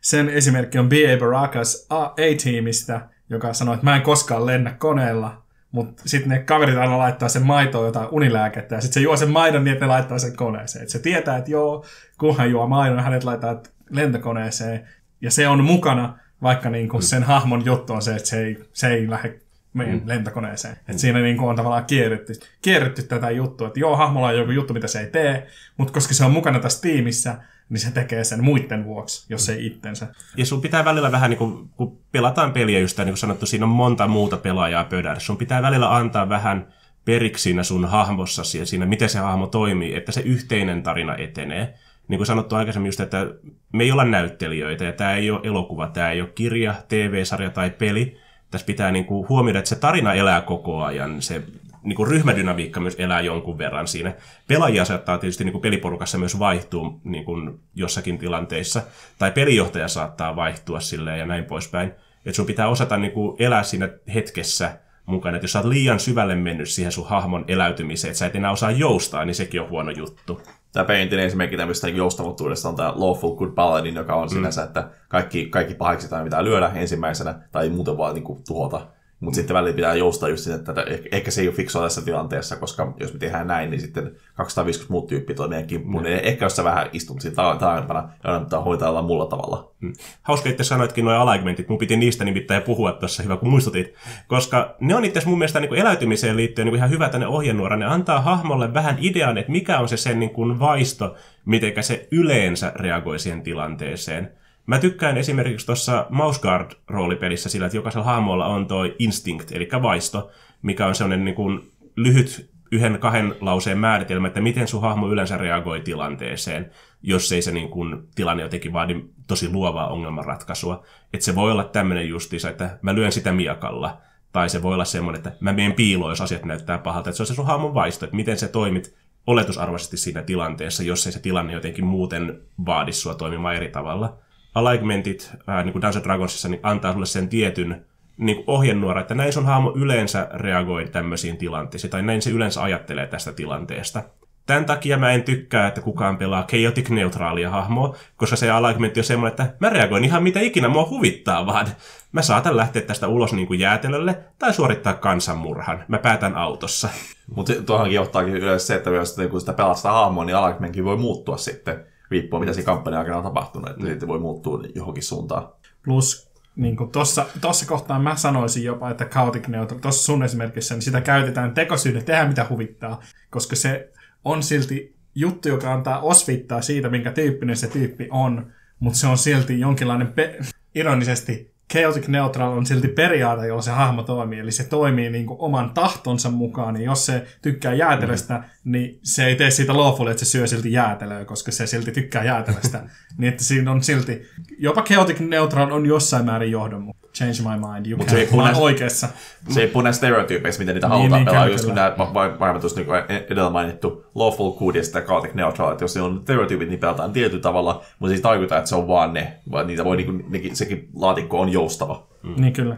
sen 0.00 0.28
esimerkki 0.28 0.78
on 0.78 0.88
B.A. 0.88 1.18
Barakas 1.18 1.86
A-tiimistä, 1.90 3.08
joka 3.30 3.52
sanoi, 3.52 3.74
että 3.74 3.84
mä 3.84 3.96
en 3.96 4.02
koskaan 4.02 4.46
lennä 4.46 4.72
koneella, 4.72 5.42
mutta 5.72 6.02
sitten 6.06 6.30
ne 6.30 6.38
kaverit 6.38 6.76
aina 6.76 6.98
laittaa 6.98 7.28
sen 7.28 7.46
maitoon 7.46 7.86
jotain 7.86 8.08
unilääkettä, 8.10 8.74
ja 8.74 8.80
sitten 8.80 8.94
se 8.94 9.00
juo 9.00 9.16
sen 9.16 9.30
maidon 9.30 9.64
niin, 9.64 9.72
että 9.72 9.84
ne 9.84 9.88
laittaa 9.88 10.18
sen 10.18 10.36
koneeseen. 10.36 10.82
Et 10.82 10.88
se 10.88 10.98
tietää, 10.98 11.36
että 11.36 11.50
joo, 11.50 11.84
kun 12.18 12.36
hän 12.36 12.50
juo 12.50 12.66
maidon, 12.66 13.00
hänet 13.00 13.24
laittaa 13.24 13.62
lentokoneeseen, 13.90 14.88
ja 15.20 15.30
se 15.30 15.48
on 15.48 15.64
mukana, 15.64 16.18
vaikka 16.42 16.70
niin 16.70 16.88
kuin 16.88 17.02
sen 17.02 17.22
hahmon 17.22 17.64
juttu 17.64 17.92
on 17.92 18.02
se, 18.02 18.16
että 18.16 18.28
se 18.28 18.44
ei, 18.44 18.64
se 18.72 18.88
ei 18.88 19.10
lähde 19.10 19.40
meidän 19.74 19.98
mm. 19.98 20.08
lentokoneeseen. 20.08 20.76
Et 20.88 20.98
siinä 20.98 21.20
niin 21.20 21.36
kuin 21.36 21.48
on 21.48 21.56
tavallaan 21.56 21.84
kierretty, 21.84 22.32
kierretty 22.62 23.02
tätä 23.02 23.30
juttua, 23.30 23.66
että 23.66 23.80
joo, 23.80 23.96
hahmolla 23.96 24.26
on 24.26 24.36
joku 24.36 24.50
juttu, 24.50 24.74
mitä 24.74 24.86
se 24.86 25.00
ei 25.00 25.06
tee, 25.06 25.46
mutta 25.76 25.92
koska 25.92 26.14
se 26.14 26.24
on 26.24 26.32
mukana 26.32 26.60
tässä 26.60 26.80
tiimissä, 26.80 27.34
niin 27.68 27.80
se 27.80 27.90
tekee 27.90 28.24
sen 28.24 28.44
muiden 28.44 28.84
vuoksi, 28.84 29.26
jos 29.28 29.48
ei 29.48 29.66
itsensä. 29.66 30.06
Ja 30.36 30.46
sun 30.46 30.62
pitää 30.62 30.84
välillä 30.84 31.12
vähän, 31.12 31.30
niin 31.30 31.38
kuin, 31.38 31.68
kun 31.76 31.98
pelataan 32.12 32.52
peliä 32.52 32.80
just 32.80 32.98
niin 32.98 33.08
kuin 33.08 33.16
sanottu, 33.16 33.46
siinä 33.46 33.66
on 33.66 33.72
monta 33.72 34.08
muuta 34.08 34.36
pelaajaa 34.36 34.84
pöydällä. 34.84 35.20
Sun 35.20 35.36
pitää 35.36 35.62
välillä 35.62 35.96
antaa 35.96 36.28
vähän 36.28 36.66
periksi 37.04 37.42
siinä 37.42 37.62
sun 37.62 37.84
hahmossasi 37.84 38.58
ja 38.58 38.66
siinä, 38.66 38.86
miten 38.86 39.08
se 39.08 39.18
hahmo 39.18 39.46
toimii, 39.46 39.94
että 39.94 40.12
se 40.12 40.20
yhteinen 40.20 40.82
tarina 40.82 41.16
etenee. 41.16 41.74
Niin 42.08 42.18
kuin 42.18 42.26
sanottu 42.26 42.54
aikaisemmin 42.54 42.88
just, 42.88 43.00
että 43.00 43.26
me 43.72 43.84
ei 43.84 43.92
olla 43.92 44.04
näyttelijöitä 44.04 44.84
ja 44.84 44.92
tämä 44.92 45.14
ei 45.14 45.30
ole 45.30 45.40
elokuva, 45.42 45.86
tämä 45.86 46.10
ei 46.10 46.20
ole 46.20 46.30
kirja, 46.34 46.74
TV-sarja 46.88 47.50
tai 47.50 47.70
peli. 47.70 48.23
Tässä 48.54 48.66
pitää 48.66 48.92
niin 48.92 49.04
kuin 49.04 49.28
huomioida, 49.28 49.58
että 49.58 49.68
se 49.68 49.76
tarina 49.76 50.14
elää 50.14 50.40
koko 50.40 50.82
ajan, 50.82 51.22
se 51.22 51.42
niin 51.82 51.96
kuin 51.96 52.08
ryhmädynamiikka 52.08 52.80
myös 52.80 52.94
elää 52.98 53.20
jonkun 53.20 53.58
verran 53.58 53.88
siinä. 53.88 54.14
Pelaajia 54.48 54.84
saattaa 54.84 55.18
tietysti 55.18 55.44
niin 55.44 55.52
kuin 55.52 55.62
peliporukassa 55.62 56.18
myös 56.18 56.38
vaihtua 56.38 57.00
niin 57.04 57.24
kuin 57.24 57.60
jossakin 57.74 58.18
tilanteissa, 58.18 58.82
tai 59.18 59.30
pelijohtaja 59.30 59.88
saattaa 59.88 60.36
vaihtua 60.36 60.80
silleen 60.80 61.18
ja 61.18 61.26
näin 61.26 61.44
poispäin. 61.44 61.92
Että 62.16 62.36
sun 62.36 62.46
pitää 62.46 62.68
osata 62.68 62.96
niin 62.96 63.12
kuin 63.12 63.36
elää 63.38 63.62
siinä 63.62 63.88
hetkessä 64.14 64.78
mukana. 65.06 65.36
Että 65.36 65.44
jos 65.44 65.52
sä 65.52 65.58
oot 65.58 65.68
liian 65.68 66.00
syvälle 66.00 66.34
mennyt 66.34 66.68
siihen 66.68 66.92
sun 66.92 67.08
hahmon 67.08 67.44
eläytymiseen, 67.48 68.10
että 68.10 68.18
sä 68.18 68.26
et 68.26 68.36
enää 68.36 68.50
osaa 68.50 68.70
joustaa, 68.70 69.24
niin 69.24 69.34
sekin 69.34 69.60
on 69.60 69.68
huono 69.68 69.90
juttu. 69.90 70.42
Tämä 70.74 70.84
perinteinen 70.84 71.26
esimerkki 71.26 71.56
tämmöistä 71.56 71.88
joustavuudesta 71.88 72.68
on 72.68 72.76
tämä 72.76 72.92
Lawful 72.96 73.36
Good 73.36 73.50
Paladin, 73.54 73.94
joka 73.94 74.14
on 74.14 74.28
mm. 74.28 74.34
sinänsä, 74.34 74.62
että 74.62 74.88
kaikki, 75.08 75.46
kaikki 75.46 75.74
pahiksi 75.74 76.08
pitää 76.24 76.44
lyödä 76.44 76.70
ensimmäisenä, 76.74 77.34
tai 77.52 77.68
muuten 77.68 77.98
vaan 77.98 78.14
niin 78.14 78.24
kuin, 78.24 78.42
tuhota 78.46 78.86
mutta 79.20 79.36
sitten 79.36 79.54
välillä 79.54 79.76
pitää 79.76 79.94
joustaa 79.94 80.28
just 80.28 80.44
sitä, 80.44 80.56
että 80.56 80.86
ehkä 81.12 81.30
se 81.30 81.40
ei 81.40 81.48
ole 81.48 81.56
fiksua 81.56 81.82
tässä 81.82 82.02
tilanteessa, 82.02 82.56
koska 82.56 82.94
jos 83.00 83.12
me 83.12 83.18
tehdään 83.18 83.46
näin, 83.46 83.70
niin 83.70 83.80
sitten 83.80 84.16
250 84.34 84.92
muut 84.92 85.06
tyyppi 85.06 85.34
tulee 85.34 85.48
meidän 85.48 85.66
kimppuun. 85.66 86.02
Mm. 86.02 86.08
Niin 86.08 86.18
ehkä 86.18 86.44
jos 86.44 86.56
sä 86.56 86.64
vähän 86.64 86.88
istut 86.92 87.20
siinä 87.20 87.56
taaempana 87.58 88.08
ja 88.24 88.32
aina 88.32 88.44
pitää 88.44 88.60
hoitaa 88.60 89.02
muulla 89.02 89.26
tavalla. 89.26 89.70
Mm. 89.80 89.92
Hauska 90.22 90.48
itse 90.48 90.64
sanoitkin 90.64 91.04
nuo 91.04 91.14
alaigmentit. 91.14 91.68
Mun 91.68 91.78
piti 91.78 91.96
niistä 91.96 92.24
nimittäin 92.24 92.62
puhua 92.62 92.92
tuossa, 92.92 93.22
hyvä 93.22 93.36
kun 93.36 93.50
muistutit. 93.50 93.94
Koska 94.26 94.76
ne 94.80 94.94
on 94.94 95.04
itse 95.04 95.22
mun 95.26 95.38
mielestä 95.38 95.60
niin 95.60 95.68
kuin 95.68 95.80
eläytymiseen 95.80 96.36
liittyen 96.36 96.66
niin 96.66 96.76
ihan 96.76 96.90
hyvä 96.90 97.08
tänne 97.08 97.26
ohjenuora. 97.26 97.76
Ne 97.76 97.86
antaa 97.86 98.20
hahmolle 98.20 98.74
vähän 98.74 98.96
idean, 99.00 99.38
että 99.38 99.52
mikä 99.52 99.78
on 99.78 99.88
se 99.88 99.96
sen 99.96 100.20
niin 100.20 100.30
kuin 100.30 100.58
vaisto, 100.58 101.14
miten 101.44 101.82
se 101.82 102.08
yleensä 102.10 102.72
reagoi 102.74 103.18
siihen 103.18 103.42
tilanteeseen. 103.42 104.43
Mä 104.66 104.78
tykkään 104.78 105.16
esimerkiksi 105.16 105.66
tuossa 105.66 106.06
Mouse 106.10 106.40
Guard-roolipelissä 106.40 107.48
sillä, 107.48 107.66
että 107.66 107.76
jokaisella 107.76 108.04
hahmolla 108.04 108.46
on 108.46 108.66
toi 108.66 108.96
instinct, 108.98 109.52
eli 109.52 109.68
vaisto, 109.82 110.30
mikä 110.62 110.86
on 110.86 110.94
sellainen 110.94 111.24
niin 111.24 111.34
kuin 111.34 111.72
lyhyt 111.96 112.50
yhden 112.72 112.98
kahden 112.98 113.34
lauseen 113.40 113.78
määritelmä, 113.78 114.28
että 114.28 114.40
miten 114.40 114.68
sun 114.68 114.82
hahmo 114.82 115.08
yleensä 115.08 115.36
reagoi 115.36 115.80
tilanteeseen, 115.80 116.70
jos 117.02 117.32
ei 117.32 117.42
se 117.42 117.52
niin 117.52 117.68
kuin, 117.68 118.08
tilanne 118.14 118.42
jotenkin 118.42 118.72
vaadi 118.72 119.04
tosi 119.26 119.48
luovaa 119.48 119.88
ongelmanratkaisua. 119.88 120.84
Että 121.12 121.24
se 121.24 121.34
voi 121.34 121.52
olla 121.52 121.64
tämmöinen 121.64 122.08
justiisa, 122.08 122.50
että 122.50 122.78
mä 122.82 122.94
lyön 122.94 123.12
sitä 123.12 123.32
miakalla, 123.32 124.00
tai 124.32 124.48
se 124.48 124.62
voi 124.62 124.74
olla 124.74 124.84
semmoinen, 124.84 125.18
että 125.18 125.32
mä 125.40 125.52
menen 125.52 125.72
piiloon, 125.72 126.10
jos 126.10 126.20
asiat 126.20 126.44
näyttää 126.44 126.78
pahalta. 126.78 127.10
Että 127.10 127.16
se 127.16 127.22
on 127.22 127.26
se 127.26 127.34
sun 127.34 127.46
hahmon 127.46 127.74
vaisto, 127.74 128.04
että 128.04 128.16
miten 128.16 128.38
se 128.38 128.48
toimit 128.48 128.96
oletusarvoisesti 129.26 129.96
siinä 129.96 130.22
tilanteessa, 130.22 130.82
jos 130.82 131.06
ei 131.06 131.12
se 131.12 131.20
tilanne 131.20 131.52
jotenkin 131.52 131.84
muuten 131.84 132.40
vaadi 132.66 132.92
sua 132.92 133.14
toimimaan 133.14 133.56
eri 133.56 133.68
tavalla 133.68 134.18
alignmentit, 134.54 135.30
äh, 135.48 135.64
niin 135.64 135.72
kuin 135.72 135.82
Dungeons 135.82 136.04
Dragonsissa, 136.04 136.48
niin 136.48 136.60
antaa 136.62 136.92
sulle 136.92 137.06
sen 137.06 137.28
tietyn 137.28 137.84
niin 138.16 138.36
kuin 138.36 138.44
ohjenuora, 138.46 139.00
että 139.00 139.14
näin 139.14 139.32
sun 139.32 139.46
hahmo 139.46 139.72
yleensä 139.76 140.28
reagoi 140.34 140.86
tämmöisiin 140.86 141.36
tilanteisiin, 141.36 141.90
tai 141.90 142.02
näin 142.02 142.22
se 142.22 142.30
yleensä 142.30 142.62
ajattelee 142.62 143.06
tästä 143.06 143.32
tilanteesta. 143.32 144.02
Tämän 144.46 144.64
takia 144.64 144.98
mä 144.98 145.12
en 145.12 145.22
tykkää, 145.22 145.68
että 145.68 145.80
kukaan 145.80 146.16
pelaa 146.16 146.46
chaotic 146.46 146.90
neutraalia 146.90 147.50
hahmoa, 147.50 147.96
koska 148.16 148.36
se 148.36 148.50
alignmentti 148.50 149.00
on 149.00 149.04
semmoinen, 149.04 149.30
että 149.30 149.56
mä 149.60 149.70
reagoin 149.70 150.04
ihan 150.04 150.22
mitä 150.22 150.40
ikinä 150.40 150.68
mua 150.68 150.88
huvittaa, 150.88 151.46
vaan 151.46 151.66
mä 152.12 152.22
saatan 152.22 152.56
lähteä 152.56 152.82
tästä 152.82 153.08
ulos 153.08 153.32
niin 153.32 153.46
kuin 153.46 153.60
jäätelölle 153.60 154.18
tai 154.38 154.54
suorittaa 154.54 154.94
kansanmurhan. 154.94 155.84
Mä 155.88 155.98
päätän 155.98 156.36
autossa. 156.36 156.88
Mutta 157.34 157.52
tuohonkin 157.66 157.94
johtaakin 157.94 158.36
yleensä 158.36 158.66
se, 158.66 158.74
että 158.74 158.90
jos 158.90 159.16
kun 159.30 159.40
sitä 159.40 159.52
pelaa 159.52 159.74
sitä 159.74 159.90
hahmoa, 159.90 160.24
niin 160.24 160.36
alignmentkin 160.36 160.84
voi 160.84 160.96
muuttua 160.96 161.36
sitten 161.36 161.86
riippuu 162.14 162.40
mitä 162.40 162.52
siinä 162.52 162.66
kampanjan 162.66 162.98
aikana 162.98 163.16
on 163.16 163.24
tapahtunut, 163.24 163.70
että 163.70 163.82
mm. 163.82 163.88
sitten 163.88 164.08
voi 164.08 164.18
muuttua 164.18 164.62
johonkin 164.74 165.02
suuntaan. 165.02 165.48
Plus 165.84 166.34
niin 166.56 166.76
tuossa, 166.92 167.26
tossa 167.40 167.66
kohtaa 167.66 167.98
mä 167.98 168.16
sanoisin 168.16 168.64
jopa, 168.64 168.90
että 168.90 169.04
chaotic 169.04 169.48
neutral, 169.48 169.80
tuossa 169.80 170.04
sun 170.04 170.22
esimerkissä, 170.22 170.74
niin 170.74 170.82
sitä 170.82 171.00
käytetään 171.00 171.54
tekosyynä 171.54 172.00
tehdä 172.00 172.28
mitä 172.28 172.46
huvittaa, 172.50 173.02
koska 173.30 173.56
se 173.56 173.92
on 174.24 174.42
silti 174.42 174.96
juttu, 175.14 175.48
joka 175.48 175.72
antaa 175.72 176.00
osvittaa 176.00 176.62
siitä, 176.62 176.88
minkä 176.88 177.12
tyyppinen 177.12 177.56
se 177.56 177.66
tyyppi 177.66 178.08
on, 178.10 178.52
mutta 178.80 178.98
se 178.98 179.06
on 179.06 179.18
silti 179.18 179.60
jonkinlainen, 179.60 180.12
pe- 180.12 180.38
ironisesti, 180.74 181.53
chaotic 181.72 182.08
neutral 182.08 182.52
on 182.52 182.66
silti 182.66 182.88
periaate, 182.88 183.46
jolla 183.46 183.62
se 183.62 183.70
hahmo 183.70 184.02
toimii. 184.02 184.38
Eli 184.38 184.52
se 184.52 184.64
toimii 184.64 185.10
niin 185.10 185.26
kuin 185.26 185.40
oman 185.40 185.70
tahtonsa 185.70 186.30
mukaan. 186.30 186.74
Niin 186.74 186.84
jos 186.84 187.06
se 187.06 187.26
tykkää 187.42 187.74
jäätelöstä, 187.74 188.34
mm. 188.38 188.72
niin 188.72 189.00
se 189.02 189.26
ei 189.26 189.36
tee 189.36 189.50
siitä 189.50 189.76
lawful, 189.76 190.06
että 190.06 190.24
se 190.24 190.30
syö 190.30 190.46
silti 190.46 190.72
jäätelöä, 190.72 191.24
koska 191.24 191.52
se 191.52 191.66
silti 191.66 191.92
tykkää 191.92 192.24
jäätelöstä. 192.24 192.82
niin 193.18 193.28
että 193.28 193.44
siinä 193.44 193.72
on 193.72 193.82
silti, 193.82 194.22
jopa 194.58 194.82
chaotic 194.82 195.20
neutral 195.20 195.70
on 195.70 195.86
jossain 195.86 196.24
määrin 196.24 196.50
johdonmukainen 196.50 197.03
change 197.14 197.42
my 197.42 197.66
mind, 197.68 197.86
you 197.86 197.98
Mut 197.98 198.08
se 198.08 198.20
ei 198.20 198.28
oikeassa. 198.56 199.08
Se 199.48 199.60
ei 199.60 199.66
puhu 199.66 199.92
stereotypeissa, 199.92 200.58
miten 200.58 200.74
niitä 200.74 200.88
niin, 200.88 200.98
halutaan 200.98 201.24
niin, 201.24 201.32
pelaa, 201.32 201.48
just 201.48 201.64
kun 201.64 201.74
nämä 201.74 201.94
varmaan 202.14 202.60
tuossa 202.60 202.80
niin 202.80 202.90
edellä 203.30 203.50
mainittu 203.50 204.06
lawful 204.14 204.52
good 204.52 204.74
ja 204.74 204.84
sitä 204.84 205.00
chaotic 205.00 205.34
neutral, 205.34 205.72
että 205.72 205.84
jos 205.84 205.96
on 205.96 206.20
stereotypit, 206.22 206.68
niin 206.68 206.80
pelataan 206.80 207.12
tietyllä 207.12 207.42
tavalla, 207.42 207.84
mutta 207.98 208.10
se 208.10 208.16
ei 208.16 208.22
tarkoita, 208.22 208.58
että 208.58 208.68
se 208.68 208.76
on 208.76 208.88
vaan 208.88 209.12
ne, 209.12 209.38
vaan 209.50 209.66
niitä 209.66 209.84
voi, 209.84 209.96
niin 209.96 210.06
kuin, 210.30 210.56
sekin 210.56 210.88
laatikko 210.94 211.40
on 211.40 211.48
joustava. 211.48 212.06
Mm. 212.22 212.34
Niin 212.36 212.52
kyllä. 212.52 212.76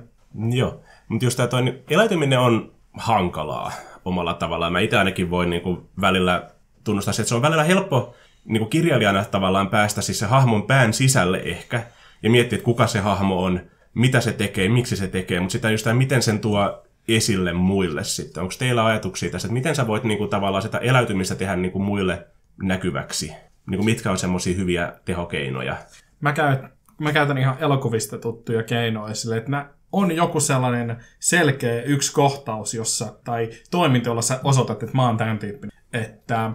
Joo, 0.51 0.81
mutta 1.09 1.27
just 1.27 1.37
tämä 1.37 1.47
toinen, 1.47 1.79
eläytyminen 1.91 2.39
on 2.39 2.73
hankalaa 2.93 3.73
omalla 4.05 4.35
tavallaan. 4.35 4.73
Mä 4.73 4.81
itse 4.81 4.99
ainakin 4.99 5.31
voin 5.31 5.51
niin 5.51 5.63
kuin 5.63 5.89
välillä 6.01 6.51
tunnustaa 6.85 7.13
että 7.13 7.25
se 7.25 7.35
on 7.35 7.43
välillä 7.43 7.65
helppo 7.65 8.15
niin 8.45 8.59
kuin 8.59 8.71
kirjailijana 8.71 9.25
tavallaan 9.25 9.69
päästä 9.69 10.03
siis 10.03 10.19
se 10.19 10.27
hahmon 10.27 10.63
pään 10.63 10.93
sisälle 10.93 11.39
ehkä, 11.45 11.83
ja 12.23 12.31
miettiä, 12.31 12.57
että 12.57 12.65
kuka 12.65 12.87
se 12.87 13.01
hahmo 13.01 13.45
on, 13.45 13.61
mitä 13.97 14.21
se 14.21 14.33
tekee, 14.33 14.69
miksi 14.69 14.97
se 14.97 15.09
tekee, 15.09 15.41
mutta 15.41 15.53
sitä 15.53 15.71
just 15.71 15.87
miten 15.93 16.23
sen 16.23 16.39
tuo 16.39 16.83
esille 17.09 17.53
muille 17.53 18.05
sitten. 18.05 18.43
Onko 18.43 18.55
teillä 18.59 18.85
ajatuksia 18.85 19.31
tästä, 19.31 19.47
että 19.47 19.53
miten 19.53 19.75
sä 19.75 19.87
voit 19.87 20.05
niinku 20.05 20.27
tavallaan 20.27 20.63
sitä 20.63 20.79
eläytymistä 20.79 21.35
tehdä 21.35 21.57
niinku 21.57 21.79
muille 21.79 22.27
näkyväksi? 22.63 23.33
Niinku 23.67 23.85
mitkä 23.85 24.11
on 24.11 24.19
semmoisia 24.19 24.57
hyviä 24.57 24.93
tehokeinoja? 25.05 25.77
Mä, 26.21 26.33
käy, 26.33 26.57
mä 26.99 27.13
käytän 27.13 27.39
ihan 27.39 27.57
elokuvista 27.61 28.19
tuttuja 28.19 28.63
keinoja 28.63 29.15
sille, 29.15 29.37
että 29.37 29.67
on 29.93 30.17
joku 30.17 30.41
sellainen 30.41 30.97
selkeä 31.19 31.83
yksi 31.83 32.13
kohtaus, 32.13 32.75
jossa, 32.75 33.15
tai 33.25 33.51
toiminto, 33.71 34.11
jolla 34.11 34.23
sä 34.23 34.41
osoitat, 34.45 34.83
että 34.83 34.97
mä 34.97 35.07
oon 35.07 35.17
tämän 35.17 35.39
tyyppinen. 35.39 35.79
Että 35.93 36.51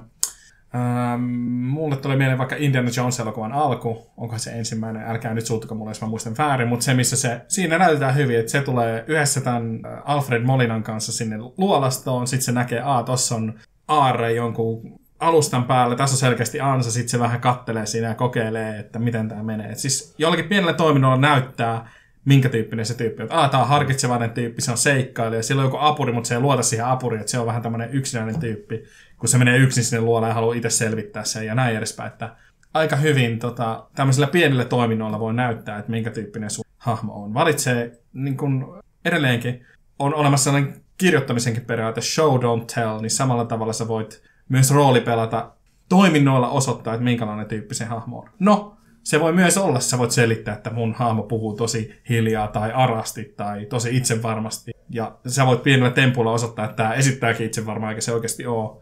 Ähm, 0.75 1.21
mulle 1.69 1.97
tuli 1.97 2.15
mieleen 2.15 2.37
vaikka 2.37 2.55
Indiana 2.59 2.89
Jones-elokuvan 2.97 3.51
alku, 3.51 4.11
onko 4.17 4.37
se 4.37 4.51
ensimmäinen, 4.51 5.03
älkää 5.07 5.33
nyt 5.33 5.45
suuttuko 5.45 5.75
mulle, 5.75 5.91
jos 5.91 6.01
mä 6.01 6.07
muistan 6.07 6.35
väärin, 6.37 6.67
mutta 6.67 6.83
se, 6.83 6.93
missä 6.93 7.15
se, 7.15 7.41
siinä 7.47 7.77
näytetään 7.77 8.15
hyvin, 8.15 8.39
että 8.39 8.51
se 8.51 8.61
tulee 8.61 9.03
yhdessä 9.07 9.41
tämän 9.41 9.79
äh, 9.85 10.01
Alfred 10.05 10.43
Molinan 10.43 10.83
kanssa 10.83 11.11
sinne 11.11 11.37
luolastoon, 11.57 12.27
sitten 12.27 12.45
se 12.45 12.51
näkee, 12.51 12.79
että 12.79 13.03
tossa 13.05 13.35
on 13.35 13.53
aarre 13.87 14.33
jonkun 14.33 14.99
alustan 15.19 15.63
päällä, 15.63 15.95
tässä 15.95 16.13
on 16.13 16.19
selkeästi 16.19 16.61
ansa, 16.61 16.91
sitten 16.91 17.09
se 17.09 17.19
vähän 17.19 17.41
kattelee 17.41 17.85
siinä 17.85 18.07
ja 18.07 18.15
kokeilee, 18.15 18.79
että 18.79 18.99
miten 18.99 19.29
tämä 19.29 19.43
menee. 19.43 19.71
Et 19.71 19.77
siis 19.77 20.15
jollakin 20.17 20.45
pienellä 20.45 20.73
toiminnolla 20.73 21.17
näyttää, 21.17 21.89
minkä 22.25 22.49
tyyppinen 22.49 22.85
se 22.85 22.93
tyyppi 22.93 23.23
on. 23.23 23.31
Ah, 23.31 23.49
tämä 23.49 23.63
on 23.63 23.69
harkitsevainen 23.69 24.29
tyyppi, 24.29 24.61
se 24.61 24.71
on 24.71 24.77
seikkailija, 24.77 25.43
sillä 25.43 25.59
on 25.59 25.65
joku 25.65 25.77
apuri, 25.79 26.13
mutta 26.13 26.27
se 26.27 26.35
ei 26.35 26.41
luota 26.41 26.63
siihen 26.63 26.85
apuriin, 26.85 27.19
että 27.19 27.31
se 27.31 27.39
on 27.39 27.45
vähän 27.45 27.61
tämmöinen 27.61 27.89
yksinäinen 27.91 28.39
tyyppi 28.39 28.83
kun 29.21 29.29
se 29.29 29.37
menee 29.37 29.57
yksin 29.57 29.83
sinne 29.83 30.01
luola 30.01 30.27
ja 30.27 30.33
haluaa 30.33 30.55
itse 30.55 30.69
selvittää 30.69 31.23
sen 31.23 31.45
ja 31.45 31.55
näin 31.55 31.77
edespäin. 31.77 32.11
Että 32.11 32.35
aika 32.73 32.95
hyvin 32.95 33.39
tota, 33.39 33.87
tämmöisillä 33.95 34.27
pienillä 34.27 34.65
toiminnoilla 34.65 35.19
voi 35.19 35.33
näyttää, 35.33 35.79
että 35.79 35.91
minkä 35.91 36.09
tyyppinen 36.09 36.49
sun 36.49 36.65
hahmo 36.77 37.23
on. 37.23 37.33
Valitsee 37.33 37.91
niin 38.13 38.37
kun, 38.37 38.79
edelleenkin, 39.05 39.65
on 39.99 40.15
olemassa 40.15 40.43
sellainen 40.43 40.81
kirjoittamisenkin 40.97 41.65
periaate, 41.65 42.01
show, 42.01 42.41
don't 42.41 42.65
tell, 42.75 43.01
niin 43.01 43.11
samalla 43.11 43.45
tavalla 43.45 43.73
sä 43.73 43.87
voit 43.87 44.23
myös 44.49 44.71
roolipelata 44.71 45.51
toiminnoilla 45.89 46.49
osoittaa, 46.49 46.93
että 46.93 47.03
minkälainen 47.03 47.45
tyyppi 47.45 47.75
se 47.75 47.85
hahmo 47.85 48.19
on. 48.19 48.29
No, 48.39 48.77
se 49.03 49.19
voi 49.19 49.33
myös 49.33 49.57
olla, 49.57 49.79
sä 49.79 49.97
voit 49.97 50.11
selittää, 50.11 50.55
että 50.55 50.69
mun 50.69 50.93
hahmo 50.93 51.23
puhuu 51.23 51.53
tosi 51.53 52.01
hiljaa 52.09 52.47
tai 52.47 52.71
arasti 52.71 53.33
tai 53.37 53.65
tosi 53.65 53.97
itsevarmasti. 53.97 54.71
Ja 54.89 55.17
sä 55.27 55.45
voit 55.45 55.63
pienellä 55.63 55.91
tempulla 55.91 56.31
osoittaa, 56.31 56.65
että 56.65 56.77
tämä 56.77 56.93
esittääkin 56.93 57.45
itsevarmaa, 57.45 57.89
eikä 57.89 58.01
se 58.01 58.13
oikeasti 58.13 58.45
ole. 58.45 58.81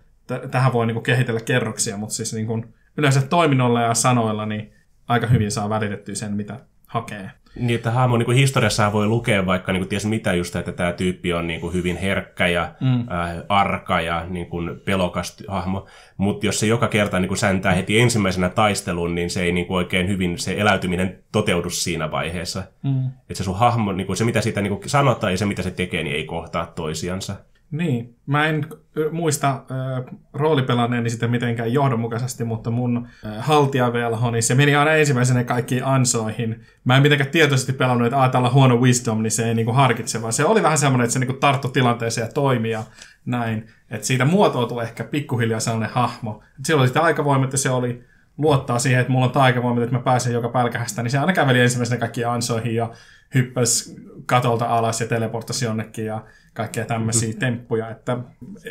Tähän 0.52 0.74
voi 0.74 0.88
niinku 0.88 1.02
kehitellä 1.02 1.40
kerroksia, 1.40 1.98
mutta 1.98 2.16
siis 2.16 2.34
niinku 2.34 2.66
yleensä 2.98 3.22
toiminnolla 3.22 3.82
ja 3.82 3.94
sanoilla 3.94 4.46
niin 4.46 4.74
aika 5.08 5.28
hyvin 5.28 5.52
saa 5.52 5.70
välitettyä 5.70 6.16
sen, 6.16 6.34
mitä 6.34 6.60
hakee. 6.88 7.32
Niin, 7.56 7.76
että 7.76 7.92
hahmo 7.92 8.18
niin 8.18 8.32
historiassa 8.32 8.94
voi 8.94 9.08
lukea 9.08 9.46
vaikka 9.46 9.72
niin 9.72 9.82
kuin, 9.82 9.90
ties 9.90 10.06
mitä 10.06 10.34
just, 10.34 10.56
että 10.56 10.72
tämä 10.72 10.94
tyyppi 10.94 11.34
on 11.34 11.48
niin 11.48 11.62
kuin, 11.62 11.74
hyvin 11.74 11.98
herkkä 11.98 12.48
ja 12.48 12.74
mm. 12.82 13.00
äh, 13.00 13.38
arka 13.50 14.02
ja 14.02 14.26
niin 14.30 14.46
kuin, 14.46 14.80
pelokas 14.86 15.44
hahmo. 15.48 15.88
Mutta 16.18 16.46
jos 16.46 16.60
se 16.60 16.68
joka 16.68 16.88
kerta 16.88 17.20
niin 17.20 17.28
kuin, 17.28 17.38
säntää 17.38 17.74
heti 17.74 18.00
ensimmäisenä 18.00 18.50
taistelun, 18.50 19.16
niin 19.16 19.30
se 19.30 19.42
ei 19.42 19.52
niin 19.52 19.68
kuin, 19.68 19.78
oikein 19.78 20.08
hyvin 20.08 20.38
se 20.38 20.56
eläytyminen 20.58 21.24
toteudu 21.32 21.70
siinä 21.70 22.12
vaiheessa. 22.12 22.64
Mm. 22.84 23.08
Että 23.08 23.34
se 23.34 23.44
sun 23.44 23.60
hahmo, 23.60 23.92
niin 23.92 24.08
kuin, 24.08 24.18
se 24.18 24.26
mitä 24.26 24.42
siitä 24.42 24.62
niin 24.62 24.78
kuin, 24.78 24.90
sanotaan 24.90 25.34
ja 25.34 25.38
se 25.38 25.46
mitä 25.46 25.62
se 25.62 25.72
tekee, 25.72 26.04
niin 26.04 26.16
ei 26.16 26.26
kohtaa 26.26 26.66
toisiansa. 26.66 27.36
Niin, 27.72 28.16
mä 28.26 28.46
en 28.46 28.66
muista 29.12 29.50
äh, 29.50 30.16
roolipelanneeni 30.34 31.10
sitä 31.10 31.28
mitenkään 31.28 31.74
johdonmukaisesti, 31.74 32.44
mutta 32.44 32.72
mun 32.72 33.08
äh, 33.26 33.46
haltijavelho, 33.46 34.32
niin 34.32 34.44
se 34.44 34.56
meni 34.56 34.76
aina 34.76 34.92
ensimmäisenä 34.92 35.44
kaikkiin 35.44 35.86
ansoihin. 35.86 36.62
Mä 36.84 36.96
en 36.96 37.02
mitenkään 37.02 37.30
tietoisesti 37.30 37.74
pelannut, 37.74 38.08
että 38.08 38.18
aah, 38.18 38.32
tällä 38.32 38.50
huono 38.50 38.78
wisdom, 38.78 39.24
niin 39.24 39.32
se 39.32 39.48
ei 39.48 39.56
niinku 39.56 39.72
harkitse, 39.72 40.22
vaan 40.22 40.34
se 40.34 40.46
oli 40.46 40.64
vähän 40.64 40.78
semmoinen, 40.78 41.04
että 41.04 41.14
se 41.14 41.20
niinku 41.20 41.34
tarttui 41.34 41.72
tilanteeseen 41.72 42.28
ja 42.28 42.34
toimi 42.34 42.70
ja 42.70 42.84
näin. 43.26 43.68
Että 43.90 44.08
siitä 44.08 44.26
muotoutui 44.26 44.84
ehkä 44.84 45.04
pikkuhiljaa 45.04 45.60
sellainen 45.60 45.90
hahmo. 45.90 46.44
Et 46.60 46.66
silloin 46.66 46.88
sitä 46.88 47.02
aikavoimat 47.02 47.52
se 47.56 47.70
oli 47.70 48.04
luottaa 48.40 48.80
siihen, 48.80 49.02
että 49.02 49.12
mulla 49.12 49.26
on 49.26 49.32
taikavoimat, 49.32 49.84
että 49.84 49.96
mä 49.96 50.02
pääsen 50.02 50.34
joka 50.34 50.50
pälkähästä, 50.50 51.04
niin 51.04 51.12
se 51.12 51.18
aina 51.18 51.34
käveli 51.34 51.60
ensimmäisenä 51.60 52.00
kaikkiin 52.00 52.28
ansoihin 52.28 52.76
ja 52.76 52.92
hyppäsi 53.36 53.96
katolta 54.26 54.66
alas 54.66 55.02
ja 55.02 55.08
teleportasi 55.08 55.66
jonnekin 55.66 56.06
ja 56.06 56.24
kaikkea 56.54 56.86
tämmöisiä 56.86 57.34
mm. 57.34 57.40
temppuja, 57.40 57.90
että 57.90 58.18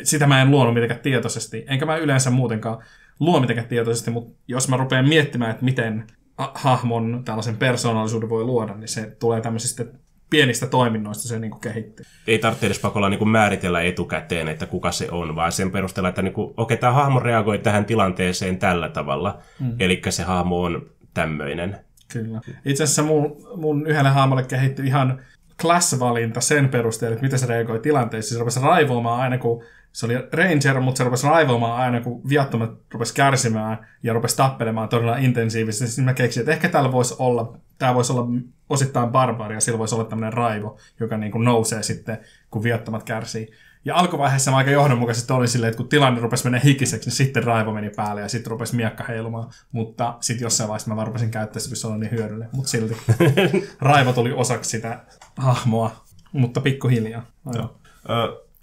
sitä 0.03 0.27
mä 0.27 0.41
en 0.41 0.51
luonut 0.51 0.73
mitenkään 0.73 0.99
tietoisesti, 0.99 1.65
enkä 1.67 1.85
mä 1.85 1.97
yleensä 1.97 2.29
muutenkaan 2.29 2.77
luo 3.19 3.39
mitenkään 3.39 3.67
tietoisesti, 3.67 4.11
mutta 4.11 4.39
jos 4.47 4.69
mä 4.69 4.77
rupean 4.77 5.07
miettimään, 5.07 5.51
että 5.51 5.65
miten 5.65 6.07
hahmon 6.37 7.21
tällaisen 7.25 7.57
persoonallisuuden 7.57 8.29
voi 8.29 8.43
luoda, 8.43 8.75
niin 8.75 8.87
se 8.87 9.15
tulee 9.19 9.41
tämmöisistä 9.41 9.85
pienistä 10.29 10.67
toiminnoista 10.67 11.27
se 11.27 11.39
niin 11.39 11.51
kuin 11.51 11.61
kehittyy. 11.61 12.05
Ei 12.27 12.39
tarvitse 12.39 12.65
edes 12.65 12.79
pakolla 12.79 13.09
niin 13.09 13.17
kuin 13.17 13.29
määritellä 13.29 13.81
etukäteen, 13.81 14.47
että 14.47 14.65
kuka 14.65 14.91
se 14.91 15.07
on, 15.11 15.35
vaan 15.35 15.51
sen 15.51 15.71
perusteella, 15.71 16.09
että 16.09 16.21
niin 16.21 16.33
kuin, 16.33 16.53
okei, 16.57 16.77
tämä 16.77 16.93
hahmo 16.93 17.19
reagoi 17.19 17.59
tähän 17.59 17.85
tilanteeseen 17.85 18.57
tällä 18.57 18.89
tavalla, 18.89 19.39
mm. 19.59 19.75
eli 19.79 20.01
se 20.09 20.23
hahmo 20.23 20.63
on 20.63 20.89
tämmöinen. 21.13 21.77
Kyllä. 22.13 22.41
Itse 22.65 22.83
asiassa 22.83 23.03
mun, 23.03 23.37
mun 23.55 23.87
yhdelle 23.87 24.09
hahmolle 24.09 24.43
kehittyi 24.43 24.87
ihan 24.87 25.21
class-valinta 25.61 26.41
sen 26.41 26.69
perusteella, 26.69 27.13
että 27.13 27.25
miten 27.25 27.39
se 27.39 27.45
reagoi 27.45 27.79
tilanteessa. 27.79 28.33
Se 28.33 28.39
rupesi 28.39 28.59
raivoamaan 28.59 29.21
aina, 29.21 29.37
kun 29.37 29.63
se 29.99 30.05
oli 30.05 30.15
ranger, 30.15 30.79
mutta 30.79 30.97
se 30.97 31.03
rupesi 31.03 31.27
raivoamaan 31.27 31.81
aina, 31.81 32.01
kun 32.01 32.29
viattomat 32.29 32.71
rupesi 32.93 33.13
kärsimään 33.13 33.87
ja 34.03 34.13
rupesi 34.13 34.37
tappelemaan 34.37 34.89
todella 34.89 35.17
intensiivisesti. 35.17 35.87
Sitten 35.87 36.05
mä 36.05 36.13
keksin, 36.13 36.41
että 36.41 36.51
ehkä 36.51 36.69
täällä 36.69 36.91
voisi 36.91 37.15
olla, 37.19 37.57
tämä 37.77 37.95
voisi 37.95 38.13
olla 38.13 38.27
osittain 38.69 39.09
barbaria, 39.09 39.59
sillä 39.59 39.79
voisi 39.79 39.95
olla 39.95 40.03
tämmöinen 40.03 40.33
raivo, 40.33 40.77
joka 40.99 41.17
niin 41.17 41.31
kuin 41.31 41.43
nousee 41.45 41.83
sitten, 41.83 42.17
kun 42.51 42.63
viattomat 42.63 43.03
kärsii. 43.03 43.51
Ja 43.85 43.95
alkuvaiheessa 43.95 44.51
mä 44.51 44.57
aika 44.57 44.71
johdonmukaisesti 44.71 45.33
oli 45.33 45.47
silleen, 45.47 45.69
että 45.69 45.77
kun 45.77 45.89
tilanne 45.89 46.21
rupesi 46.21 46.43
mennä 46.43 46.59
hikiseksi, 46.59 47.09
niin 47.09 47.15
sitten 47.15 47.43
raivo 47.43 47.73
meni 47.73 47.89
päälle 47.89 48.21
ja 48.21 48.29
sitten 48.29 48.51
rupesi 48.51 48.75
miekka 48.75 49.03
heilumaan. 49.03 49.51
Mutta 49.71 50.17
sitten 50.21 50.45
jossain 50.45 50.67
vaiheessa 50.67 50.89
mä 50.89 50.95
vaan 50.95 51.07
rupesin 51.07 51.31
käyttää 51.31 51.61
se, 51.61 51.87
niin 51.97 52.11
hyödyllinen. 52.11 52.49
Mutta 52.51 52.69
silti 52.69 52.97
raivo 53.81 54.13
tuli 54.13 54.31
osaksi 54.31 54.69
sitä 54.69 54.99
hahmoa, 55.37 56.05
mutta 56.31 56.61
pikkuhiljaa. 56.61 57.25
Joo. 57.53 57.79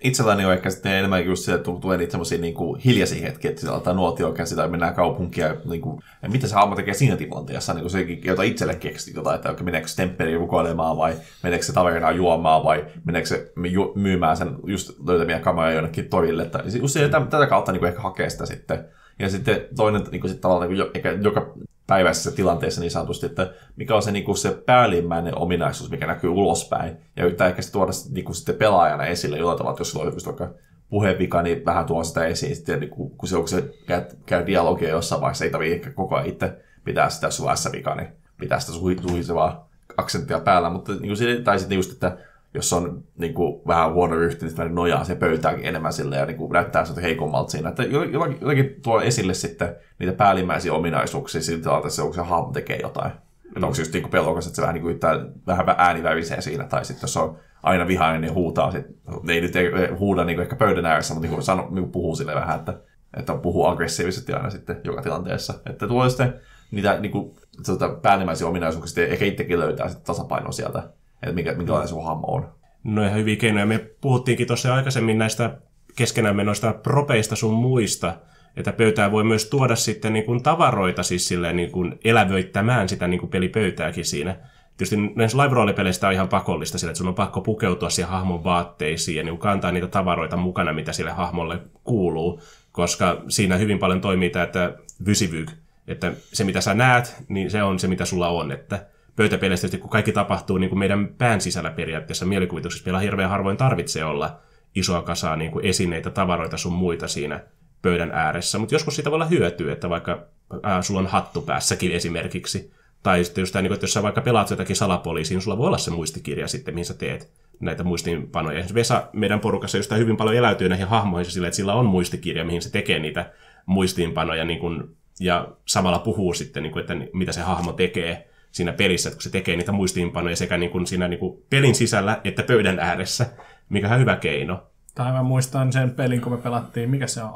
Itselläni 0.04 0.44
on 0.44 0.52
ehkä 0.52 0.70
sitten 0.70 0.92
enemmän 0.92 1.24
just 1.24 1.44
se, 1.44 1.54
että 1.54 1.70
tulee 1.80 1.98
niitä 1.98 2.11
semmoisia 2.11 2.38
niin 2.38 2.54
hiljaisia 2.85 3.22
hetkiä, 3.22 3.50
että 3.50 3.90
on 3.90 3.96
nuotio 3.96 4.32
käsi 4.32 4.56
tai 4.56 4.68
mennään 4.68 4.94
kaupunkia. 4.94 5.56
Niin 5.64 5.80
kuin, 5.80 6.02
ja 6.22 6.28
mitä 6.28 6.46
se 6.46 6.54
hahmo 6.54 6.76
tekee 6.76 6.94
siinä 6.94 7.16
tilanteessa, 7.16 7.74
niin 7.74 7.82
kuin 7.82 7.90
se, 7.90 8.02
jota 8.24 8.42
itselle 8.42 8.74
keksi 8.74 9.12
jotain, 9.14 9.37
että 9.37 9.64
meneekö 9.64 9.88
se 9.88 9.96
temppeli 9.96 10.37
rukoilemaan 10.37 10.96
vai 10.96 11.14
meneekö 11.42 11.64
se 11.64 11.72
taverinaan 11.72 12.16
juomaan 12.16 12.64
vai 12.64 12.87
meneekö 13.04 13.28
se 13.28 13.52
myymään 13.94 14.37
sen 14.37 14.56
just 14.66 14.90
löytämiä 15.06 15.40
kamoja 15.40 15.72
jonnekin 15.72 16.09
torille. 16.09 16.44
Tai 16.44 16.62
just 16.80 16.94
se, 16.94 17.09
tätä 17.09 17.46
kautta 17.46 17.72
niin 17.72 17.80
kuin 17.80 17.88
ehkä 17.88 18.02
hakee 18.02 18.30
sitä 18.30 18.46
sitten. 18.46 18.85
Ja 19.18 19.28
sitten 19.28 19.61
toinen 19.76 20.02
niin 20.11 20.20
kuin, 20.20 20.30
sit 20.30 20.40
tavallaan 20.40 20.70
niin 20.70 21.02
kuin, 21.02 21.24
joka 21.24 21.54
päiväisessä 21.87 22.31
tilanteessa 22.31 22.81
niin 22.81 22.90
sanotusti, 22.90 23.27
että 23.27 23.53
mikä 23.77 23.94
on 23.94 24.03
se, 24.03 24.12
niin 24.12 24.25
kuin 24.25 24.37
se 24.37 24.62
päällimmäinen 24.66 25.38
ominaisuus, 25.38 25.90
mikä 25.90 26.07
näkyy 26.07 26.31
ulospäin, 26.31 26.96
ja 27.16 27.25
yrittää 27.25 27.49
ehkä 27.49 27.62
tuoda 27.72 27.92
niin 28.11 28.25
kuin 28.25 28.37
sitten 28.37 28.55
pelaajana 28.55 29.07
esille 29.07 29.38
jollain 29.38 29.59
tavalla, 29.59 29.72
että 29.72 29.81
jos 29.81 29.90
sulla 29.90 30.44
on 30.44 30.55
puhevika, 30.90 31.42
niin 31.42 31.64
vähän 31.64 31.87
tuo 31.87 32.05
sitä 32.05 32.27
esiin, 32.27 32.57
sitten 32.57 32.81
niin 32.81 32.90
kun, 32.90 33.11
kun 33.11 33.29
se, 33.29 33.37
kun 33.37 33.49
se 33.49 33.75
käy, 33.87 34.03
käy 34.27 34.46
dialogia 34.46 34.88
jossain 34.88 35.20
vaiheessa, 35.20 35.44
ei 35.44 35.51
tarvitse 35.51 35.75
ehkä 35.75 35.90
koko 35.90 36.14
ajan 36.14 36.29
itse 36.29 36.59
pitää 36.85 37.11
sitä, 37.11 37.27
jos 37.27 37.37
sulla 37.37 37.51
on 37.51 37.72
vika, 37.72 37.94
niin 37.94 38.09
pitää 38.40 38.61
sitä 38.61 38.72
suhisevaa 39.09 39.68
aksenttia 39.96 40.40
päällä, 40.40 40.70
mutta 40.70 40.92
niin 40.92 41.16
kuin, 41.16 41.44
tai 41.44 41.59
sitten 41.59 41.77
just, 41.77 41.92
että 41.92 42.16
jos 42.57 42.73
on 42.73 43.05
niin 43.19 43.35
kuin, 43.35 43.62
vähän 43.66 43.92
huono 43.92 44.16
ryhti, 44.16 44.47
niin 44.47 44.75
nojaa 44.75 45.05
se 45.05 45.14
pöytäänkin 45.14 45.66
enemmän 45.66 45.92
sille 45.92 46.16
ja 46.16 46.27
niin 46.27 46.37
kuin, 46.37 46.53
näyttää 46.53 46.85
sitä 46.85 47.01
heikommalta 47.01 47.51
siinä. 47.51 47.69
Että 47.69 47.83
jotenkin, 47.83 48.38
jotenkin 48.40 48.81
tuo 48.83 49.01
esille 49.01 49.35
sitten 49.35 49.77
niitä 49.99 50.12
päällimmäisiä 50.12 50.73
ominaisuuksia 50.73 51.42
siltä, 51.42 51.77
että 51.77 51.90
se, 51.90 52.03
onko 52.03 52.14
se 52.14 52.21
hahmo 52.21 52.53
tekee 52.53 52.79
jotain. 52.83 53.11
Mm. 53.11 53.49
Että 53.57 53.66
onko 53.66 53.75
se 53.75 53.83
just 53.83 53.92
niin 53.92 54.11
pelokas, 54.11 54.47
että 54.47 54.57
se 54.57 54.62
vähän, 54.62 54.75
niin 54.75 54.83
kuin, 54.83 54.99
vähän 55.47 55.66
ääni 55.79 56.03
värisee 56.03 56.40
siinä, 56.40 56.64
tai 56.64 56.85
sitten 56.85 57.03
jos 57.03 57.16
on 57.16 57.38
aina 57.62 57.87
vihainen, 57.87 58.21
niin 58.21 58.35
huutaa. 58.35 58.73
Sit, 58.73 58.87
ei 59.29 59.40
nyt 59.40 59.53
huuda 59.99 60.25
niin 60.25 60.37
kuin 60.37 60.42
ehkä 60.42 60.57
pöydän 60.57 60.87
ääressä, 60.87 61.14
mutta 61.14 61.27
niin 61.27 61.35
kuin, 61.35 61.42
sano, 61.42 61.62
niin 61.62 61.83
kuin 61.83 61.92
puhuu 61.92 62.16
sille 62.16 62.35
vähän, 62.35 62.59
että, 62.59 62.75
että 63.16 63.35
puhuu 63.35 63.66
aggressiivisesti 63.66 64.33
aina 64.33 64.51
sitten 64.51 64.81
joka 64.85 65.03
tilanteessa. 65.03 65.55
Että 65.71 65.88
tuo 65.88 66.09
sitten 66.09 66.35
niitä 66.71 67.01
niin 67.01 67.12
kuin, 67.12 67.37
tuota, 67.66 67.88
päällimmäisiä 67.88 68.47
ominaisuuksia, 68.47 69.07
ehkä 69.07 69.25
itsekin 69.25 69.61
löytää 69.61 69.88
sitten 69.88 70.07
tasapaino 70.07 70.53
sieltä 70.53 70.83
että 71.29 71.35
mikä, 71.35 71.55
minkälainen 71.55 71.89
sun 71.89 72.05
hahmo 72.05 72.27
on. 72.27 72.49
No 72.85 73.03
ihan 73.03 73.19
hyviä 73.19 73.37
keinoja. 73.37 73.67
Me 73.67 73.79
puhuttiinkin 74.01 74.47
tuossa 74.47 74.75
aikaisemmin 74.75 75.19
näistä 75.19 75.59
keskenään 75.97 76.37
menoista 76.37 76.73
propeista 76.73 77.37
sun 77.37 77.55
muista, 77.55 78.15
että 78.57 78.73
pöytään 78.73 79.12
voi 79.12 79.25
myös 79.25 79.51
tuoda 79.51 79.77
sitten 79.77 80.12
niin 80.12 80.25
kuin 80.25 80.43
tavaroita 80.43 81.03
siis 81.03 81.29
silleen 81.29 81.57
niin 81.57 81.71
kuin 81.71 81.99
elävöittämään 82.05 82.89
sitä 82.89 83.09
niin 83.09 83.21
kuin 83.21 83.31
pelipöytääkin 83.31 84.05
siinä. 84.05 84.37
Tietysti 84.77 84.97
näissä 85.15 85.39
live 85.39 85.55
roolipeleistä 85.55 86.07
on 86.07 86.12
ihan 86.12 86.29
pakollista 86.29 86.79
sillä, 86.79 86.91
että 86.91 86.99
sun 86.99 87.09
on 87.09 87.15
pakko 87.15 87.41
pukeutua 87.41 87.91
siihen 87.91 88.11
hahmon 88.11 88.45
vaatteisiin 88.45 89.17
ja 89.17 89.23
niin 89.23 89.39
kantaa 89.39 89.73
niitä 89.73 89.87
tavaroita 89.87 90.37
mukana, 90.37 90.73
mitä 90.73 90.93
sille 90.93 91.11
hahmolle 91.11 91.61
kuuluu, 91.85 92.41
koska 92.73 93.23
siinä 93.29 93.57
hyvin 93.57 93.79
paljon 93.79 94.01
toimii 94.01 94.31
tämä, 94.31 94.43
että 94.43 94.75
vysivyg, 95.07 95.51
että 95.89 96.12
se 96.33 96.45
mitä 96.45 96.61
sä 96.61 96.75
näet, 96.75 97.17
niin 97.29 97.51
se 97.51 97.62
on 97.62 97.79
se 97.79 97.89
mitä 97.89 98.05
sulla 98.05 98.29
on, 98.29 98.53
että 98.53 98.87
pöytäpeleistä, 99.16 99.79
kun 99.79 99.90
kaikki 99.90 100.12
tapahtuu 100.12 100.59
niin 100.59 100.68
kuin 100.68 100.79
meidän 100.79 101.09
pään 101.18 101.40
sisällä 101.40 101.70
periaatteessa 101.70 102.26
mielikuvituksessa, 102.26 102.87
meillä 102.87 103.00
hirveän 103.00 103.31
harvoin 103.31 103.57
tarvitsee 103.57 104.05
olla 104.05 104.38
isoa 104.74 105.02
kasaa 105.02 105.37
niin 105.37 105.50
kuin 105.50 105.64
esineitä, 105.64 106.11
tavaroita 106.11 106.57
sun 106.57 106.72
muita 106.72 107.09
siinä 107.09 107.40
pöydän 107.83 108.11
ääressä, 108.11 108.59
mutta 108.59 108.74
joskus 108.74 108.94
siitä 108.94 109.11
voi 109.11 109.16
olla 109.16 109.26
hyötyä, 109.26 109.72
että 109.72 109.90
vaikka 109.90 110.26
ää, 110.62 110.83
sulla 110.83 111.00
on 111.00 111.07
hattu 111.07 111.42
päässäkin 111.42 111.92
esimerkiksi, 111.92 112.72
tai 113.02 113.24
sitten 113.24 113.42
just 113.42 113.52
tämä, 113.52 113.62
niin 113.62 113.68
kuin, 113.68 113.74
että 113.74 113.85
jos 113.85 113.92
sä 113.92 114.02
vaikka 114.02 114.20
pelaat 114.20 114.50
jotakin 114.50 114.76
salapoliisiin, 114.76 115.37
niin 115.37 115.42
sulla 115.42 115.59
voi 115.59 115.66
olla 115.66 115.79
se 115.79 115.90
muistikirja 115.90 116.48
sitten, 116.48 116.74
mihin 116.74 116.85
sä 116.85 116.94
teet 116.94 117.31
näitä 117.61 117.85
muistiinpanoja. 117.85 118.64
Vesa 118.74 119.09
meidän 119.12 119.40
porukassa 119.40 119.76
just 119.76 119.90
hyvin 119.90 120.16
paljon 120.16 120.37
eläytyy 120.37 120.68
näihin 120.68 120.87
hahmoihin 120.88 121.31
sillä, 121.31 121.46
että 121.46 121.57
sillä 121.57 121.74
on 121.74 121.87
muistikirja, 121.87 122.44
mihin 122.44 122.62
se 122.62 122.70
tekee 122.70 122.98
niitä 122.98 123.33
muistiinpanoja 123.66 124.44
niin 124.44 124.59
kuin, 124.59 124.96
ja 125.20 125.48
samalla 125.66 125.98
puhuu 125.98 126.35
sitten, 126.35 126.62
niin 126.62 126.72
kuin, 126.72 126.81
että 126.81 126.96
mitä 127.12 127.33
se 127.33 127.40
hahmo 127.40 127.72
tekee 127.72 128.29
siinä 128.57 128.73
pelissä, 128.73 129.09
että 129.09 129.16
kun 129.16 129.23
se 129.23 129.31
tekee 129.31 129.57
niitä 129.57 129.73
muistiinpanoja 129.73 130.37
sekä 130.37 130.57
niin 130.59 130.71
kuin 130.71 130.87
siinä 130.87 131.09
niin 131.09 131.19
kuin 131.19 131.42
pelin 131.51 131.75
sisällä 131.75 132.21
että 132.25 132.42
pöydän 132.42 132.79
ääressä, 132.79 133.27
mikä 133.69 133.88
on 133.88 134.01
hyvä 134.01 134.16
keino. 134.16 134.66
Tai 134.95 135.12
mä 135.12 135.23
muistan 135.23 135.73
sen 135.73 135.90
pelin, 135.90 136.21
kun 136.21 136.33
me 136.33 136.38
pelattiin, 136.38 136.90
mikä 136.90 137.07
se 137.07 137.23
on? 137.23 137.31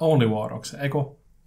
Only 0.00 0.28
War, 0.28 0.52
onko 0.52 0.64
se? 0.64 0.76
Eikö, 0.76 0.98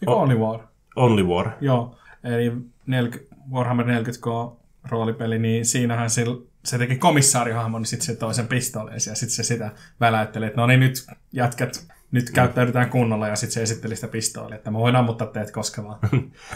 eikö 0.01 0.11
o- 0.11 0.15
Only 0.21 0.35
War? 0.35 0.59
Only 0.95 1.23
War. 1.23 1.49
Joo, 1.61 1.95
eli 2.23 2.51
40, 2.85 3.35
Warhammer 3.51 3.85
40K 3.85 4.51
roolipeli, 4.89 5.39
niin 5.39 5.65
siinähän 5.65 6.09
se, 6.09 6.25
se 6.63 6.77
teki 6.77 6.95
komissaarihahmon, 6.95 7.81
niin 7.81 7.87
sitten 7.87 8.05
se 8.05 8.15
toi 8.15 8.33
sen 8.33 8.47
pistoolin 8.47 8.93
ja 8.93 8.99
sitten 8.99 9.29
se 9.29 9.43
sitä 9.43 9.71
väläytteli, 9.99 10.45
että 10.45 10.61
no 10.61 10.67
niin 10.67 10.79
nyt 10.79 11.05
jätkät 11.31 11.87
nyt 12.11 12.31
käyttäydytään 12.31 12.89
kunnolla 12.89 13.27
ja 13.27 13.35
sitten 13.35 13.53
se 13.53 13.61
esitteli 13.61 13.95
sitä 13.95 14.07
pistoolia, 14.07 14.55
että 14.55 14.71
mä 14.71 14.77
voin 14.77 14.95
ammuttaa 14.95 15.27
teet 15.27 15.51
koskevaa. 15.51 15.99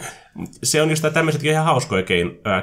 se 0.62 0.82
on 0.82 0.90
just 0.90 1.04
tämmöiset 1.14 1.44
ihan 1.44 1.64
hauskoja 1.64 2.04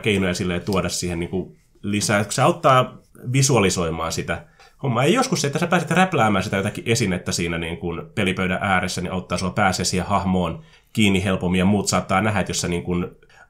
keinoja 0.02 0.34
silleen, 0.34 0.62
tuoda 0.62 0.90
siihen 0.90 1.20
niin 1.20 1.30
kuin 1.30 1.58
lisää, 1.82 2.24
kun 2.24 2.34
se 2.34 2.42
auttaa 2.42 2.98
visualisoimaan 3.34 4.12
sitä 4.12 4.46
hommaa. 4.84 5.06
Ja 5.06 5.14
joskus 5.14 5.42
se, 5.42 5.48
että 5.48 5.60
sä 5.60 5.68
pääset 5.68 5.92
räpläämään 5.92 6.44
sitä 6.44 6.58
jotakin 6.58 6.84
esinettä 6.88 7.32
siinä 7.32 7.58
niin 7.58 7.78
kuin 7.78 8.02
pelipöydän 8.16 8.60
ääressä, 8.62 9.02
niin 9.02 9.12
auttaa 9.12 9.38
sua 9.38 9.50
pääsee 9.50 9.86
siihen 9.86 10.08
hahmoon 10.08 10.64
kiinni 10.94 11.24
helpommin 11.24 11.60
ja 11.60 11.66
muut 11.66 11.88
saattaa 11.88 12.22
nähdä, 12.22 12.40
että 12.40 12.50
jos 12.50 12.62
sä 12.62 12.68
niin 12.68 12.84
kuin 12.84 13.08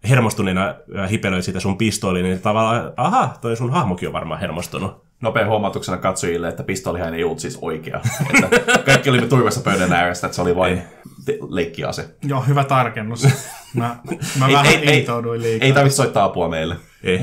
hermostuneena 0.09 0.75
hipelöit 1.09 1.45
sitä 1.45 1.59
sun 1.59 1.77
pistooliin, 1.77 2.25
niin 2.25 2.41
tavallaan, 2.41 2.93
aha, 2.97 3.37
toi 3.41 3.57
sun 3.57 3.71
hahmokin 3.71 4.09
on 4.09 4.13
varmaan 4.13 4.39
hermostunut. 4.39 5.06
Nopea 5.21 5.45
huomautuksena 5.47 5.97
katsojille, 5.97 6.47
että 6.47 6.63
pistoolihan 6.63 7.13
ei 7.13 7.23
ollut 7.23 7.39
siis 7.39 7.59
oikea. 7.61 8.01
että 8.43 8.77
kaikki 8.85 9.09
olimme 9.09 9.27
tuivassa 9.27 9.61
pöydän 9.61 9.93
ääressä, 9.93 10.27
että 10.27 10.35
se 10.35 10.41
oli 10.41 10.55
vain 10.55 10.81
te- 11.25 11.37
leikkiase. 11.49 12.05
Joo, 12.27 12.41
hyvä 12.41 12.63
tarkennus. 12.63 13.27
Mä, 13.73 13.95
mä 14.39 14.47
Ei- 14.47 14.53
vähän 14.53 14.65
ei- 14.65 14.89
ei- 14.89 14.99
intouduin 14.99 15.41
liikaa. 15.41 15.65
Ei 15.65 15.73
tarvitse 15.73 15.95
soittaa 15.95 16.23
apua 16.23 16.49
meille. 16.49 16.75
Ei. 17.03 17.19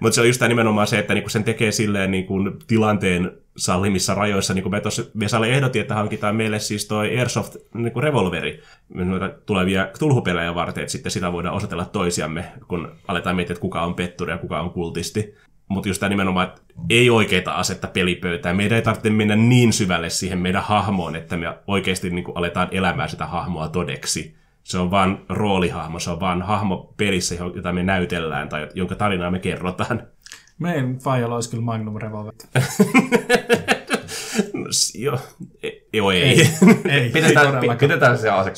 Mutta 0.00 0.14
se 0.14 0.20
on 0.20 0.26
just 0.26 0.42
nimenomaan 0.48 0.86
se, 0.86 0.98
että 0.98 1.14
niinku 1.14 1.30
sen 1.30 1.44
tekee 1.44 1.72
silleen 1.72 2.10
niinku 2.10 2.34
tilanteen 2.66 3.30
sallimissa 3.56 4.14
rajoissa. 4.14 4.54
Niin 4.54 4.62
kuin 4.62 4.70
me 4.70 4.80
tuossa 4.80 5.02
Vesalle 5.20 5.48
ehdotin, 5.48 5.82
että 5.82 5.94
hankitaan 5.94 6.36
meille 6.36 6.58
siis 6.58 6.86
toi 6.88 7.18
Airsoft 7.18 7.56
niinku 7.74 8.00
revolveri 8.00 8.62
noita 8.94 9.28
tulevia 9.46 9.88
tulhupelejä 9.98 10.54
varten, 10.54 10.82
että 10.82 10.92
sitten 10.92 11.12
sitä 11.12 11.32
voidaan 11.32 11.54
osoitella 11.54 11.84
toisiamme, 11.84 12.44
kun 12.68 12.92
aletaan 13.08 13.36
miettiä, 13.36 13.52
että 13.54 13.60
kuka 13.60 13.82
on 13.82 13.94
petturi 13.94 14.32
ja 14.32 14.38
kuka 14.38 14.60
on 14.60 14.70
kultisti. 14.70 15.34
Mutta 15.68 15.88
just 15.88 16.00
tämä 16.00 16.10
nimenomaan, 16.10 16.48
että 16.48 16.60
ei 16.90 17.10
oikeita 17.10 17.52
asetta 17.52 17.86
pelipöytään. 17.86 18.56
Meidän 18.56 18.76
ei 18.76 18.82
tarvitse 18.82 19.10
mennä 19.10 19.36
niin 19.36 19.72
syvälle 19.72 20.10
siihen 20.10 20.38
meidän 20.38 20.62
hahmoon, 20.62 21.16
että 21.16 21.36
me 21.36 21.58
oikeasti 21.66 22.10
niin 22.10 22.24
kuin 22.24 22.38
aletaan 22.38 22.68
elämään 22.70 23.08
sitä 23.08 23.26
hahmoa 23.26 23.68
todeksi. 23.68 24.36
Se 24.62 24.78
on 24.78 24.90
vaan 24.90 25.18
roolihahmo, 25.28 25.98
se 25.98 26.10
on 26.10 26.20
vaan 26.20 26.42
hahmo 26.42 26.94
pelissä, 26.96 27.34
jota 27.54 27.72
me 27.72 27.82
näytellään 27.82 28.48
tai 28.48 28.68
jonka 28.74 28.94
tarinaa 28.94 29.30
me 29.30 29.38
kerrotaan. 29.38 30.02
Meidän 30.58 30.98
faijalla 30.98 31.34
olisi 31.34 31.50
kyllä 31.50 31.64
Magnum 31.64 31.96
Revolver. 31.96 32.32
No, 34.54 34.66
Joo, 34.94 35.18
e- 35.62 35.70
joo 35.92 36.10
ei. 36.10 36.22
Ei, 36.22 36.38
ei, 36.84 37.00
ei 37.00 37.10
Pidetään, 37.10 37.78
pidetään 37.78 38.18
se 38.18 38.30
ase. 38.30 38.52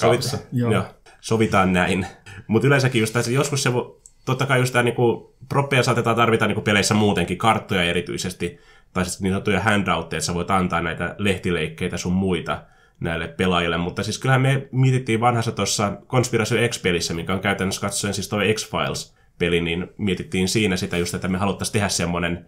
Joo. 0.52 0.72
Joo. 0.72 0.84
Sovitaan 1.20 1.72
näin. 1.72 2.06
Mutta 2.46 2.66
yleensäkin 2.66 3.00
just 3.00 3.12
tässä, 3.12 3.30
joskus 3.30 3.62
se 3.62 3.72
vo, 3.72 4.00
totta 4.32 4.46
kai 4.46 4.58
just 4.58 4.72
tämä 4.72 4.82
niinku, 4.82 5.34
proppeja 5.48 5.82
saatetaan 5.82 6.16
tarvita 6.16 6.46
niinku 6.46 6.62
peleissä 6.62 6.94
muutenkin, 6.94 7.38
karttoja 7.38 7.82
erityisesti, 7.82 8.58
tai 8.92 9.04
sitten 9.04 9.24
niin 9.24 9.32
sanottuja 9.32 9.60
handoutteja, 9.60 10.18
että 10.18 10.26
sä 10.26 10.34
voit 10.34 10.50
antaa 10.50 10.82
näitä 10.82 11.14
lehtileikkeitä 11.18 11.96
sun 11.96 12.12
muita 12.12 12.62
näille 13.00 13.28
pelaajille, 13.28 13.76
mutta 13.76 14.02
siis 14.02 14.18
kyllähän 14.18 14.40
me 14.40 14.68
mietittiin 14.72 15.20
vanhassa 15.20 15.52
tuossa 15.52 15.92
Conspiracy 16.08 16.68
X-pelissä, 16.68 17.14
mikä 17.14 17.34
on 17.34 17.40
käytännössä 17.40 17.80
katsoen 17.80 18.14
siis 18.14 18.28
tuo 18.28 18.38
X-Files-peli, 18.54 19.60
niin 19.60 19.88
mietittiin 19.98 20.48
siinä 20.48 20.76
sitä 20.76 20.96
just, 20.96 21.14
että 21.14 21.28
me 21.28 21.38
haluttaisiin 21.38 21.72
tehdä 21.72 21.88
semmoinen 21.88 22.46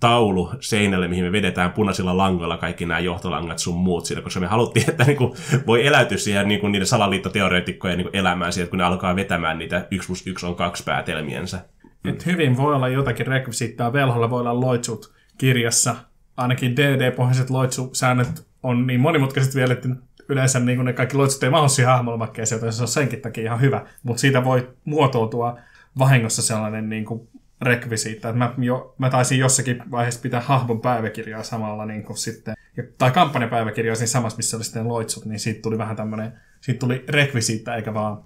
taulu 0.00 0.50
seinälle, 0.60 1.08
mihin 1.08 1.24
me 1.24 1.32
vedetään 1.32 1.72
punaisilla 1.72 2.16
langoilla 2.16 2.56
kaikki 2.56 2.86
nämä 2.86 3.00
johtolangat 3.00 3.58
sun 3.58 3.76
muut 3.76 4.04
siinä, 4.04 4.22
koska 4.22 4.40
me 4.40 4.46
haluttiin, 4.46 4.90
että 4.90 5.04
niinku 5.04 5.36
voi 5.66 5.86
eläytyä 5.86 6.18
siihen 6.18 6.48
niinku 6.48 6.68
niiden 6.68 6.86
salaliittoteoreetikkojen 6.86 7.98
niinku 7.98 8.10
elämään 8.12 8.52
siihen, 8.52 8.70
kun 8.70 8.78
ne 8.78 8.84
alkaa 8.84 9.16
vetämään 9.16 9.58
niitä 9.58 9.86
1 9.90 10.06
plus 10.06 10.26
1 10.26 10.46
on 10.46 10.54
kaksi 10.54 10.84
päätelmiensä. 10.84 11.60
Et 12.04 12.26
hyvin 12.26 12.56
voi 12.56 12.74
olla 12.74 12.88
jotakin 12.88 13.26
rekvisiittaa. 13.26 13.92
Velholla 13.92 14.30
voi 14.30 14.40
olla 14.40 14.60
loitsut 14.60 15.14
kirjassa. 15.38 15.96
Ainakin 16.36 16.76
DD-pohjaiset 16.76 17.50
loitsusäännöt 17.50 18.46
on 18.62 18.86
niin 18.86 19.00
monimutkaisesti 19.00 19.58
vielä, 19.58 19.72
että 19.72 19.88
yleensä 20.28 20.60
niin 20.60 20.84
ne 20.84 20.92
kaikki 20.92 21.16
loitsut 21.16 21.42
ei 21.42 21.50
mahdu 21.50 21.68
siihen 21.68 21.92
hahmolomakkeeseen, 21.92 22.58
joten 22.58 22.72
se 22.72 22.82
on 22.82 22.88
senkin 22.88 23.20
takia 23.20 23.44
ihan 23.44 23.60
hyvä. 23.60 23.86
Mutta 24.02 24.20
siitä 24.20 24.44
voi 24.44 24.68
muotoutua 24.84 25.58
vahingossa 25.98 26.42
sellainen 26.42 26.88
niin 26.88 27.04
kuin 27.04 27.28
rekvisiitta. 27.62 28.28
Että 28.28 28.38
mä, 28.38 28.54
jo, 28.58 28.94
mä 28.98 29.10
taisin 29.10 29.38
jossakin 29.38 29.82
vaiheessa 29.90 30.20
pitää 30.20 30.40
hahmon 30.40 30.80
päiväkirjaa 30.80 31.42
samalla 31.42 31.86
niin 31.86 32.02
kuin 32.02 32.16
sitten, 32.16 32.54
tai 32.98 33.10
kampanjapäiväkirjaa 33.10 33.94
siinä 33.94 34.06
samassa, 34.06 34.36
missä 34.36 34.56
oli 34.56 34.64
sitten 34.64 34.88
loitsut, 34.88 35.24
niin 35.24 35.40
siitä 35.40 35.62
tuli 35.62 35.78
vähän 35.78 35.96
tämmöinen, 35.96 36.32
siitä 36.60 36.80
tuli 36.80 37.04
rekvisiitta 37.08 37.76
eikä 37.76 37.94
vaan 37.94 38.24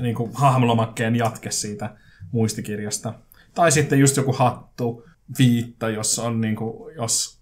niin 0.00 0.14
kuin 0.14 0.30
hahmolomakkeen 0.34 1.16
jatke 1.16 1.50
siitä 1.50 1.96
muistikirjasta. 2.32 3.14
Tai 3.54 3.72
sitten 3.72 3.98
just 3.98 4.16
joku 4.16 4.32
hattu, 4.32 5.04
viitta, 5.38 5.88
jos 5.88 6.18
on 6.18 6.40
niin 6.40 6.56
kuin, 6.56 6.96
jos 6.96 7.38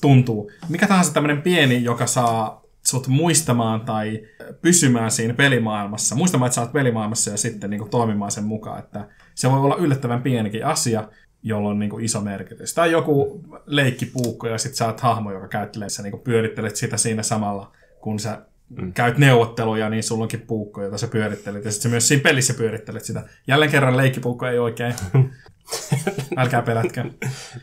tuntuu. 0.00 0.50
Mikä 0.68 0.86
tahansa 0.86 1.12
tämmöinen 1.12 1.42
pieni, 1.42 1.84
joka 1.84 2.06
saa 2.06 2.62
sut 2.82 3.08
muistamaan 3.08 3.80
tai 3.80 4.22
pysymään 4.62 5.10
siinä 5.10 5.34
pelimaailmassa. 5.34 6.14
Muistamaan, 6.14 6.46
että 6.46 6.54
sä 6.54 6.60
oot 6.60 6.72
pelimaailmassa 6.72 7.30
ja 7.30 7.36
sitten 7.36 7.70
niin 7.70 7.78
kuin, 7.78 7.90
toimimaan 7.90 8.30
sen 8.30 8.44
mukaan. 8.44 8.78
Että 8.78 9.08
se 9.34 9.50
voi 9.50 9.58
olla 9.58 9.76
yllättävän 9.76 10.22
pienikin 10.22 10.66
asia, 10.66 11.08
jolla 11.42 11.68
on 11.68 11.78
niin 11.78 11.90
kuin, 11.90 12.04
iso 12.04 12.20
merkitys. 12.20 12.74
Tai 12.74 12.92
joku 12.92 13.44
leikkipuukko 13.66 14.48
ja 14.48 14.58
sitten 14.58 14.76
sä 14.76 14.86
oot 14.86 15.00
hahmo, 15.00 15.32
joka 15.32 15.48
käyttelee, 15.48 15.88
sä 15.88 16.02
niin 16.02 16.10
kuin, 16.10 16.22
pyörittelet 16.22 16.76
sitä 16.76 16.96
siinä 16.96 17.22
samalla, 17.22 17.72
kun 18.00 18.18
sä 18.18 18.42
mm. 18.68 18.92
käyt 18.92 19.18
neuvotteluja, 19.18 19.90
niin 19.90 20.02
sulla 20.02 20.22
onkin 20.22 20.40
puukko, 20.40 20.82
jota 20.82 20.98
sä 20.98 21.06
pyörittelet. 21.06 21.64
Ja 21.64 21.72
sitten 21.72 21.90
myös 21.90 22.08
siinä 22.08 22.22
pelissä 22.22 22.54
pyörittelet 22.54 23.04
sitä. 23.04 23.22
Jälleen 23.46 23.70
kerran 23.70 23.96
leikkipuukko 23.96 24.46
ei 24.46 24.58
oikein. 24.58 24.94
Älkää 26.36 26.62
pelätkö. 26.62 27.04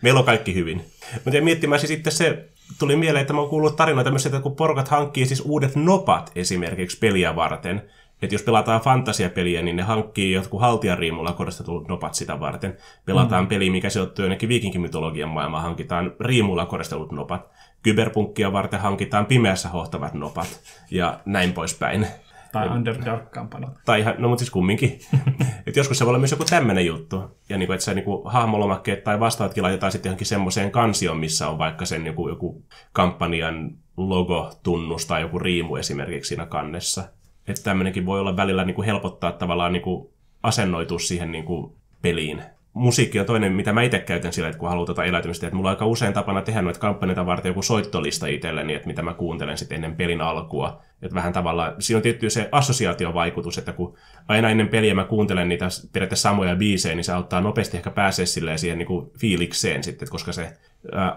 Meillä 0.01 0.19
on 0.19 0.25
kaikki 0.25 0.55
hyvin. 0.55 0.85
Mutta 1.25 1.41
miettimään 1.41 1.79
siis 1.79 1.87
sitten 1.87 2.13
se, 2.13 2.49
tuli 2.79 2.95
mieleen, 2.95 3.21
että 3.21 3.33
mä 3.33 3.39
oon 3.41 3.49
kuullut 3.49 3.75
tarinoita 3.75 4.07
tämmöisiä, 4.07 4.29
että 4.29 4.41
kun 4.41 4.55
porukat 4.55 4.87
hankkii 4.87 5.25
siis 5.25 5.41
uudet 5.45 5.75
nopat 5.75 6.31
esimerkiksi 6.35 6.97
peliä 6.97 7.35
varten, 7.35 7.81
että 8.21 8.35
jos 8.35 8.43
pelataan 8.43 8.81
fantasiapeliä, 8.81 9.61
niin 9.61 9.75
ne 9.75 9.83
hankkii 9.83 10.31
jotkut 10.31 10.61
haltiariimulla 10.61 11.33
koristetut 11.33 11.87
nopat 11.87 12.13
sitä 12.13 12.39
varten. 12.39 12.77
Pelataan 13.05 13.43
mm. 13.43 13.47
peli, 13.47 13.69
mikä 13.69 13.89
sijoittuu 13.89 14.25
jonnekin 14.25 14.49
viikinkimytologian 14.49 15.29
maailmaan, 15.29 15.63
hankitaan 15.63 16.13
riimulla 16.19 16.65
koristellut 16.65 17.11
nopat. 17.11 17.51
Kyberpunkkia 17.83 18.53
varten 18.53 18.79
hankitaan 18.79 19.25
pimeässä 19.25 19.69
hohtavat 19.69 20.13
nopat 20.13 20.61
ja 20.91 21.19
näin 21.25 21.53
poispäin. 21.53 22.07
Tai 22.51 22.67
Underdark-kampanjat. 22.67 23.79
Tai 23.85 23.99
ihan, 23.99 24.15
no 24.17 24.27
mutta 24.27 24.39
siis 24.39 24.51
kumminkin. 24.51 24.99
Et 25.67 25.75
joskus 25.75 25.97
se 25.97 26.05
voi 26.05 26.09
olla 26.09 26.19
myös 26.19 26.31
joku 26.31 26.45
tämmöinen 26.45 26.85
juttu. 26.85 27.39
Ja 27.49 27.57
niin 27.57 27.67
kuin, 27.67 27.73
että 27.75 27.85
sä 27.85 27.93
niin 27.93 28.05
kuin, 28.05 28.21
hahmolomakkeet 28.31 29.03
tai 29.03 29.19
vastaavatkin 29.19 29.63
laitetaan 29.63 29.91
sitten 29.91 30.09
johonkin 30.09 30.27
semmoiseen 30.27 30.71
kansioon, 30.71 31.17
missä 31.17 31.47
on 31.49 31.57
vaikka 31.57 31.85
sen 31.85 32.05
joku, 32.05 32.29
joku 32.29 32.63
kampanjan 32.93 33.71
logo-tunnus 33.97 35.05
tai 35.05 35.21
joku 35.21 35.39
riimu 35.39 35.75
esimerkiksi 35.75 36.27
siinä 36.27 36.45
kannessa. 36.45 37.03
Että 37.51 37.63
tämmöinenkin 37.63 38.05
voi 38.05 38.19
olla 38.19 38.37
välillä 38.37 38.65
niin 38.65 38.75
kuin 38.75 38.85
helpottaa 38.85 39.31
tavallaan 39.31 39.73
niin 39.73 39.83
kuin 39.83 40.09
asennoitua 40.43 40.99
siihen 40.99 41.31
niin 41.31 41.45
kuin 41.45 41.71
peliin. 42.01 42.41
Musiikki 42.73 43.19
on 43.19 43.25
toinen, 43.25 43.53
mitä 43.53 43.73
mä 43.73 43.81
itse 43.81 43.99
käytän 43.99 44.33
sillä, 44.33 44.49
että 44.49 44.59
kun 44.59 44.69
haluan 44.69 44.87
tätä 44.87 45.03
eläytymistä, 45.03 45.47
että 45.47 45.55
mulla 45.55 45.69
on 45.69 45.75
aika 45.75 45.85
usein 45.85 46.13
tapana 46.13 46.41
tehdä 46.41 46.61
noita 46.61 46.79
kampanjoita 46.79 47.25
varten 47.25 47.49
joku 47.49 47.61
soittolista 47.61 48.27
itselleni, 48.27 48.73
että 48.73 48.87
mitä 48.87 49.01
mä 49.01 49.13
kuuntelen 49.13 49.57
sitten 49.57 49.75
ennen 49.75 49.95
pelin 49.95 50.21
alkua. 50.21 50.81
Että 51.01 51.15
vähän 51.15 51.33
tavallaan, 51.33 51.75
siinä 51.79 51.97
on 51.97 52.03
tietty 52.03 52.29
se 52.29 52.49
assosiaatiovaikutus, 52.51 53.57
että 53.57 53.73
kun 53.73 53.97
aina 54.27 54.49
ennen 54.49 54.67
peliä 54.67 54.93
mä 54.93 55.03
kuuntelen 55.03 55.49
niitä 55.49 55.67
periaatteessa 55.93 56.29
samoja 56.29 56.55
biisejä, 56.55 56.95
niin 56.95 57.03
se 57.03 57.11
auttaa 57.11 57.41
nopeasti 57.41 57.77
ehkä 57.77 57.91
pääsee 57.91 58.25
silleen 58.25 58.59
siihen 58.59 58.77
niin 58.77 58.87
kuin 58.87 59.11
fiilikseen 59.17 59.83
sitten, 59.83 60.09
koska 60.09 60.31
se 60.31 60.53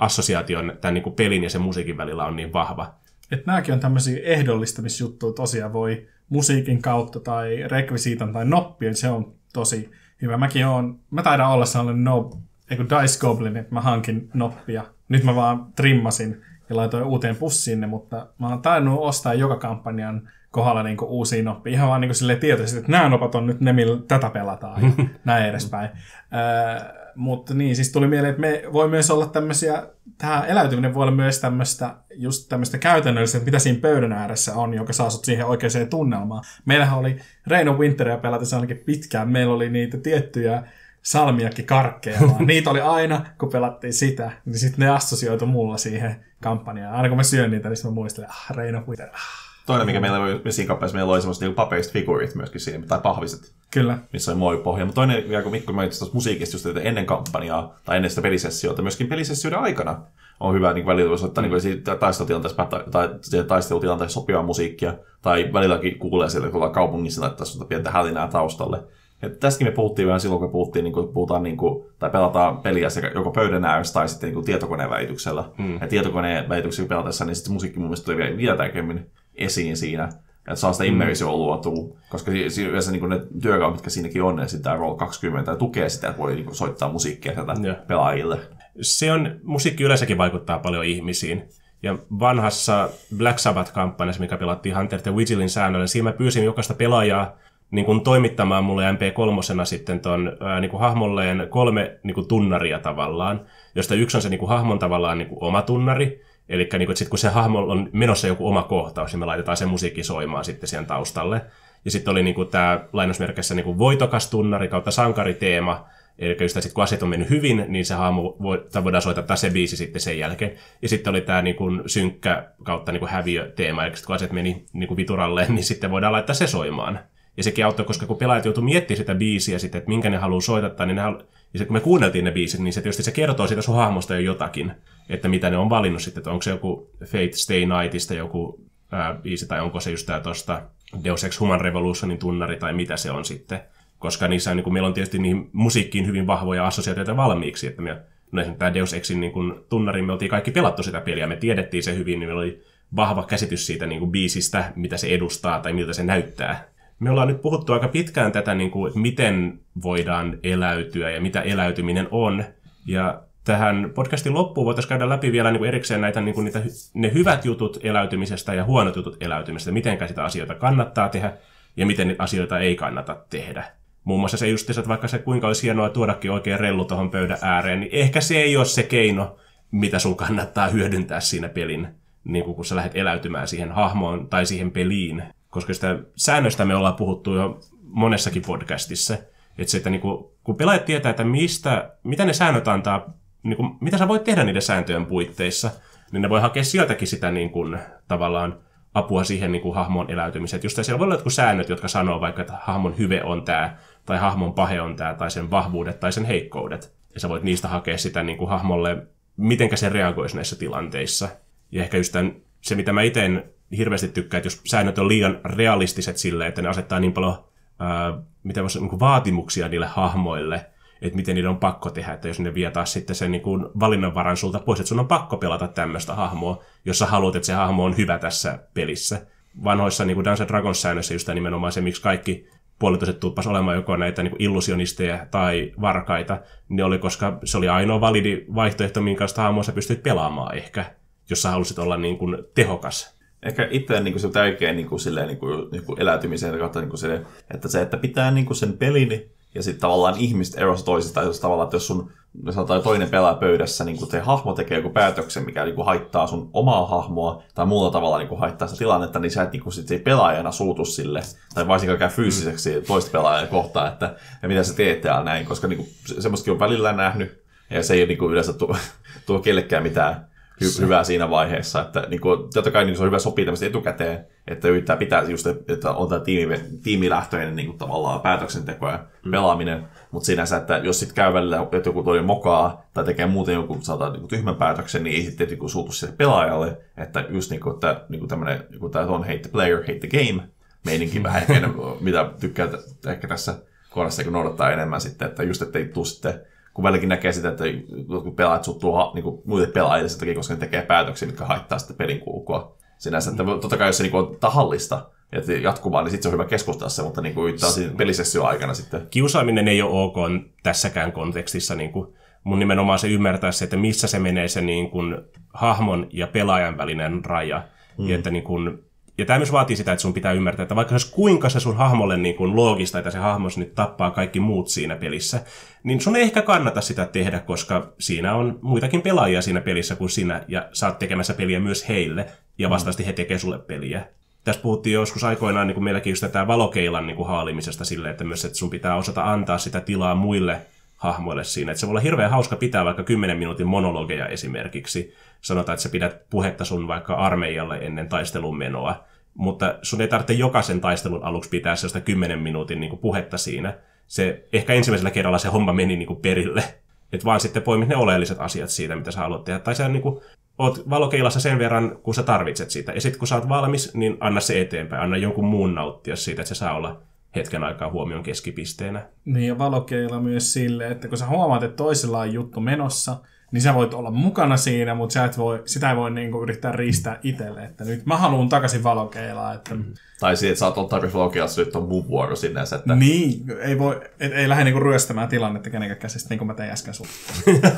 assosiaatio 0.01 0.59
tämän 0.81 0.95
niin 0.95 1.05
kuin 1.05 1.17
pelin 1.17 1.43
ja 1.43 1.51
sen 1.51 1.63
musiikin 1.63 1.97
välillä 1.97 2.25
on 2.25 2.37
niin 2.37 2.53
vahva. 2.53 2.95
Että 3.33 3.47
nämäkin 3.47 3.75
on 3.75 3.81
tämmöisiä 3.81 4.21
ehdollistamisjuttuja 4.23 5.33
tosiaan 5.33 5.73
voi 5.73 6.07
musiikin 6.29 6.83
kautta 6.83 7.21
tai 7.21 7.65
rekvisiitan 7.67 8.33
tai 8.33 8.45
noppien, 8.45 8.97
se 8.97 9.09
on 9.09 9.35
tosi 9.53 9.91
hyvä. 10.23 10.37
Mäkin 10.37 10.67
on, 10.67 10.99
mä 11.11 11.23
taidan 11.23 11.51
olla 11.51 11.67
sellainen 11.67 12.05
no, 12.05 12.31
eiku 12.71 12.83
Dice 12.83 13.19
Goblin, 13.21 13.57
että 13.57 13.75
mä 13.75 13.81
hankin 13.81 14.31
noppia. 14.35 14.85
Nyt 15.09 15.25
mä 15.25 15.35
vaan 15.35 15.67
trimmasin 15.77 16.43
ja 16.71 16.77
laitoin 16.77 17.05
uuteen 17.05 17.37
pussiin 17.37 17.81
ne, 17.81 17.87
mutta 17.87 18.27
mä 18.39 18.49
oon 18.49 18.63
tainnut 18.63 19.01
ostaa 19.01 19.35
joka 19.35 19.57
kampanjan 19.57 20.31
kohdalla 20.51 20.83
niin 20.83 20.97
uusia 21.05 21.43
noppia. 21.43 21.73
Ihan 21.73 21.89
vaan 21.89 22.01
niin 22.01 22.15
silleen 22.15 22.41
tietoisesti, 22.41 22.79
että 22.79 22.93
nämä 22.93 23.09
nopat 23.09 23.35
on 23.35 23.47
nyt 23.47 23.61
ne, 23.61 23.73
millä 23.73 24.03
tätä 24.09 24.31
pelataan 24.31 24.83
ja 24.83 24.91
näin 25.25 25.47
edespäin. 25.47 25.91
Öö, 26.35 27.04
mutta 27.17 27.55
niin, 27.55 27.77
siis 27.77 27.93
tuli 27.93 28.07
mieleen, 28.07 28.31
että 28.31 28.41
me 28.41 28.63
voi 28.73 28.89
myös 28.89 29.11
olla 29.11 29.27
tämmöisiä, 29.27 29.87
tämä 30.19 30.45
eläytyminen 30.47 30.95
voi 30.95 31.03
olla 31.03 31.15
myös 31.15 31.41
tämmöistä, 31.41 31.97
just 32.11 32.49
tämmöistä 32.49 32.79
käytännöllistä, 32.79 33.39
että 33.39 33.45
mitä 33.45 33.59
siinä 33.59 33.81
pöydän 33.81 34.13
ääressä 34.13 34.55
on, 34.55 34.75
joka 34.75 34.93
saa 34.93 35.11
sut 35.11 35.25
siihen 35.25 35.47
oikeaan 35.47 35.89
tunnelmaan. 35.91 36.45
Meillähän 36.65 36.99
oli 36.99 37.17
Reino 37.47 37.73
Winteria 37.73 38.19
pelatessa 38.19 38.57
ainakin 38.57 38.83
pitkään, 38.87 39.29
meillä 39.29 39.55
oli 39.55 39.71
niitä 39.71 39.99
tiettyjä 39.99 40.63
salmiakki 41.03 41.63
karkkeja, 41.63 42.21
vaan 42.21 42.47
niitä 42.47 42.71
oli 42.71 42.81
aina, 42.81 43.27
kun 43.39 43.53
pelattiin 43.53 43.93
sitä, 43.93 44.31
niin 44.45 44.59
sitten 44.59 44.81
ne 44.81 44.91
assosioitu 44.91 45.47
mulla 45.47 45.77
siihen 45.77 46.25
kampanjaan. 46.43 46.95
Aina 46.95 47.09
kun 47.09 47.17
mä 47.17 47.23
syön 47.23 47.51
niitä, 47.51 47.69
niin 47.69 47.79
mä 47.85 47.91
muistelen, 47.91 48.31
ah, 48.31 48.57
Reino 48.57 48.85
Winter, 48.89 49.09
ah. 49.09 49.54
Toinen, 49.67 49.87
mikä 49.87 50.01
meillä 50.01 50.19
oli 50.19 50.53
siinä 50.53 50.69
kappaleessa, 50.69 50.97
meillä 50.97 51.13
oli 51.13 51.21
semmoiset 51.21 51.41
niinku 51.41 51.55
paperista 51.55 51.93
figurit 51.93 52.35
myöskin 52.35 52.61
siinä, 52.61 52.87
tai 52.87 53.01
pahviset, 53.03 53.53
Kyllä. 53.71 53.99
missä 54.13 54.31
oli 54.31 54.39
muovipohja. 54.39 54.85
Mutta 54.85 55.01
toinen, 55.01 55.29
vielä 55.29 55.43
kun 55.43 55.53
Mikko 55.53 55.73
mainitsi 55.73 55.99
tuosta 55.99 56.15
musiikista, 56.15 56.55
just, 56.55 56.67
että 56.67 56.81
ennen 56.81 57.07
kampanjaa 57.07 57.79
tai 57.85 57.97
ennen 57.97 58.11
sitä 58.11 58.23
pelisessiota, 58.23 58.83
myöskin 58.83 59.07
pelisessioiden 59.07 59.59
aikana 59.59 60.01
on 60.41 60.55
hyvä 60.55 60.73
niin 60.73 60.87
välillä 60.87 61.11
voisi 61.11 61.25
ottaa 61.25 61.45
mm. 61.45 61.51
niin 61.51 61.83
taistelutilanteessa 62.01 62.65
tai, 62.65 62.85
tai 62.91 63.45
taistelutilanteessa 63.47 64.21
sopivaa 64.21 64.43
musiikkia, 64.43 64.95
tai 65.23 65.51
välilläkin 65.53 65.99
kuulee 65.99 66.31
sieltä, 66.31 66.49
kun 66.49 66.57
ollaan 66.57 66.73
kaupungissa, 66.73 67.23
laittaa 67.23 67.47
sitä 67.47 67.65
pientä 67.65 67.91
hälinää 67.91 68.29
taustalle. 68.29 68.83
Et 69.23 69.41
tästäkin 69.41 69.67
me 69.67 69.71
puhuttiin 69.71 70.09
vähän 70.09 70.21
silloin, 70.21 70.41
kun 70.41 70.51
puhuttiin, 70.51 70.83
niin 70.83 70.93
kuin, 70.93 71.09
puhutaan, 71.09 71.43
niin 71.43 71.57
kuin, 71.57 71.85
tai 71.99 72.11
pelataan 72.11 72.57
peliä 72.57 72.91
sekä 72.91 73.11
joko 73.15 73.31
pöydän 73.31 73.65
ääressä 73.65 73.95
tai 73.95 74.09
sitten 74.09 74.27
niin 74.27 74.35
kuin 74.35 74.47
tietokoneen 74.47 74.91
välityksellä. 74.91 75.45
Mm. 75.59 75.79
Ja 75.81 75.89
tietokoneen 75.89 76.49
välityksellä 76.49 76.89
pelatessa, 76.89 77.25
niin 77.25 77.37
sitten 77.37 77.53
musiikki 77.53 77.79
mun 77.79 77.89
mielestä 77.89 78.05
tuli 78.05 78.17
vielä, 78.17 78.37
vielä 78.37 78.57
tärkeämmin 78.57 79.11
esiin 79.35 79.77
siinä. 79.77 80.09
Että 80.39 80.55
saa 80.55 80.73
sitä 80.73 80.85
immersioa 80.85 81.37
luotua, 81.37 81.97
koska 82.09 82.31
yleensä 82.69 82.93
niin 82.93 83.09
ne 83.09 83.21
työkalut, 83.43 83.75
mitkä 83.75 83.91
siinäkin 83.91 84.23
on, 84.23 84.39
ja 84.39 84.49
sitä 84.49 84.75
Roll 84.75 84.95
20 84.95 85.51
ja 85.51 85.57
tukee 85.57 85.89
sitä, 85.89 86.09
että 86.09 86.23
voi 86.23 86.35
niin 86.35 86.55
soittaa 86.55 86.93
musiikkia 86.93 87.33
tätä 87.33 87.55
Joo. 87.63 87.77
pelaajille. 87.87 88.39
se 88.81 89.13
on, 89.13 89.41
musiikki 89.43 89.85
yleensäkin 89.85 90.19
vaikuttaa 90.19 90.59
paljon 90.59 90.85
ihmisiin. 90.85 91.43
Ja 91.83 91.99
vanhassa 92.21 92.89
Black 93.17 93.39
Sabbath-kampanjassa, 93.39 94.21
mikä 94.21 94.37
pelattiin 94.37 94.77
Hunter 94.77 95.01
the 95.01 95.17
Vigilin 95.17 95.51
säännöllä, 95.51 95.87
siinä 95.87 96.11
mä 96.11 96.17
pyysin 96.17 96.45
jokaista 96.45 96.75
pelaajaa 96.75 97.37
niin 97.71 97.87
kuin 97.87 98.01
toimittamaan 98.01 98.65
mulle 98.65 98.93
MP3 98.93 99.65
sitten 99.65 100.01
ton 100.01 100.37
ää, 100.41 100.61
niin 100.61 100.71
kuin 100.71 100.81
hahmolleen 100.81 101.47
kolme 101.51 101.99
niin 102.03 102.15
kuin 102.15 102.29
tunnaria 102.29 102.79
tavallaan, 102.79 103.41
josta 103.75 103.95
yksi 103.95 104.17
on 104.17 104.23
se 104.23 104.29
niin 104.29 104.39
kuin 104.39 104.49
hahmon 104.49 104.79
tavallaan 104.79 105.19
niin 105.19 105.29
kuin 105.29 105.43
oma 105.43 105.63
tunnari, 105.63 106.23
Eli 106.49 106.69
niin 106.79 106.87
kuin, 106.87 106.97
sit 106.97 107.09
kun 107.09 107.19
se 107.19 107.29
hahmo 107.29 107.59
on 107.59 107.91
menossa 107.93 108.27
joku 108.27 108.49
oma 108.49 108.63
kohtaus, 108.63 109.13
niin 109.13 109.19
me 109.19 109.27
laitetaan 109.27 109.57
se 109.57 109.67
musiikki 109.67 110.05
soimaan 110.05 110.45
sitten 110.45 110.69
siihen 110.69 110.87
taustalle. 110.87 111.41
Ja 111.85 111.91
sitten 111.91 112.13
oli 112.13 112.23
niin 112.23 112.49
tämä 112.51 112.85
lainausmerkissä 112.93 113.55
niin 113.55 113.65
kuin 113.65 113.79
voitokas 113.79 114.31
tunnari 114.31 114.69
kautta 114.69 114.91
sankariteema, 114.91 115.87
Eli 116.19 116.37
just 116.41 116.63
sit, 116.63 116.73
kun 116.73 116.85
asiat 116.85 117.03
on 117.03 117.09
mennyt 117.09 117.31
hyvin, 117.31 117.65
niin 117.69 117.87
se 117.87 117.95
haamu 117.95 118.23
voi, 118.43 118.67
voidaan 118.85 119.03
soittaa 119.03 119.37
se 119.37 119.51
biisi 119.51 119.77
sitten 119.77 120.01
sen 120.01 120.19
jälkeen. 120.19 120.53
Ja 120.83 120.89
sitten 120.89 121.11
oli 121.11 121.21
tämä 121.21 121.43
niin 121.43 121.57
kuin, 121.57 121.83
synkkä 121.87 122.51
kautta 122.65 122.93
niin 122.93 123.01
kuin 123.01 123.11
häviö-teema, 123.11 123.85
eli 123.85 123.97
sit, 123.97 124.07
kun 124.07 124.15
asiat 124.15 124.33
meni 124.33 124.67
niin 124.73 124.89
kuin 124.89 124.97
vituralle, 124.97 125.47
niin 125.49 125.65
sitten 125.65 125.91
voidaan 125.91 126.13
laittaa 126.13 126.35
se 126.35 126.47
soimaan. 126.47 127.01
Ja 127.37 127.43
sekin 127.43 127.65
auttoi, 127.65 127.87
koska 127.87 128.07
kun 128.07 128.17
pelaajat 128.17 128.45
joutuu 128.45 128.65
miettimään 128.65 128.99
sitä 128.99 129.15
biisiä 129.15 129.59
sitten, 129.59 129.79
että 129.79 129.89
minkä 129.89 130.11
ne 130.11 130.17
haluaa 130.17 130.41
soitattaa, 130.41 130.87
niin 130.87 130.97
ne 130.97 131.03
halu... 131.03 131.23
ja 131.55 131.59
sitten 131.59 131.67
kun 131.67 131.77
me 131.77 131.81
kuunneltiin 131.81 132.25
ne 132.25 132.31
biisit, 132.31 132.61
niin 132.61 132.73
se 132.73 132.81
tietysti 132.81 133.03
se 133.03 133.13
kertoo 133.13 133.47
siitä 133.47 133.63
sun 133.63 133.75
hahmosta 133.75 134.15
jo 134.15 134.21
jotakin, 134.21 134.73
että 135.09 135.29
mitä 135.29 135.51
ne 135.51 135.57
on 135.57 135.71
valinnut 135.71 136.03
sitten, 136.03 136.21
että 136.21 136.31
onko 136.31 136.43
se 136.43 136.51
joku 136.51 136.91
Fate 137.05 137.33
Stay 137.33 137.61
Nightista 137.67 138.15
joku 138.15 138.61
ää, 138.93 139.15
biisi, 139.23 139.49
tai 139.49 139.61
onko 139.61 139.81
se 139.81 139.91
just 139.91 140.07
tämä 140.07 140.21
tuosta 140.21 140.63
Deus 141.05 141.25
Ex 141.25 141.41
Human 141.41 141.61
Revolutionin 141.61 142.19
tunnari, 142.19 142.57
tai 142.57 142.73
mitä 142.73 142.97
se 142.97 143.11
on 143.11 143.25
sitten 143.25 143.61
koska 144.05 144.29
niissä 144.29 144.51
on, 144.51 144.57
niin 144.57 144.65
kuin, 144.65 144.75
meillä 144.75 144.87
on 144.87 144.95
tietysti 144.95 145.19
niihin 145.19 145.51
musiikkiin 145.53 146.07
hyvin 146.07 146.27
vahvoja 146.27 146.67
assosiaatioita 146.67 147.17
valmiiksi, 147.17 147.67
että 147.67 147.83
me, 147.83 147.91
no 148.33 148.41
esimerkiksi 148.41 148.59
tämä 148.59 148.75
Deus 148.75 148.95
Exin 148.95 149.21
niin 149.21 149.33
kuin, 149.33 149.55
tunnari, 149.69 150.03
me 150.03 150.13
oltiin 150.13 150.31
kaikki 150.31 150.51
pelattu 150.51 150.83
sitä 150.83 151.01
peliä, 151.01 151.27
me 151.27 151.37
tiedettiin 151.37 151.83
se 151.83 151.95
hyvin, 151.95 152.21
niin 152.21 152.29
meillä 152.29 152.41
oli 152.41 152.63
vahva 152.97 153.23
käsitys 153.23 153.67
siitä 153.67 153.87
niin 153.87 153.99
kuin, 153.99 154.11
biisistä, 154.11 154.73
mitä 154.77 154.97
se 154.97 155.07
edustaa 155.07 155.61
tai 155.61 155.73
miltä 155.73 155.93
se 155.93 156.03
näyttää. 156.03 156.69
Me 156.99 157.11
ollaan 157.11 157.29
nyt 157.29 157.43
puhuttu 157.43 157.73
aika 157.73 157.89
pitkään 157.89 158.33
tätä, 158.33 158.55
niin 158.55 158.71
kuin, 158.71 158.93
miten 158.95 159.61
voidaan 159.83 160.39
eläytyä 160.43 161.11
ja 161.11 161.21
mitä 161.21 161.41
eläytyminen 161.41 162.09
on, 162.11 162.45
ja 162.87 163.23
tähän 163.45 163.91
podcastin 163.95 164.35
loppuun 164.35 164.65
voitaisiin 164.65 164.89
käydä 164.89 165.09
läpi 165.09 165.33
vielä 165.33 165.51
niin 165.51 165.59
kuin 165.59 165.69
erikseen 165.69 166.01
näitä, 166.01 166.21
niin 166.21 166.35
kuin 166.35 166.45
niitä, 166.45 166.63
ne 166.95 167.13
hyvät 167.15 167.45
jutut 167.45 167.79
eläytymisestä 167.83 168.55
ja 168.55 168.65
huonot 168.65 168.97
jutut 168.97 169.17
eläytymisestä, 169.21 169.73
miten 169.73 170.09
sitä 170.09 170.25
asioita 170.25 170.55
kannattaa 170.55 171.09
tehdä 171.09 171.33
ja 171.77 171.87
miten 171.87 172.17
asioita 172.19 172.59
ei 172.59 172.77
kannata 172.77 173.17
tehdä. 173.31 173.65
Muun 174.05 174.21
muassa 174.21 174.37
se 174.37 174.49
just, 174.49 174.71
että 174.71 174.89
vaikka 174.89 175.09
se 175.09 175.19
kuinka 175.19 175.47
olisi 175.47 175.63
hienoa 175.63 175.89
tuodakin 175.89 176.31
oikein 176.31 176.61
rellu 176.61 176.85
tuohon 176.85 177.11
pöydän 177.11 177.39
ääreen, 177.43 177.81
niin 177.81 177.91
ehkä 177.93 178.21
se 178.21 178.43
ei 178.43 178.57
ole 178.57 178.65
se 178.65 178.83
keino, 178.83 179.37
mitä 179.71 179.99
sun 179.99 180.17
kannattaa 180.17 180.69
hyödyntää 180.69 181.21
siinä 181.21 181.49
pelin, 181.49 181.89
niin 182.25 182.45
kun 182.45 182.65
sä 182.65 182.77
lähdet 182.77 182.97
eläytymään 182.97 183.49
siihen 183.49 183.73
hahmoon 183.73 184.29
tai 184.29 184.47
siihen 184.47 184.71
peliin. 184.71 185.23
Koska 185.55 185.75
sitä 185.75 185.99
säännöstä 186.17 186.65
me 186.65 186.77
ollaan 186.77 186.95
puhuttu 186.95 187.35
jo 187.35 187.61
monessakin 187.83 188.43
podcastissa. 188.43 189.15
Että 189.59 189.71
se, 189.71 189.77
että 189.77 189.91
niin 189.91 190.01
kun, 190.01 190.31
kun 190.45 190.57
pelaajat 190.57 190.85
tietää, 190.85 191.11
että 191.11 191.25
mistä, 191.25 191.91
mitä 192.03 192.25
ne 192.25 192.33
säännöt 192.33 192.69
antaa, 192.69 193.15
niin 193.43 193.57
kun, 193.57 193.79
mitä 193.81 193.99
sä 193.99 194.09
voit 194.09 194.25
tehdä 194.25 194.45
niiden 194.45 194.63
sääntöjen 194.63 195.07
puitteissa, 195.07 195.71
niin 196.13 196.23
ne 196.23 196.29
voi 196.29 196.41
hakea 196.41 196.65
sieltäkin 196.65 197.09
sitä 197.09 197.31
niin 197.31 197.51
kun, 197.51 197.79
tavallaan 198.09 198.59
apua 198.95 199.25
siihen 199.25 199.53
niin 199.53 199.63
kuin 199.63 199.75
hahmon 199.75 200.11
eläytymiseen. 200.11 200.59
Että 200.59 200.67
just 200.67 200.79
siellä 200.83 200.99
voi 200.99 201.05
olla 201.05 201.15
jotkut 201.15 201.33
säännöt, 201.33 201.69
jotka 201.69 201.89
sanoo 201.89 202.21
vaikka, 202.21 202.43
että 202.43 202.59
hahmon 202.63 202.99
hyve 202.99 203.23
on 203.25 203.43
tämä, 203.43 203.77
tai 204.07 204.19
hahmon 204.19 204.55
pahe 204.55 204.81
on 204.81 204.97
tämä, 204.97 205.15
tai 205.15 205.31
sen 205.31 205.51
vahvuudet, 205.51 206.01
tai 206.01 206.13
sen 206.13 206.25
heikkoudet. 206.25 206.95
Ja 207.15 207.21
sä 207.21 207.29
voit 207.29 207.43
niistä 207.43 207.69
hakea 207.69 207.99
sitä 207.99 208.23
niin 208.23 208.39
kuin 208.39 208.51
hahmolle, 208.51 209.07
mitenkä 209.37 209.77
se 209.77 209.89
reagoisi 209.89 210.37
näissä 210.37 210.57
tilanteissa. 210.57 211.29
Ja 211.73 211.83
ehkä 211.83 211.97
just 211.97 212.13
tämän, 212.13 212.37
se, 212.61 212.75
mitä 212.75 212.93
mä 212.93 213.03
itse 213.03 213.54
hirveästi 213.77 214.09
tykkään, 214.09 214.39
että 214.39 214.47
jos 214.47 214.61
säännöt 214.65 214.99
on 214.99 215.09
liian 215.09 215.41
realistiset 215.45 216.17
silleen, 216.17 216.49
että 216.49 216.63
ne 216.63 216.69
asettaa 216.69 217.01
niin 217.01 217.13
paljon 217.13 217.45
ää, 217.79 218.19
mitä 218.43 218.63
voisi, 218.63 218.81
niin 218.81 219.01
vaatimuksia 219.01 219.69
niille 219.69 219.87
hahmoille, 219.87 220.67
että 221.03 221.17
miten 221.17 221.35
niiden 221.35 221.51
on 221.51 221.57
pakko 221.57 221.91
tehdä, 221.91 222.13
että 222.13 222.29
jos 222.29 222.41
ne 222.41 222.55
vie 222.55 222.71
taas 222.71 222.93
sitten 222.93 223.17
sen 223.17 223.33
niin 223.33 223.43
kuin 223.43 223.67
valinnanvaran 223.81 224.37
sulta 224.37 224.59
pois, 224.59 224.81
että 224.81 224.89
sun 224.89 225.01
on 225.01 225.09
pakko 225.09 225.37
pelata 225.37 225.69
tämmöistä 225.69 226.15
hahmoa, 226.15 226.63
jos 226.85 226.99
sä 226.99 227.07
haluat, 227.07 227.37
että 227.37 227.47
se 227.47 227.53
hahmo 227.53 227.85
on 227.85 227.97
hyvä 227.97 228.19
tässä 228.19 228.59
pelissä. 228.75 229.27
Vanhoissa 229.65 230.05
niin 230.05 230.15
kuin 230.15 230.25
Dungeons 230.25 230.49
Dragons 230.49 230.83
säännöissä 230.83 231.15
just 231.15 231.29
nimenomaan 231.29 231.73
se, 231.73 231.81
miksi 231.81 232.03
kaikki 232.03 232.49
puolitoiset 232.79 233.21
tuppas 233.21 233.47
olemaan 233.47 233.77
joko 233.77 233.97
näitä 233.97 234.23
niin 234.23 234.37
illusionisteja 234.39 235.27
tai 235.31 235.73
varkaita, 235.81 236.41
niin 236.69 236.85
oli, 236.85 236.99
koska 236.99 237.39
se 237.45 237.59
oli 237.59 237.69
ainoa 237.69 238.01
validi 238.01 238.45
vaihtoehto, 238.55 239.01
minkä 239.01 239.27
hahmoa 239.37 239.63
sä 239.63 239.73
pystyt 239.73 240.03
pelaamaan 240.03 240.57
ehkä, 240.57 240.85
jos 241.31 241.43
sä 241.43 241.51
halusit 241.51 241.79
olla 241.79 241.97
niin 241.97 242.19
kuin 242.19 242.39
tehokas. 242.55 243.14
Ehkä 243.45 243.69
itse 243.71 244.01
niin 244.01 244.21
se 244.21 244.29
tärkeä 244.29 244.73
niin 244.73 244.87
kuin, 244.87 245.01
silleen, 245.01 245.29
niin 245.29 245.39
kuin, 245.39 245.71
niin 245.71 245.85
kuin 245.85 246.01
eläytymisen 246.01 246.59
kautta, 246.59 246.81
niin 246.81 246.89
kuin 246.89 246.99
se, 246.99 247.21
että 247.55 247.69
se, 247.69 247.83
että 247.83 247.97
pitää 247.97 248.31
niin 248.31 248.47
kuin 248.47 248.57
sen 248.57 248.73
pelin 248.73 249.31
ja 249.55 249.63
sitten 249.63 249.81
tavallaan 249.81 250.19
ihmiset 250.19 250.59
erossa 250.59 250.87
toisista, 250.87 251.23
jos 251.23 251.41
tavallaan, 251.41 251.67
että 251.67 251.77
jos 251.77 251.87
sun 251.87 252.11
sanotaan 252.51 252.83
toinen 252.83 253.11
pelaa 253.11 253.35
pöydässä, 253.35 253.85
niin 253.85 253.99
kun 253.99 254.09
te 254.09 254.21
hahmo 254.21 254.53
tekee 254.53 254.79
joku 254.79 254.91
päätöksen, 254.91 255.45
mikä 255.45 255.65
niin 255.65 255.75
kuin 255.75 255.87
haittaa 255.87 256.27
sun 256.27 256.51
omaa 256.53 256.87
hahmoa 256.87 257.43
tai 257.55 257.67
muulla 257.67 257.91
tavalla 257.91 258.19
niin 258.19 258.29
kuin 258.29 258.41
haittaa 258.41 258.69
sitä 258.69 258.79
tilannetta, 258.79 259.19
niin 259.19 259.31
sä 259.31 259.43
et 259.43 259.53
niin 259.53 259.63
kuin 259.63 259.73
sit, 259.73 260.05
pelaajana 260.05 260.53
suutu 260.53 260.85
sille, 260.85 261.21
tai 261.55 261.69
varsinkaan 261.69 261.99
käy 261.99 262.09
fyysiseksi 262.09 262.83
toista 262.87 263.11
pelaajaa 263.11 263.47
kohtaan, 263.47 263.93
että 263.93 264.17
ja 264.43 264.49
mitä 264.49 264.63
sä 264.63 264.75
teet 264.75 265.01
täällä 265.01 265.25
näin, 265.25 265.47
koska 265.47 265.69
niin 265.69 265.77
kuin, 265.77 265.89
semmoistakin 266.21 266.53
on 266.53 266.59
välillä 266.59 266.93
nähnyt, 266.93 267.45
ja 267.71 267.83
se 267.83 267.95
ei 267.95 268.07
niin 268.07 268.19
kuin 268.19 268.33
yleensä 268.33 268.53
tuo, 268.53 268.77
tuo 269.27 269.39
kellekään 269.39 269.83
mitään 269.83 270.34
hy- 270.63 270.81
hyvää 270.81 271.05
siinä 271.05 271.31
vaiheessa. 271.31 271.81
Että 271.81 272.07
niin 272.09 272.21
kuin, 272.21 272.51
totta 272.55 272.71
kai 272.71 272.85
niin 272.85 272.97
se 272.97 273.03
on 273.03 273.07
hyvä 273.07 273.19
sopia 273.19 273.45
tämmöistä 273.45 273.67
etukäteen, 273.67 274.27
että 274.47 274.69
yrittää 274.69 274.97
pitää 274.97 275.23
just, 275.23 275.47
että 275.47 275.91
on 275.91 276.09
tämä 276.09 276.21
tiimi, 276.21 276.61
tiimilähtöinen 276.83 277.57
niin 277.57 277.67
kuin, 277.67 277.79
tavallaan 277.79 278.21
päätöksenteko 278.21 278.89
ja 278.89 279.05
mm. 279.25 279.31
pelaaminen, 279.31 279.85
mutta 280.11 280.27
sinänsä, 280.27 280.57
että 280.57 280.77
jos 280.77 281.01
sitten 281.01 281.15
käy 281.15 281.33
välillä, 281.33 281.67
että 281.73 281.89
joku 281.89 282.03
toi 282.03 282.23
mokaa 282.23 282.87
tai 282.95 283.05
tekee 283.05 283.27
muuten 283.27 283.55
joku 283.55 283.79
saattaa, 283.81 284.11
niin 284.11 284.21
kuin, 284.21 284.31
tyhmän 284.31 284.57
päätöksen, 284.57 285.05
niin 285.05 285.17
ei 285.17 285.23
sitten 285.23 285.49
niin 285.49 285.59
kuin, 285.59 285.71
suutu 285.71 285.93
sille 285.93 286.15
pelaajalle, 286.17 286.79
että 286.97 287.25
just 287.29 287.51
niin 287.51 287.61
kuin, 287.61 287.75
että, 287.75 288.05
niin 288.09 288.21
kuin 288.21 288.29
tämmöinen, 288.29 288.65
niin 288.71 288.81
kuin 288.81 288.93
tämä 288.93 289.07
on 289.07 289.25
hate 289.25 289.39
the 289.39 289.51
player, 289.51 289.81
hate 289.81 290.09
the 290.09 290.09
game, 290.09 290.49
meininki 290.85 291.23
vähän 291.23 291.41
ehkä 291.41 291.57
enemmän, 291.57 291.87
mitä 292.01 292.31
tykkää 292.41 292.69
ehkä 293.07 293.29
tässä 293.29 293.55
kohdassa, 293.91 294.25
kun 294.25 294.33
noudattaa 294.33 294.73
enemmän 294.73 295.01
sitten, 295.01 295.29
että 295.29 295.43
just 295.43 295.63
ettei 295.63 295.85
tule 295.85 296.07
sitten 296.07 296.41
kun 296.75 296.83
välilläkin 296.83 297.09
näkee 297.09 297.33
sitä, 297.33 297.49
että 297.49 297.65
jotkut 298.09 298.37
pelaajat 298.37 298.65
suttuu 298.65 298.95
niin 299.15 299.23
kuin, 299.23 299.43
muille 299.45 299.67
pelaajille 299.67 300.09
sen 300.09 300.19
takia, 300.19 300.35
koska 300.35 300.55
ne 300.55 300.61
tekee 300.61 300.83
päätöksiä, 300.83 301.29
mitkä 301.29 301.45
haittaa 301.45 301.79
sitten 301.79 301.97
pelin 301.97 302.21
kulkua. 302.21 302.77
Sinänsä, 302.99 303.31
että 303.31 303.45
totta 303.45 303.77
kai 303.77 303.89
jos 303.89 303.97
se 303.97 304.03
niin 304.03 304.11
kuin, 304.11 304.27
on 304.27 304.37
tahallista, 304.41 305.11
että 305.33 305.53
jatkuvaa, 305.53 306.03
niin 306.03 306.11
sitten 306.11 306.23
se 306.23 306.29
on 306.29 306.33
hyvä 306.33 306.45
keskustella 306.45 306.89
se, 306.89 307.03
mutta 307.03 307.21
niin 307.21 307.35
kuin, 307.35 307.55
pelisessio 307.97 308.45
aikana 308.45 308.75
sitten. 308.75 309.07
Kiusaaminen 309.11 309.69
ei 309.69 309.83
ole 309.83 310.03
ok 310.03 310.17
tässäkään 310.63 311.13
kontekstissa. 311.13 311.75
Niin 311.75 311.93
kuin, 311.93 312.15
mun 312.45 312.59
nimenomaan 312.59 312.99
se 312.99 313.09
ymmärtää 313.09 313.53
se, 313.53 313.65
että 313.65 313.77
missä 313.77 314.07
se 314.07 314.19
menee 314.19 314.49
se 314.49 314.61
niin 314.61 314.91
kuin, 314.91 315.17
hahmon 315.55 316.07
ja 316.13 316.27
pelaajan 316.27 316.79
välinen 316.79 317.25
raja. 317.25 317.63
Mm. 317.99 318.09
Ja 318.09 318.15
että 318.15 318.31
niin 318.31 318.45
kuin, 318.45 318.84
ja 319.19 319.27
tämä 319.27 319.39
myös 319.39 319.53
vaatii 319.53 319.77
sitä, 319.77 319.93
että 319.93 320.03
sun 320.03 320.15
pitää 320.15 320.33
ymmärtää, 320.33 320.63
että 320.63 320.77
vaikka 320.77 320.99
se 320.99 321.15
kuinka 321.15 321.49
se 321.49 321.61
sun 321.61 321.77
hahmolle 321.77 322.17
niin 322.17 322.35
kuin 322.35 322.57
loogista, 322.57 322.99
että 322.99 323.11
se 323.11 323.19
hahmos 323.19 323.59
nyt 323.59 323.75
tappaa 323.75 324.11
kaikki 324.11 324.41
muut 324.41 324.69
siinä 324.69 324.97
pelissä, 324.97 325.45
niin 325.83 326.01
sun 326.01 326.17
ei 326.17 326.23
ehkä 326.23 326.43
kannata 326.43 326.81
sitä 326.81 327.07
tehdä, 327.07 327.41
koska 327.41 327.93
siinä 327.99 328.35
on 328.35 328.59
muitakin 328.63 329.03
pelaajia 329.03 329.43
siinä 329.43 329.61
pelissä 329.61 329.97
kuin 329.97 330.11
sinä, 330.11 330.45
ja 330.49 330.69
sä 330.73 330.87
oot 330.87 330.99
tekemässä 330.99 331.35
peliä 331.35 331.61
myös 331.61 331.89
heille, 331.89 332.27
ja 332.59 332.71
vastaasti 332.71 333.07
he 333.07 333.13
tekee 333.13 333.39
sulle 333.39 333.59
peliä. 333.59 334.07
Tässä 334.45 334.63
puhuttiin 334.63 334.95
joskus 334.95 335.25
aikoinaan 335.25 335.67
niin 335.67 335.75
kuin 335.75 335.85
meilläkin 335.85 336.11
just 336.11 336.21
tätä 336.21 336.47
valokeilan 336.47 337.07
niin 337.07 337.17
kuin 337.17 337.29
haalimisesta 337.29 337.85
silleen, 337.85 338.11
että 338.13 338.25
myös 338.25 338.45
että 338.45 338.59
sun 338.59 338.71
pitää 338.71 338.97
osata 338.97 339.33
antaa 339.33 339.59
sitä 339.59 339.81
tilaa 339.81 340.15
muille 340.15 340.61
hahmoille 341.05 341.45
siinä. 341.45 341.73
Että 341.73 341.81
se 341.81 341.87
voi 341.87 341.93
olla 341.93 342.01
hirveän 342.01 342.31
hauska 342.31 342.57
pitää 342.57 342.85
vaikka 342.85 343.03
10 343.03 343.37
minuutin 343.37 343.67
monologeja 343.67 344.27
esimerkiksi. 344.27 345.15
Sanotaan, 345.41 345.75
että 345.75 345.83
sä 345.83 345.89
pidät 345.89 346.31
puhetta 346.31 346.65
sun 346.65 346.89
vaikka 346.89 347.15
armeijalle 347.15 347.77
ennen 347.77 348.09
taistelun 348.09 348.59
menoa. 348.59 349.05
Mutta 349.35 349.79
sun 349.83 350.01
ei 350.01 350.09
tarvitse 350.09 350.33
jokaisen 350.33 350.81
taistelun 350.81 351.25
aluksi 351.25 351.51
pitää 351.51 351.77
sellaista 351.77 352.01
10 352.01 352.39
minuutin 352.39 352.81
niin 352.81 352.91
kuin 352.91 353.01
puhetta 353.01 353.39
siinä. 353.39 353.79
Se, 354.07 354.49
ehkä 354.53 354.73
ensimmäisellä 354.73 355.11
kerralla 355.11 355.39
se 355.39 355.49
homma 355.49 355.73
meni 355.73 355.97
niin 355.97 356.07
kuin 356.07 356.21
perille. 356.21 356.65
Että 357.13 357.25
vaan 357.25 357.41
sitten 357.41 357.63
poimit 357.63 357.89
ne 357.89 357.97
oleelliset 357.97 358.41
asiat 358.41 358.71
siitä, 358.71 358.97
mitä 358.97 359.11
sä 359.11 359.21
haluat 359.21 359.45
tehdä. 359.45 359.59
Tai 359.59 359.75
sä 359.75 359.89
niin 359.89 360.03
kuin, 360.03 360.21
oot 360.59 360.91
valokeilassa 360.91 361.41
sen 361.41 361.59
verran, 361.59 361.99
kun 362.03 362.15
sä 362.15 362.23
tarvitset 362.23 362.71
sitä. 362.71 362.93
Ja 362.93 363.01
sitten 363.01 363.19
kun 363.19 363.29
sä 363.29 363.35
oot 363.35 363.49
valmis, 363.49 363.95
niin 363.95 364.17
anna 364.21 364.41
se 364.41 364.61
eteenpäin. 364.61 365.03
Anna 365.03 365.17
jonkun 365.17 365.45
muun 365.45 365.75
nauttia 365.75 366.17
siitä, 366.17 366.43
että 366.43 366.49
se 366.49 366.55
saa 366.55 366.77
olla 366.77 367.03
hetken 367.35 367.65
aikaa 367.65 367.91
huomion 367.91 368.23
keskipisteenä. 368.23 369.03
Niin 369.25 369.49
ja 369.49 369.59
valokeila 369.59 370.21
myös 370.21 370.53
sille, 370.53 370.87
että 370.87 371.09
kun 371.09 371.19
sä 371.19 371.27
huomaat, 371.27 371.63
että 371.63 371.77
toisella 371.77 372.19
on 372.19 372.33
juttu 372.33 372.61
menossa, 372.61 373.17
niin 373.53 373.63
sä 373.63 373.75
voit 373.75 373.95
olla 373.95 374.11
mukana 374.11 374.57
siinä, 374.57 374.95
mutta 374.95 375.13
sä 375.13 375.25
et 375.25 375.39
voi, 375.39 375.63
sitä 375.67 375.91
ei 375.91 375.97
voi 375.97 376.11
niinku 376.11 376.43
yrittää 376.43 376.73
riistää 376.73 377.19
itselle, 377.23 377.65
että 377.65 377.85
nyt 377.85 378.07
mä 378.07 378.17
haluan 378.17 378.49
takaisin 378.49 378.83
valokeilaan, 378.83 379.55
että 379.55 379.75
mm. 379.75 379.85
Tai 380.21 380.37
siitä, 380.37 380.53
että 380.53 380.59
sä 380.59 380.67
oot 380.67 380.79
ollut 380.79 380.91
tarpeeksi 380.91 381.19
valokeilassa, 381.19 381.63
nyt 381.63 381.77
on 381.77 381.89
mun 381.89 382.09
vuoro 382.09 382.37
sinne. 382.37 382.61
Että... 382.61 382.95
Niin, 382.95 383.45
ei, 383.61 383.79
voi, 383.79 384.01
et, 384.21 384.33
ei 384.33 384.49
lähde 384.49 384.65
niinku 384.65 384.81
ryöstämään 384.81 385.29
tilannetta 385.29 385.71
kenenkään 385.71 386.01
käsistä, 386.01 386.29
niin 386.29 386.39
kuin 386.39 386.47
mä 386.47 386.55
tein 386.55 386.71
äsken 386.71 386.95
sun. 386.95 387.07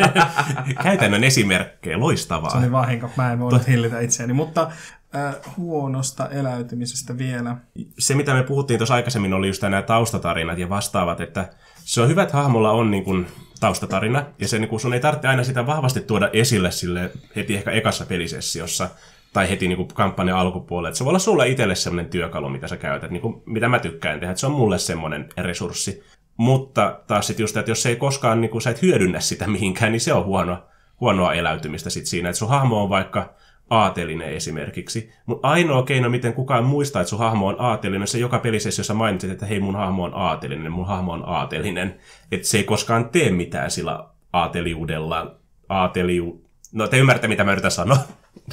Käytännön 0.83 1.25
esimerkkejä, 1.25 2.01
loistavaa. 2.01 2.51
Se 2.51 2.59
oli 2.59 2.73
vahinko, 2.73 3.11
mä 3.17 3.33
en 3.33 3.41
voinut 3.41 3.69
hillitä 3.69 4.01
itseäni, 4.01 4.33
mutta 4.33 4.71
äh, 5.17 5.35
huonosta 5.57 6.29
eläytymisestä 6.29 7.19
vielä. 7.19 7.57
Se, 7.99 8.15
mitä 8.15 8.35
me 8.35 8.43
puhuttiin 8.43 8.79
tuossa 8.79 8.95
aikaisemmin, 8.95 9.35
oli 9.35 9.47
just 9.47 9.63
nämä 9.63 9.83
taustatarinat 9.83 10.59
ja 10.59 10.69
vastaavat, 10.69 11.21
että 11.21 11.51
se 11.75 12.01
on 12.01 12.09
hyvä, 12.09 12.23
että 12.23 12.37
hahmolla 12.37 12.71
on 12.71 12.91
niin 12.91 13.05
kuin 13.05 13.27
taustatarina, 13.61 14.25
ja 14.39 14.49
se, 14.49 14.59
niin 14.59 14.69
kuin 14.69 14.81
sun 14.81 14.95
ei 14.95 15.01
tarvitse 15.01 15.29
aina 15.29 15.45
sitä 15.45 15.67
vahvasti 15.67 16.01
tuoda 16.01 16.31
esille 16.33 16.71
sille 16.71 17.11
heti 17.37 17.55
ehkä 17.55 17.71
ekassa 17.71 18.07
pelisessiossa, 18.07 18.89
tai 19.33 19.51
heti 19.51 19.69
niin 19.69 19.89
kampanjan 19.89 20.39
alkupuolella. 20.39 20.89
Että 20.89 20.99
se 20.99 21.05
voi 21.05 21.11
olla 21.11 21.19
sulle 21.19 21.49
itselle 21.49 21.75
sellainen 21.75 22.11
työkalu, 22.11 22.49
mitä 22.49 22.69
sä 22.69 22.77
käytät, 22.77 23.11
niin 23.11 23.21
kuin, 23.21 23.43
mitä 23.47 23.69
mä 23.69 23.79
tykkään 23.79 24.21
tehdä. 24.21 24.31
Että 24.31 24.41
se 24.41 24.47
on 24.47 24.53
mulle 24.53 24.79
semmoinen 24.79 25.29
resurssi. 25.37 26.03
Mutta 26.37 27.01
taas 27.07 27.27
sitten 27.27 27.45
just, 27.45 27.57
että 27.57 27.71
jos 27.71 27.87
ei 27.87 27.97
koskaan, 27.97 28.41
niin 28.41 28.51
kuin, 28.51 28.63
sä 28.63 28.71
et 28.71 28.83
hyödynnä 28.83 29.21
sitä 29.21 29.47
mihinkään, 29.47 29.93
niin 29.93 30.01
se 30.01 30.13
on 30.13 30.25
huono, 30.25 30.59
huonoa 31.01 31.35
eläytymistä 31.35 31.91
sit 31.91 32.07
siinä. 32.07 32.29
Että 32.29 32.39
sun 32.39 32.49
hahmo 32.49 32.83
on 32.83 32.89
vaikka 32.89 33.35
aatelinen 33.71 34.33
esimerkiksi. 34.33 35.11
Mutta 35.27 35.49
ainoa 35.49 35.83
keino, 35.83 36.11
miten 36.11 36.35
kukaan 36.35 36.65
muistaa, 36.65 37.03
että 37.03 37.11
sun 37.11 37.19
hahmo 37.19 37.47
on 37.47 37.57
aatelinen, 37.59 38.09
se 38.09 38.19
joka 38.19 38.39
pelisessä, 38.39 38.95
mainitsit, 38.95 39.31
että 39.31 39.47
hei, 39.47 39.61
mun 39.61 39.77
hahmo 39.77 40.05
on 40.05 40.15
aatelinen, 40.15 40.73
mun 40.73 40.87
hahmo 40.87 41.13
on 41.13 41.29
aatelinen. 41.29 41.99
Että 42.33 42.47
se 42.47 42.59
ei 42.59 42.65
koskaan 42.65 43.09
tee 43.09 43.31
mitään 43.31 43.71
sillä 43.71 44.09
aateliudella. 44.33 45.37
Aateliu... 45.69 46.43
No 46.73 46.89
te 46.89 46.99
ymmärrätte, 46.99 47.29
mitä 47.29 47.45
mä 47.45 47.53
yritän 47.53 47.71
sanoa. 47.71 47.99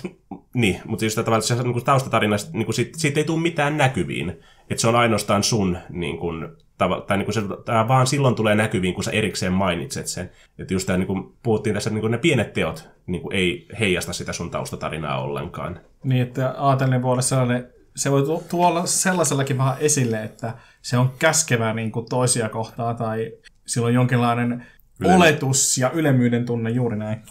niin, 0.54 0.82
mutta 0.86 1.06
just 1.06 1.16
tavallaan 1.16 1.42
se 1.42 1.64
niin 1.64 1.84
taustatarinasta, 1.84 2.58
niin 2.58 2.74
siitä, 2.74 3.00
siitä 3.00 3.20
ei 3.20 3.24
tule 3.24 3.42
mitään 3.42 3.78
näkyviin. 3.78 4.30
Että 4.70 4.82
se 4.82 4.88
on 4.88 4.96
ainoastaan 4.96 5.44
sun 5.44 5.78
niin 5.90 6.18
kuin, 6.18 6.48
tai 6.78 7.18
niin 7.18 7.26
kuin 7.26 7.34
se 7.34 7.42
tämä 7.66 7.88
vaan 7.88 8.08
silloin 8.08 8.36
tulee 8.36 8.56
näkyviin, 8.56 8.94
kun 8.94 9.04
sä 9.04 9.12
erikseen 9.12 9.54
mainitset 9.54 10.08
sen. 10.08 10.32
Että 10.60 10.74
just 10.74 10.88
tämä, 10.88 10.98
niin 10.98 11.08
kuin 11.08 11.34
puhuttiin 11.44 11.74
tässä, 11.74 11.90
niin 11.90 12.02
kuin 12.02 12.12
ne 12.12 12.18
pienet 12.18 12.54
teot 12.54 12.90
niin 13.08 13.22
kuin 13.22 13.36
ei 13.36 13.68
heijasta 13.80 14.14
sitä 14.14 14.34
sun 14.34 14.52
taustatarinaa 14.52 15.22
ollenkaan. 15.22 15.80
Niin, 16.04 16.22
että 16.22 16.56
ajatellen 16.58 17.02
voi 17.02 17.12
olla 17.12 17.22
sellainen, 17.22 17.68
se 17.96 18.12
voi 18.12 18.24
tuolla 18.50 18.86
sellaisellakin 18.86 19.58
vähän 19.58 19.76
esille, 19.80 20.24
että 20.24 20.54
se 20.82 20.98
on 20.98 21.12
käskevä 21.20 21.74
niin 21.74 21.92
kuin 21.92 22.06
toisia 22.10 22.50
kohtaa 22.50 22.94
tai 22.94 23.32
sillä 23.66 23.88
on 23.88 23.94
jonkinlainen 23.94 24.66
Yle. 25.00 25.16
oletus 25.16 25.78
ja 25.78 25.92
ylemmyyden 25.92 26.46
tunne 26.46 26.70
juuri 26.70 26.98
näin 26.98 27.22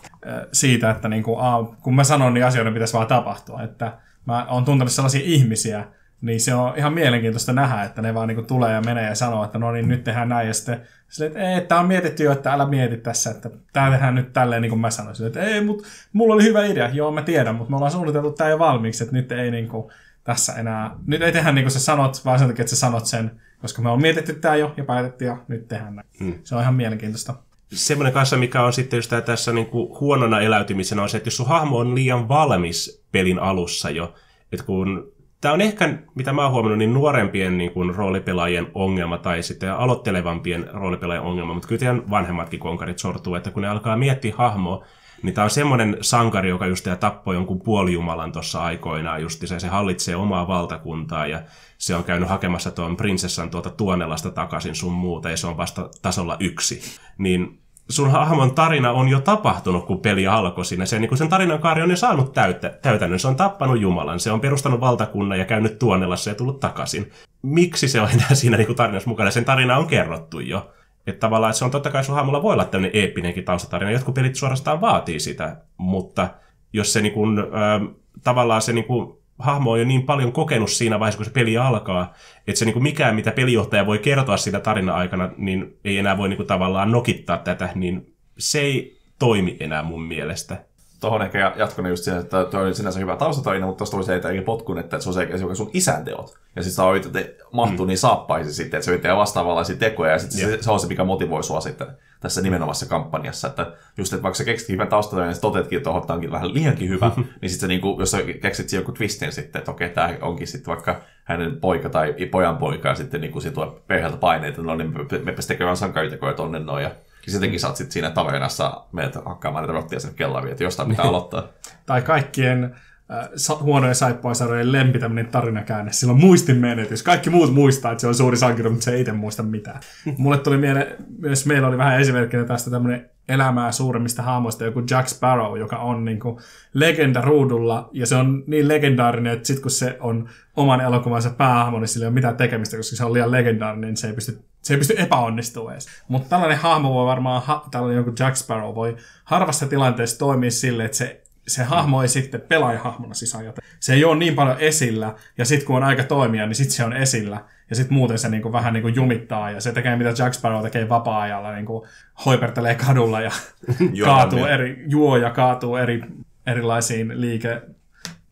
siitä, 0.52 0.90
että 0.90 1.08
niin 1.08 1.22
kuin, 1.22 1.40
aa, 1.40 1.76
kun 1.82 1.94
mä 1.94 2.04
sanon, 2.04 2.34
niin 2.34 2.46
asioiden 2.46 2.72
pitäisi 2.72 2.94
vaan 2.94 3.06
tapahtua. 3.06 3.62
Että 3.62 3.98
mä 4.26 4.46
oon 4.48 4.64
tuntenut 4.64 4.92
sellaisia 4.92 5.20
ihmisiä, 5.24 5.84
niin 6.22 6.40
se 6.40 6.54
on 6.54 6.72
ihan 6.76 6.92
mielenkiintoista 6.92 7.52
nähdä, 7.52 7.82
että 7.82 8.02
ne 8.02 8.14
vaan 8.14 8.28
niin 8.28 8.46
tulee 8.46 8.72
ja 8.72 8.80
menee 8.80 9.08
ja 9.08 9.14
sanoo, 9.14 9.44
että 9.44 9.58
no 9.58 9.72
niin, 9.72 9.88
nyt 9.88 10.04
tehdään 10.04 10.28
näin. 10.28 10.48
Ja 10.48 10.54
sitten 10.54 10.80
sille, 11.08 11.26
että 11.26 11.54
ei, 11.54 11.60
tämä 11.60 11.80
on 11.80 11.86
mietitty 11.86 12.24
jo, 12.24 12.32
että 12.32 12.52
älä 12.52 12.66
mieti 12.66 12.96
tässä, 12.96 13.30
että 13.30 13.50
tämä 13.72 13.90
tehdään 13.90 14.14
nyt 14.14 14.32
tälleen 14.32 14.62
niin 14.62 14.70
kuin 14.70 14.80
mä 14.80 14.90
sanoin. 14.90 15.16
Sille, 15.16 15.26
että 15.26 15.40
ei, 15.40 15.64
mutta 15.64 15.88
mulla 16.12 16.34
oli 16.34 16.44
hyvä 16.44 16.66
idea. 16.66 16.88
Joo, 16.88 17.10
mä 17.10 17.22
tiedän, 17.22 17.54
mutta 17.54 17.70
me 17.70 17.76
ollaan 17.76 17.92
suunniteltu 17.92 18.32
tämä 18.32 18.50
jo 18.50 18.58
valmiiksi, 18.58 19.04
että 19.04 19.16
nyt 19.16 19.32
ei 19.32 19.50
niin 19.50 19.68
kuin, 19.68 19.92
tässä 20.24 20.52
enää, 20.52 20.90
nyt 21.06 21.22
ei 21.22 21.32
tehdä 21.32 21.52
niin 21.52 21.64
kuin 21.64 21.72
sä 21.72 21.80
sanot, 21.80 22.24
vaan 22.24 22.38
sen 22.38 22.48
takia, 22.48 22.62
että 22.62 22.70
sä 22.70 22.80
sanot 22.80 23.06
sen, 23.06 23.30
koska 23.60 23.82
me 23.82 23.90
on 23.90 24.02
mietitty 24.02 24.32
tämä 24.34 24.56
jo 24.56 24.74
ja 24.76 24.84
päätetty 24.84 25.24
ja 25.24 25.36
nyt 25.48 25.68
tehdään 25.68 25.96
näin. 25.96 26.08
Hmm. 26.20 26.34
Se 26.44 26.54
on 26.54 26.62
ihan 26.62 26.74
mielenkiintoista. 26.74 27.34
Semmoinen 27.72 28.12
kanssa, 28.12 28.36
mikä 28.36 28.62
on 28.62 28.72
sitten 28.72 28.98
just 28.98 29.12
tässä 29.24 29.52
niin 29.52 29.66
kuin 29.66 30.00
huonona 30.00 30.40
eläytymisenä, 30.40 31.02
on 31.02 31.08
se, 31.08 31.16
että 31.16 31.26
jos 31.26 31.36
sun 31.36 31.48
hahmo 31.48 31.78
on 31.78 31.94
liian 31.94 32.28
valmis 32.28 33.04
pelin 33.12 33.38
alussa 33.38 33.90
jo, 33.90 34.14
että 34.52 34.66
kun 34.66 35.12
Tämä 35.42 35.54
on 35.54 35.60
ehkä, 35.60 35.98
mitä 36.14 36.32
mä 36.32 36.42
oon 36.42 36.52
huomannut, 36.52 36.78
niin 36.78 36.94
nuorempien 36.94 37.58
niin 37.58 37.70
kuin, 37.70 37.94
roolipelaajien 37.94 38.66
ongelma 38.74 39.18
tai 39.18 39.42
sitten 39.42 39.72
aloittelevampien 39.72 40.70
roolipelaajien 40.72 41.26
ongelma, 41.26 41.54
mutta 41.54 41.68
kyllä 41.68 41.78
teidän 41.78 42.10
vanhemmatkin 42.10 42.60
konkarit 42.60 42.98
sortuu, 42.98 43.34
että 43.34 43.50
kun 43.50 43.62
ne 43.62 43.68
alkaa 43.68 43.96
miettiä 43.96 44.34
hahmoa, 44.36 44.84
niin 45.22 45.34
tämä 45.34 45.44
on 45.44 45.50
semmoinen 45.50 45.96
sankari, 46.00 46.48
joka 46.48 46.66
just 46.66 46.86
tappoi 47.00 47.34
jonkun 47.34 47.60
puolijumalan 47.60 48.32
tuossa 48.32 48.62
aikoinaan 48.62 49.22
just 49.22 49.46
se, 49.46 49.60
se 49.60 49.68
hallitsee 49.68 50.16
omaa 50.16 50.48
valtakuntaa 50.48 51.26
ja 51.26 51.42
se 51.78 51.94
on 51.94 52.04
käynyt 52.04 52.28
hakemassa 52.28 52.70
tuon 52.70 52.96
prinsessan 52.96 53.50
tuota 53.50 53.70
Tuonelasta 53.70 54.30
takaisin 54.30 54.74
sun 54.74 54.92
muuta 54.92 55.30
ja 55.30 55.36
se 55.36 55.46
on 55.46 55.56
vasta 55.56 55.90
tasolla 56.02 56.36
yksi. 56.40 56.80
Niin 57.18 57.61
sun 57.88 58.10
hahmon 58.10 58.54
tarina 58.54 58.92
on 58.92 59.08
jo 59.08 59.20
tapahtunut, 59.20 59.86
kun 59.86 60.00
peli 60.00 60.26
alkoi 60.26 60.64
siinä. 60.64 60.86
Se, 60.86 60.98
niin 60.98 61.18
sen 61.18 61.28
tarinan 61.28 61.58
kaari 61.58 61.82
on 61.82 61.90
jo 61.90 61.96
saanut 61.96 62.32
täyttä, 62.32 62.78
täytännön. 62.82 63.18
Se 63.18 63.28
on 63.28 63.36
tappanut 63.36 63.80
Jumalan, 63.80 64.20
se 64.20 64.32
on 64.32 64.40
perustanut 64.40 64.80
valtakunnan 64.80 65.38
ja 65.38 65.44
käynyt 65.44 65.78
Tuonelassa 65.78 66.30
ja 66.30 66.34
tullut 66.34 66.60
takaisin. 66.60 67.10
Miksi 67.42 67.88
se 67.88 68.00
on 68.00 68.08
enää 68.14 68.34
siinä 68.34 68.56
niin 68.56 68.74
tarinassa 68.74 69.10
mukana? 69.10 69.30
Sen 69.30 69.44
tarina 69.44 69.76
on 69.76 69.86
kerrottu 69.86 70.40
jo. 70.40 70.72
Että 71.06 71.20
tavallaan 71.20 71.50
että 71.50 71.58
se 71.58 71.64
on 71.64 71.70
totta 71.70 71.90
kai 71.90 72.04
sun 72.04 72.14
hahmolla 72.14 72.42
voi 72.42 72.52
olla 72.52 72.64
tämmöinen 72.64 73.00
eeppinenkin 73.00 73.44
taustatarina. 73.44 73.90
Jotkut 73.90 74.14
pelit 74.14 74.36
suorastaan 74.36 74.80
vaatii 74.80 75.20
sitä, 75.20 75.56
mutta 75.76 76.28
jos 76.72 76.92
se 76.92 77.00
niin 77.00 77.12
kuin, 77.12 77.38
äh, 77.38 77.94
tavallaan 78.24 78.62
se 78.62 78.72
niin 78.72 78.84
kuin, 78.84 79.21
hahmo 79.38 79.70
on 79.70 79.78
jo 79.78 79.84
niin 79.84 80.02
paljon 80.02 80.32
kokenut 80.32 80.70
siinä 80.70 81.00
vaiheessa, 81.00 81.16
kun 81.16 81.24
se 81.24 81.30
peli 81.30 81.58
alkaa, 81.58 82.14
että 82.46 82.58
se 82.58 82.64
niin 82.64 82.72
kuin 82.72 82.82
mikään, 82.82 83.14
mitä 83.14 83.30
pelijohtaja 83.30 83.86
voi 83.86 83.98
kertoa 83.98 84.36
siitä 84.36 84.60
tarina 84.60 84.94
aikana, 84.94 85.30
niin 85.36 85.78
ei 85.84 85.98
enää 85.98 86.18
voi 86.18 86.28
niin 86.28 86.36
kuin 86.36 86.46
tavallaan 86.46 86.92
nokittaa 86.92 87.38
tätä, 87.38 87.68
niin 87.74 88.14
se 88.38 88.60
ei 88.60 88.98
toimi 89.18 89.56
enää 89.60 89.82
mun 89.82 90.02
mielestä 90.02 90.64
tuohon 91.02 91.22
ehkä 91.22 91.52
jatkona 91.56 91.88
just 91.88 92.04
siihen, 92.04 92.20
että 92.20 92.44
tuo 92.44 92.60
oli 92.60 92.74
sinänsä 92.74 92.98
hyvä 93.00 93.16
taustatarina, 93.16 93.66
mutta 93.66 93.78
tuossa 93.78 93.96
tuli 93.96 94.04
se, 94.04 94.16
että 94.16 94.28
potkun, 94.44 94.78
että 94.78 95.00
se 95.00 95.08
on 95.08 95.14
se, 95.14 95.22
joka 95.22 95.54
sun 95.54 95.70
isän 95.72 96.04
teot. 96.04 96.38
Ja 96.56 96.62
sitten 96.62 96.76
sä 96.76 96.84
oot, 96.84 97.06
että 97.06 97.44
mahtuu 97.52 97.86
mm. 97.86 97.88
niin 97.88 97.98
saappaisi 97.98 98.54
sitten, 98.54 98.78
että 98.78 98.84
se 98.84 98.90
yrittää 98.90 99.16
vastaavanlaisia 99.16 99.76
tekoja, 99.76 100.12
ja 100.12 100.18
sitten 100.18 100.40
se, 100.40 100.62
se, 100.62 100.70
on 100.70 100.80
se, 100.80 100.86
mikä 100.86 101.04
motivoi 101.04 101.44
sua 101.44 101.60
sitten 101.60 101.86
tässä 102.22 102.42
nimenomaisessa 102.42 102.86
kampanjassa. 102.86 103.48
Että 103.48 103.72
just, 103.96 104.12
että 104.12 104.22
vaikka 104.22 104.38
sä 104.38 104.44
keksit 104.44 104.68
hyvän 104.68 104.88
taustatarinaa, 104.88 105.34
ja 105.34 105.40
totetkin, 105.40 105.76
että 105.76 105.84
tuohon 105.84 106.10
onkin 106.10 106.30
vähän 106.30 106.54
liiankin 106.54 106.88
hyvä, 106.88 107.10
niin 107.40 107.50
sitten 107.50 107.68
niinku, 107.68 107.96
jos 108.00 108.10
sä 108.10 108.18
keksit 108.42 108.68
siihen 108.68 108.82
joku 108.82 108.92
twistin 108.92 109.32
sitten, 109.32 109.58
että 109.58 109.70
okei, 109.70 109.90
tämä 109.90 110.14
onkin 110.20 110.46
sitten 110.46 110.74
vaikka 110.74 111.00
hänen 111.24 111.60
poika 111.60 111.88
tai 111.88 112.14
pojan 112.30 112.56
poika, 112.56 112.88
ja 112.88 112.94
sitten 112.94 113.20
niinku 113.20 113.40
siitä 113.40 113.54
tulee 113.54 113.70
perheeltä 113.86 114.16
paineita, 114.16 114.62
no 114.62 114.74
niin 114.74 114.92
me, 114.92 115.18
me 115.24 115.34
tekemään 115.46 115.76
sankaritekoja 115.76 116.34
tonne 116.34 116.58
noin, 116.58 116.82
ja 116.82 116.90
ja 117.26 117.32
sittenkin 117.32 117.60
sä 117.60 117.68
oot 117.68 117.76
sit 117.76 117.92
siinä 117.92 118.10
tavernassa 118.10 118.84
meidät 118.92 119.14
hakkaamaan 119.24 119.62
niitä 119.64 119.72
rottia 119.72 120.00
sen 120.00 120.14
kellariin, 120.14 120.52
että 120.52 120.64
jostain 120.64 120.88
pitää 120.88 121.04
aloittaa. 121.08 121.48
tai 121.86 122.02
kaikkien 122.02 122.76
äh, 123.12 123.60
huonojen 123.60 123.94
saippuasarjojen 123.94 124.72
lempi 124.72 124.98
tämmöinen 124.98 125.32
tarinakäänne. 125.32 125.92
Sillä 125.92 126.12
on 126.12 126.20
muistin 126.20 126.56
menetys. 126.56 127.02
Kaikki 127.02 127.30
muut 127.30 127.54
muistaa, 127.54 127.92
että 127.92 128.00
se 128.00 128.06
on 128.06 128.14
suuri 128.14 128.36
sankari, 128.36 128.70
mutta 128.70 128.84
se 128.84 128.90
ei 128.90 129.00
itse 129.00 129.12
muista 129.12 129.42
mitään. 129.42 129.80
Mulle 130.18 130.38
tuli 130.38 130.56
mieleen, 130.56 130.96
myös 131.18 131.46
meillä 131.46 131.68
oli 131.68 131.78
vähän 131.78 132.00
esimerkkinä 132.00 132.44
tästä 132.44 132.70
tämmöinen 132.70 133.10
elämää 133.28 133.72
suuremmista 133.72 134.22
haamoista, 134.22 134.64
joku 134.64 134.82
Jack 134.90 135.08
Sparrow, 135.08 135.58
joka 135.58 135.76
on 135.76 136.04
niin 136.04 136.20
kuin 136.20 136.38
legenda 136.74 137.20
ruudulla, 137.20 137.88
ja 137.92 138.06
se 138.06 138.16
on 138.16 138.44
niin 138.46 138.68
legendaarinen, 138.68 139.32
että 139.32 139.46
sitten 139.46 139.62
kun 139.62 139.70
se 139.70 139.96
on 140.00 140.28
oman 140.56 140.80
elokuvansa 140.80 141.30
päähahmo, 141.30 141.80
niin 141.80 141.88
sillä 141.88 142.04
ei 142.04 142.08
ole 142.08 142.14
mitään 142.14 142.36
tekemistä, 142.36 142.76
koska 142.76 142.96
se 142.96 143.04
on 143.04 143.12
liian 143.12 143.30
legendaarinen, 143.30 143.88
niin 143.88 143.96
se 143.96 144.06
ei 144.06 144.12
pysty, 144.12 144.44
se 144.62 144.74
ei 144.74 144.78
pysty 144.78 144.94
epäonnistumaan 144.98 145.72
edes. 145.72 145.88
Mutta 146.08 146.28
tällainen 146.28 146.58
hahmo 146.58 146.94
voi 146.94 147.06
varmaan, 147.06 147.42
ha, 147.42 147.68
tällainen 147.70 147.96
joku 147.96 148.12
Jack 148.18 148.36
Sparrow 148.36 148.74
voi 148.74 148.96
harvassa 149.24 149.66
tilanteessa 149.66 150.18
toimia 150.18 150.50
sille, 150.50 150.84
että 150.84 150.96
se 150.96 151.22
se 151.48 151.64
hahmo 151.64 152.02
ei 152.02 152.08
sitten 152.08 152.40
pelaajahahmona 152.40 153.14
siis 153.14 153.34
ajatella. 153.34 153.68
Se 153.80 153.94
ei 153.94 154.04
ole 154.04 154.16
niin 154.16 154.34
paljon 154.34 154.60
esillä, 154.60 155.14
ja 155.38 155.44
sitten 155.44 155.66
kun 155.66 155.76
on 155.76 155.82
aika 155.82 156.04
toimia, 156.04 156.46
niin 156.46 156.54
sitten 156.54 156.76
se 156.76 156.84
on 156.84 156.92
esillä. 156.92 157.44
Ja 157.70 157.76
sitten 157.76 157.94
muuten 157.94 158.18
se 158.18 158.28
niinku 158.28 158.52
vähän 158.52 158.72
niinku 158.72 158.88
jumittaa, 158.88 159.50
ja 159.50 159.60
se 159.60 159.72
tekee 159.72 159.96
mitä 159.96 160.14
Jack 160.18 160.34
Sparrow 160.34 160.62
tekee 160.62 160.88
vapaa-ajalla, 160.88 161.52
niinku 161.52 161.86
hoipertelee 162.24 162.74
kadulla 162.74 163.20
ja 163.20 163.30
kaatuu 164.04 164.46
eri, 164.46 164.84
juo 164.88 165.16
ja 165.16 165.30
kaatuu 165.30 165.76
eri, 165.76 166.02
erilaisiin 166.46 167.20
liike... 167.20 167.62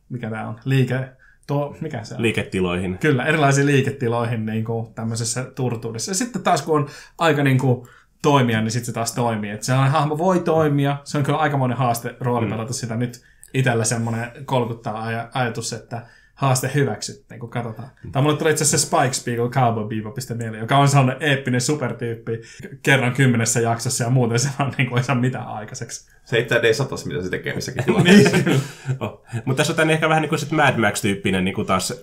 Mikä 0.09 0.31
tämä 0.31 0.49
on? 0.49 0.61
Liike... 0.65 1.09
Tuo, 1.47 1.77
mikä 1.81 2.05
se 2.05 2.15
on? 2.15 2.23
Liiketiloihin. 2.23 2.99
Kyllä, 2.99 3.25
erilaisiin 3.25 3.67
liiketiloihin 3.67 4.47
niin 4.47 4.65
kuin 4.65 4.95
tämmöisessä 4.95 5.45
turtuudessa. 5.45 6.11
Ja 6.11 6.15
sitten 6.15 6.43
taas 6.43 6.63
kun 6.63 6.81
on 6.81 6.89
aika 7.19 7.43
niin 7.43 7.59
kuin, 7.59 7.89
toimia, 8.23 8.61
niin 8.61 8.71
sitten 8.71 8.87
se 8.87 8.93
taas 8.93 9.13
toimii. 9.13 9.51
Että 9.51 9.67
sellainen 9.67 9.93
hahmo 9.93 10.19
voi 10.19 10.41
toimia. 10.41 10.97
Se 11.05 11.19
on 11.19 11.25
kyllä 11.25 11.39
aikamoinen 11.39 11.79
haaste 11.79 12.17
roolipelata 12.21 12.71
mm. 12.71 12.75
sitä 12.75 12.97
nyt 12.97 13.23
itsellä 13.55 13.85
semmoinen 13.85 14.33
kolkuttaa 14.45 15.11
aj- 15.11 15.31
ajatus, 15.35 15.73
että 15.73 16.03
haaste 16.41 16.71
hyväksyttiin, 16.75 17.41
kun 17.41 17.51
katsotaan. 17.51 17.89
Tai 18.13 18.23
mulle 18.23 18.37
tuli 18.37 18.51
itse 18.51 18.65
asiassa 18.65 18.87
Spike 18.87 19.13
Spiegel 19.13 19.51
Cowboy 19.51 19.89
Bebopista 19.89 20.35
mieleen, 20.35 20.61
joka 20.61 20.79
on 20.79 20.89
sellainen 20.89 21.17
eeppinen 21.21 21.61
supertyyppi 21.61 22.41
kerran 22.83 23.13
kymmenessä 23.13 23.61
jaksossa 23.61 24.05
ja 24.05 24.11
muuten 24.11 24.39
se 24.39 24.49
vaan 24.59 24.75
niin 24.79 24.89
kuin 24.89 24.99
ei 24.99 25.05
saa 25.05 25.17
mitään 25.17 25.47
aikaiseksi. 25.47 26.11
Se 26.25 26.37
ei 26.37 26.47
D 26.63 26.73
satas, 26.73 27.07
mitä 27.07 27.23
se 27.23 27.31
tekee 27.31 27.55
missäkin 27.55 27.83
niin, 27.87 28.05
tilanteessa. 28.05 28.39
kyllä. 28.45 28.59
Oh. 29.01 29.25
Mutta 29.45 29.61
tässä 29.61 29.73
on 29.73 29.77
tänne 29.77 29.93
ehkä 29.93 30.09
vähän 30.09 30.23
niin 30.23 30.29
kuin 30.29 30.39
sit 30.39 30.51
Mad 30.51 30.79
Max-tyyppinen 30.79 31.45
niin 31.45 31.55
kuin 31.55 31.67
taas 31.67 31.95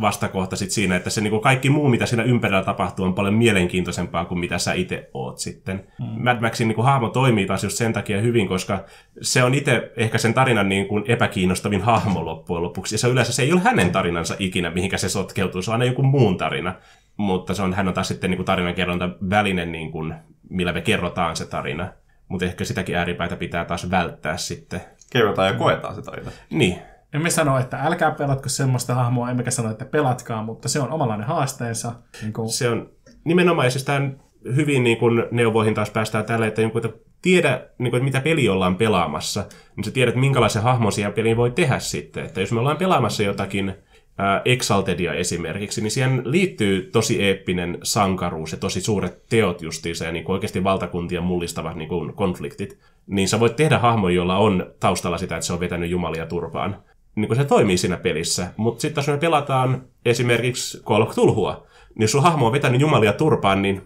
vastakohta 0.00 0.56
sit 0.56 0.70
siinä, 0.70 0.96
että 0.96 1.10
se 1.10 1.20
niin 1.20 1.30
kuin 1.30 1.42
kaikki 1.42 1.70
muu, 1.70 1.88
mitä 1.88 2.06
siinä 2.06 2.22
ympärillä 2.22 2.64
tapahtuu, 2.64 3.04
on 3.04 3.14
paljon 3.14 3.34
mielenkiintoisempaa 3.34 4.24
kuin 4.24 4.38
mitä 4.38 4.58
sä 4.58 4.72
itse 4.72 5.10
oot 5.14 5.38
sitten. 5.38 5.86
Mm. 5.98 6.24
Mad 6.24 6.40
Maxin 6.40 6.68
niin 6.68 6.76
kuin 6.76 6.84
hahmo 6.84 7.08
toimii 7.08 7.46
taas 7.46 7.64
just 7.64 7.76
sen 7.76 7.92
takia 7.92 8.20
hyvin, 8.20 8.48
koska 8.48 8.84
se 9.20 9.44
on 9.44 9.54
itse 9.54 9.92
ehkä 9.96 10.18
sen 10.18 10.34
tarinan 10.34 10.68
niin 10.68 10.88
kuin 10.88 11.04
epäkiinnostavin 11.06 11.82
hahmo 11.82 12.24
loppujen 12.24 12.62
lopuksi. 12.62 12.94
Ja 12.94 12.98
se 12.98 13.08
yleensä 13.08 13.32
se 13.32 13.42
ei 13.42 13.52
ole 13.52 13.60
hänen 13.78 13.92
tarinansa 13.92 14.36
ikinä, 14.38 14.70
mihinkä 14.70 14.98
se 14.98 15.08
sotkeutuu, 15.08 15.62
se 15.62 15.70
on 15.70 15.72
aina 15.72 15.84
joku 15.84 16.02
muun 16.02 16.38
tarina. 16.38 16.74
Mutta 17.16 17.54
se 17.54 17.62
on, 17.62 17.74
hän 17.74 17.88
on 17.88 17.94
taas 17.94 18.08
sitten 18.08 18.30
niin 18.30 18.38
kuin 18.38 18.46
tarinankerronta 18.46 19.08
väline, 19.30 19.66
niin 19.66 19.92
kuin, 19.92 20.14
millä 20.50 20.72
me 20.72 20.80
kerrotaan 20.80 21.36
se 21.36 21.46
tarina. 21.46 21.92
Mutta 22.28 22.46
ehkä 22.46 22.64
sitäkin 22.64 22.96
ääripäitä 22.96 23.36
pitää 23.36 23.64
taas 23.64 23.90
välttää 23.90 24.36
sitten. 24.36 24.80
Kerrotaan 25.12 25.48
ja 25.48 25.54
koetaan 25.58 25.94
se 25.94 26.02
tarina. 26.02 26.30
Niin, 26.50 26.78
Emme 27.12 27.30
sano, 27.30 27.58
että 27.58 27.82
älkää 27.82 28.10
pelatko 28.10 28.48
semmoista 28.48 28.94
hahmoa, 28.94 29.30
emmekä 29.30 29.50
sano, 29.50 29.70
että 29.70 29.84
pelatkaa, 29.84 30.42
mutta 30.42 30.68
se 30.68 30.80
on 30.80 30.92
omanlainen 30.92 31.26
haasteensa. 31.26 31.92
Niin 32.22 32.32
kuin, 32.32 32.48
se 32.48 32.68
on 32.68 32.90
nimenomaan, 33.24 33.66
ja 33.66 33.70
siis 33.70 33.84
tämän 33.84 34.20
hyvin 34.56 34.84
niin 34.84 34.98
kuin 34.98 35.24
neuvoihin 35.30 35.74
taas 35.74 35.90
päästään 35.90 36.24
tällä, 36.24 36.46
että, 36.46 36.62
että 36.62 36.88
tiedä, 37.22 37.60
niin 37.78 37.90
kuin, 37.90 38.04
mitä 38.04 38.20
peli 38.20 38.48
ollaan 38.48 38.76
pelaamassa, 38.76 39.44
niin 39.76 39.84
sä 39.84 39.90
tiedät, 39.90 40.14
minkälaisen 40.14 40.62
hahmon 40.62 40.92
siihen 40.92 41.12
peliin 41.12 41.36
voi 41.36 41.50
tehdä 41.50 41.78
sitten. 41.78 42.24
Että 42.24 42.40
jos 42.40 42.52
me 42.52 42.60
ollaan 42.60 42.76
pelaamassa 42.76 43.22
jotakin 43.22 43.74
ää, 44.18 44.42
Exaltedia 44.44 45.14
esimerkiksi, 45.14 45.80
niin 45.80 45.90
siihen 45.90 46.22
liittyy 46.24 46.82
tosi 46.92 47.22
eeppinen 47.22 47.78
sankaruus 47.82 48.52
ja 48.52 48.58
tosi 48.58 48.80
suuret 48.80 49.22
teot 49.28 49.62
justiinsa 49.62 50.04
ja 50.04 50.12
niin 50.12 50.24
kuin 50.24 50.34
oikeasti 50.34 50.64
valtakuntia 50.64 51.20
mullistavat 51.20 51.76
niin 51.76 51.88
kuin 51.88 52.14
konfliktit. 52.14 52.78
Niin 53.06 53.28
sä 53.28 53.40
voit 53.40 53.56
tehdä 53.56 53.78
hahmon, 53.78 54.14
jolla 54.14 54.36
on 54.36 54.66
taustalla 54.80 55.18
sitä, 55.18 55.36
että 55.36 55.46
se 55.46 55.52
on 55.52 55.60
vetänyt 55.60 55.90
jumalia 55.90 56.26
turpaan. 56.26 56.76
Niin 57.14 57.28
kuin 57.28 57.38
se 57.38 57.44
toimii 57.44 57.76
siinä 57.78 57.96
pelissä. 57.96 58.46
Mutta 58.56 58.80
sitten 58.80 59.02
jos 59.02 59.08
me 59.08 59.18
pelataan 59.18 59.82
esimerkiksi 60.04 60.82
Call 60.82 61.02
of 61.02 61.14
Tulhua, 61.14 61.66
niin 61.94 62.02
jos 62.02 62.12
sun 62.12 62.22
hahmo 62.22 62.46
on 62.46 62.52
vetänyt 62.52 62.80
jumalia 62.80 63.12
turpaan, 63.12 63.62
niin 63.62 63.82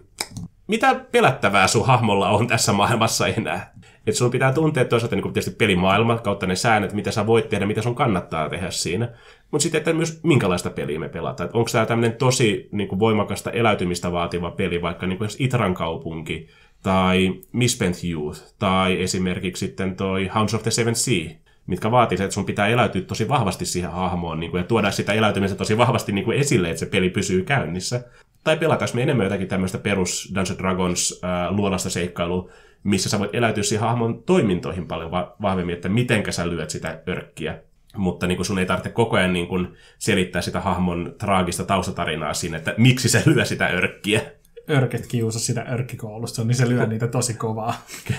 mitä 0.67 0.95
pelättävää 1.11 1.67
sun 1.67 1.87
hahmolla 1.87 2.29
on 2.29 2.47
tässä 2.47 2.73
maailmassa 2.73 3.27
enää? 3.27 3.73
Että 4.07 4.17
sun 4.17 4.31
pitää 4.31 4.53
tuntea 4.53 4.85
toisaalta 4.85 5.15
niin 5.15 5.33
tietysti 5.33 5.55
pelimaailma 5.55 6.17
kautta 6.17 6.47
ne 6.47 6.55
säännöt, 6.55 6.93
mitä 6.93 7.11
sä 7.11 7.27
voit 7.27 7.49
tehdä, 7.49 7.65
mitä 7.65 7.81
sun 7.81 7.95
kannattaa 7.95 8.49
tehdä 8.49 8.71
siinä. 8.71 9.09
Mutta 9.51 9.63
sitten, 9.63 9.79
että 9.79 9.93
myös 9.93 10.19
minkälaista 10.23 10.69
peliä 10.69 10.99
me 10.99 11.09
pelataan. 11.09 11.49
Onko 11.53 11.69
tämä 11.71 11.85
tämmöinen 11.85 12.17
tosi 12.17 12.69
niin 12.71 12.87
kuin 12.87 12.99
voimakasta 12.99 13.51
eläytymistä 13.51 14.11
vaativa 14.11 14.51
peli, 14.51 14.81
vaikka 14.81 15.07
niin 15.07 15.17
kuin 15.17 15.29
Itran 15.39 15.73
kaupunki, 15.73 16.47
tai 16.83 17.33
Misspent 17.51 17.95
Youth, 18.03 18.41
tai 18.59 19.01
esimerkiksi 19.01 19.65
sitten 19.65 19.95
toi 19.95 20.27
Hounds 20.27 20.53
of 20.53 20.63
the 20.63 20.71
Seven 20.71 20.95
Sea, 20.95 21.29
mitkä 21.67 21.91
vaatii 21.91 22.17
että 22.21 22.33
sun 22.33 22.45
pitää 22.45 22.67
eläytyä 22.67 23.01
tosi 23.01 23.29
vahvasti 23.29 23.65
siihen 23.65 23.91
hahmoon 23.91 24.39
niin 24.39 24.51
kuin, 24.51 24.61
ja 24.61 24.67
tuoda 24.67 24.91
sitä 24.91 25.13
eläytymistä 25.13 25.57
tosi 25.57 25.77
vahvasti 25.77 26.11
niin 26.11 26.25
kuin 26.25 26.37
esille, 26.37 26.69
että 26.69 26.79
se 26.79 26.85
peli 26.85 27.09
pysyy 27.09 27.43
käynnissä. 27.43 28.03
Tai 28.43 28.57
pelataanko 28.57 28.95
me 28.95 29.03
enemmän 29.03 29.23
jotakin 29.23 29.47
tämmöistä 29.47 29.77
perus 29.77 30.31
Dungeons 30.35 30.59
Dragons 30.59 31.21
äh, 31.23 31.55
luolasta 31.55 31.89
seikkailua, 31.89 32.49
missä 32.83 33.09
sä 33.09 33.19
voit 33.19 33.35
eläytyä 33.35 33.63
siihen 33.63 33.87
hahmon 33.87 34.23
toimintoihin 34.23 34.87
paljon 34.87 35.11
va- 35.11 35.35
vahvemmin, 35.41 35.75
että 35.75 35.89
mitenkä 35.89 36.31
sä 36.31 36.49
lyöt 36.49 36.69
sitä 36.69 37.01
örkkiä. 37.07 37.59
Mutta 37.95 38.27
niin 38.27 38.35
kuin 38.35 38.45
sun 38.45 38.59
ei 38.59 38.65
tarvitse 38.65 38.89
koko 38.89 39.17
ajan 39.17 39.33
niin 39.33 39.47
kuin 39.47 39.67
selittää 39.97 40.41
sitä 40.41 40.59
hahmon 40.59 41.15
traagista 41.17 41.63
taustatarinaa 41.63 42.33
siinä, 42.33 42.57
että 42.57 42.75
miksi 42.77 43.09
se 43.09 43.23
lyö 43.25 43.45
sitä 43.45 43.67
örkkiä. 43.67 44.21
örket 44.69 45.07
kiusa 45.07 45.39
sitä 45.39 45.65
örkkikoulusta, 45.71 46.43
niin 46.43 46.55
se 46.55 46.69
lyö 46.69 46.87
niitä 46.87 47.07
tosi 47.07 47.33
kovaa. 47.33 47.73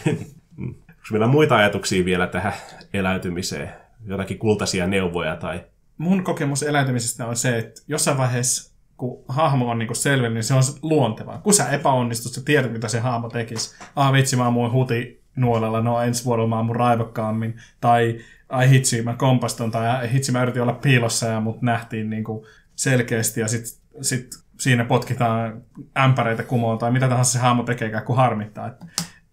Onko 1.05 1.11
meillä 1.11 1.27
muita 1.27 1.57
ajatuksia 1.57 2.05
vielä 2.05 2.27
tähän 2.27 2.53
eläytymiseen? 2.95 3.71
Jotakin 4.07 4.39
kultaisia 4.39 4.87
neuvoja 4.87 5.37
tai... 5.37 5.65
Mun 5.99 6.25
kokemus 6.25 6.63
eläytymisestä 6.63 7.27
on 7.27 7.37
se, 7.37 7.59
että 7.59 7.83
jossain 7.89 8.19
vaiheessa, 8.19 8.74
kun 8.97 9.25
hahmo 9.29 9.71
on 9.71 9.79
niinku 9.79 9.95
selvinnyt, 9.95 10.35
niin 10.35 10.45
se 10.45 10.55
on 10.55 10.63
luontevaa. 10.83 11.39
Kun 11.39 11.55
sä 11.55 11.69
epäonnistut, 11.69 12.33
sä 12.33 12.41
tiedät, 12.45 12.73
mitä 12.73 12.89
se 12.89 13.01
hahmo 13.01 13.29
tekisi. 13.29 13.77
Ah 13.97 14.13
vitsi, 14.13 14.37
mä 14.37 14.47
ammuin 14.47 14.73
huti 14.73 15.23
nuolella, 15.37 15.81
no 15.81 16.01
ensi 16.01 16.25
vuodella 16.25 16.49
mä 16.49 16.59
ammun 16.59 16.77
raivokkaammin. 16.77 17.57
Tai 17.81 18.19
ai 18.49 18.71
hitsi, 18.71 19.03
mä 19.03 19.15
kompaston, 19.15 19.71
tai 19.71 19.89
ai 19.89 20.13
hitsi, 20.13 20.33
mä 20.33 20.43
yritin 20.43 20.63
olla 20.63 20.73
piilossa 20.73 21.27
ja 21.27 21.41
mut 21.41 21.63
nähtiin 21.63 22.11
niinku 22.11 22.47
selkeästi 22.77 23.41
ja 23.41 23.49
sit, 23.49 23.65
sit 24.01 24.27
siinä 24.61 24.85
potkitaan 24.85 25.63
ämpäreitä 25.99 26.43
kumoon 26.43 26.79
tai 26.79 26.91
mitä 26.91 27.09
tahansa 27.09 27.33
se 27.33 27.39
hahmo 27.39 27.63
tekee, 27.63 28.01
kun 28.07 28.17
harmittaa. 28.17 28.67
Et, 28.67 28.77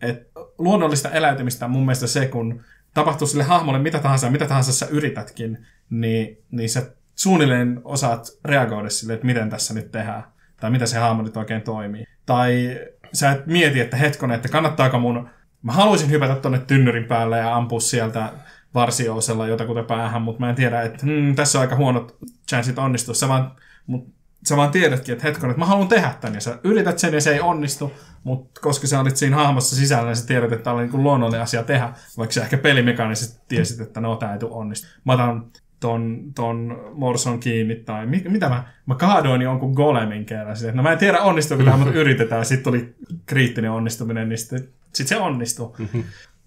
et 0.01 0.31
luonnollista 0.57 1.09
eläytymistä 1.09 1.65
on 1.65 1.71
mun 1.71 1.85
mielestä 1.85 2.07
se, 2.07 2.27
kun 2.27 2.61
tapahtuu 2.93 3.27
sille 3.27 3.43
hahmolle 3.43 3.79
mitä 3.79 3.99
tahansa, 3.99 4.29
mitä 4.29 4.45
tahansa 4.45 4.73
sä 4.73 4.87
yritätkin, 4.91 5.65
niin, 5.89 6.37
niin 6.51 6.69
sä 6.69 6.91
suunnilleen 7.21 7.81
osaat 7.83 8.27
reagoida 8.45 8.89
sille, 8.89 9.13
että 9.13 9.25
miten 9.25 9.49
tässä 9.49 9.73
nyt 9.73 9.91
tehdään, 9.91 10.23
tai 10.59 10.71
mitä 10.71 10.85
se 10.85 10.97
hahmo 10.97 11.23
nyt 11.23 11.37
oikein 11.37 11.61
toimii. 11.61 12.05
Tai 12.25 12.79
sä 13.13 13.31
et 13.31 13.47
mieti, 13.47 13.79
että 13.79 13.97
hetkonen, 13.97 14.35
että 14.35 14.49
kannattaako 14.49 14.99
mun, 14.99 15.29
mä 15.63 15.71
haluaisin 15.71 16.09
hypätä 16.09 16.35
tonne 16.35 16.59
tynnyrin 16.59 17.05
päälle 17.05 17.37
ja 17.37 17.55
ampua 17.55 17.79
sieltä 17.79 18.33
varsiousella 18.73 19.47
jotakuta 19.47 19.83
päähän, 19.83 20.21
mutta 20.21 20.39
mä 20.39 20.49
en 20.49 20.55
tiedä, 20.55 20.81
että 20.81 21.05
hmm, 21.05 21.35
tässä 21.35 21.57
on 21.57 21.61
aika 21.61 21.75
huonot 21.75 22.17
chanssit 22.49 22.79
onnistua. 22.79 23.13
Sä 23.13 23.27
vaan, 23.27 23.51
mut, 23.87 24.07
sä 24.47 24.57
vaan 24.57 24.71
tiedätkin, 24.71 25.13
että 25.13 25.27
hetkonen, 25.27 25.51
että 25.51 25.59
mä 25.59 25.65
haluan 25.65 25.87
tehdä 25.87 26.13
tän, 26.21 26.33
ja 26.33 26.41
sä 26.41 26.59
yrität 26.63 26.99
sen 26.99 27.13
ja 27.13 27.21
se 27.21 27.33
ei 27.33 27.41
onnistu, 27.41 27.93
mutta 28.23 28.61
koska 28.61 28.87
sä 28.87 28.99
olit 28.99 29.17
siinä 29.17 29.35
hahmossa 29.35 29.75
sisällä, 29.75 30.05
niin 30.05 30.15
sä 30.15 30.27
tiedät, 30.27 30.51
että 30.51 30.63
tämä 30.63 30.75
oli 30.75 30.87
niin 30.87 31.03
luonnollinen 31.03 31.41
asia 31.41 31.63
tehdä, 31.63 31.93
vaikka 32.17 32.33
sä 32.33 32.43
ehkä 32.43 32.57
pelimekaanisesti 32.57 33.41
tiesit, 33.47 33.79
että 33.79 34.01
no 34.01 34.15
tää 34.15 34.33
ei 34.33 34.39
tule 34.39 34.51
onnistu. 34.51 34.87
Mä 35.05 35.13
otan 35.13 35.51
ton, 35.81 36.19
ton 36.35 36.91
morson 36.93 37.39
kiinni, 37.39 37.75
tai 37.75 38.05
mi, 38.05 38.23
mitä 38.27 38.49
mä, 38.49 38.63
mä 38.85 38.95
kaadoin 38.95 39.41
jonkun 39.41 39.73
golemin 39.73 40.25
kerran. 40.25 40.57
Sitten, 40.57 40.75
no 40.75 40.83
mä 40.83 40.91
en 40.91 40.97
tiedä 40.97 41.19
onnistuuko 41.19 41.63
tämä, 41.63 41.77
mutta 41.77 41.93
yritetään. 41.93 42.45
Sitten 42.45 42.63
tuli 42.63 42.95
kriittinen 43.25 43.71
onnistuminen, 43.71 44.29
niin 44.29 44.37
sitten 44.37 44.67
sit 44.93 45.07
se 45.07 45.17
onnistui. 45.17 45.73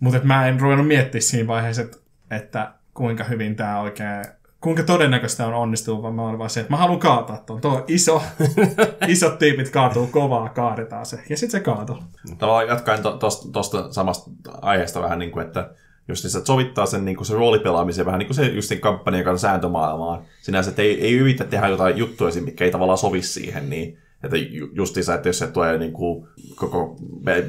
mutta 0.01 0.21
mä 0.23 0.47
en 0.47 0.61
ruvennut 0.61 0.87
miettiä 0.87 1.21
siinä 1.21 1.47
vaiheessa, 1.47 1.83
että, 1.83 1.97
että 2.31 2.73
kuinka 2.95 3.25
hyvin 3.25 3.57
tämä 3.57 3.81
oikein 3.81 4.25
kuinka 4.65 4.83
todennäköistä 4.83 5.47
on 5.47 5.55
onnistuu, 5.55 6.03
vaan 6.03 6.15
mä 6.15 6.23
olen 6.23 6.39
vaan 6.39 6.51
se, 6.51 6.61
että 6.61 6.73
mä 6.73 6.77
haluan 6.77 6.99
kaataa 6.99 7.37
tuon. 7.37 7.61
Tuo 7.61 7.85
iso, 7.89 8.23
isot 9.09 9.39
tiipit 9.39 9.71
kaatuu 9.71 10.07
kovaa, 10.07 10.49
kaadetaan 10.49 11.07
se. 11.07 11.17
Ja 11.31 11.37
sitten 11.37 11.61
se 11.61 11.65
kaatuu. 11.65 11.99
Jatkaen 12.69 13.03
tuosta 13.21 13.49
to, 13.53 13.93
samasta 13.93 14.31
aiheesta 14.63 15.03
vähän 15.03 15.19
niin 15.19 15.31
kuin, 15.31 15.47
että 15.47 15.71
just 16.09 16.25
niin 16.25 16.31
se, 16.31 16.45
sovittaa 16.45 16.87
sen, 16.87 17.05
niin 17.05 17.17
kuin 17.17 17.27
se 17.27 17.35
roolipelaamisen 17.35 18.07
vähän 18.07 18.19
niin 18.19 18.27
kuin 18.27 18.37
se 18.37 18.47
just 18.47 18.69
sen 18.69 18.81
kampanjan 18.81 19.25
kanssa 19.25 19.49
sääntömaailmaan. 19.49 20.23
Sinänsä, 20.43 20.71
että 20.71 20.83
ei, 20.83 21.01
ei 21.01 21.13
yritä 21.13 21.45
tehdä 21.45 21.69
jotain 21.69 21.99
juttuja, 21.99 22.43
mitkä 22.43 22.65
ei 22.65 22.71
tavallaan 22.71 22.99
sovi 22.99 23.23
siihen, 23.23 23.71
niin 23.71 23.99
että 24.25 24.37
justiinsa, 24.73 25.15
että 25.15 25.29
jos 25.29 25.39
se 25.39 25.47
tulee 25.47 25.79
niin 25.79 25.93
kuin 25.93 26.29
koko 26.55 26.97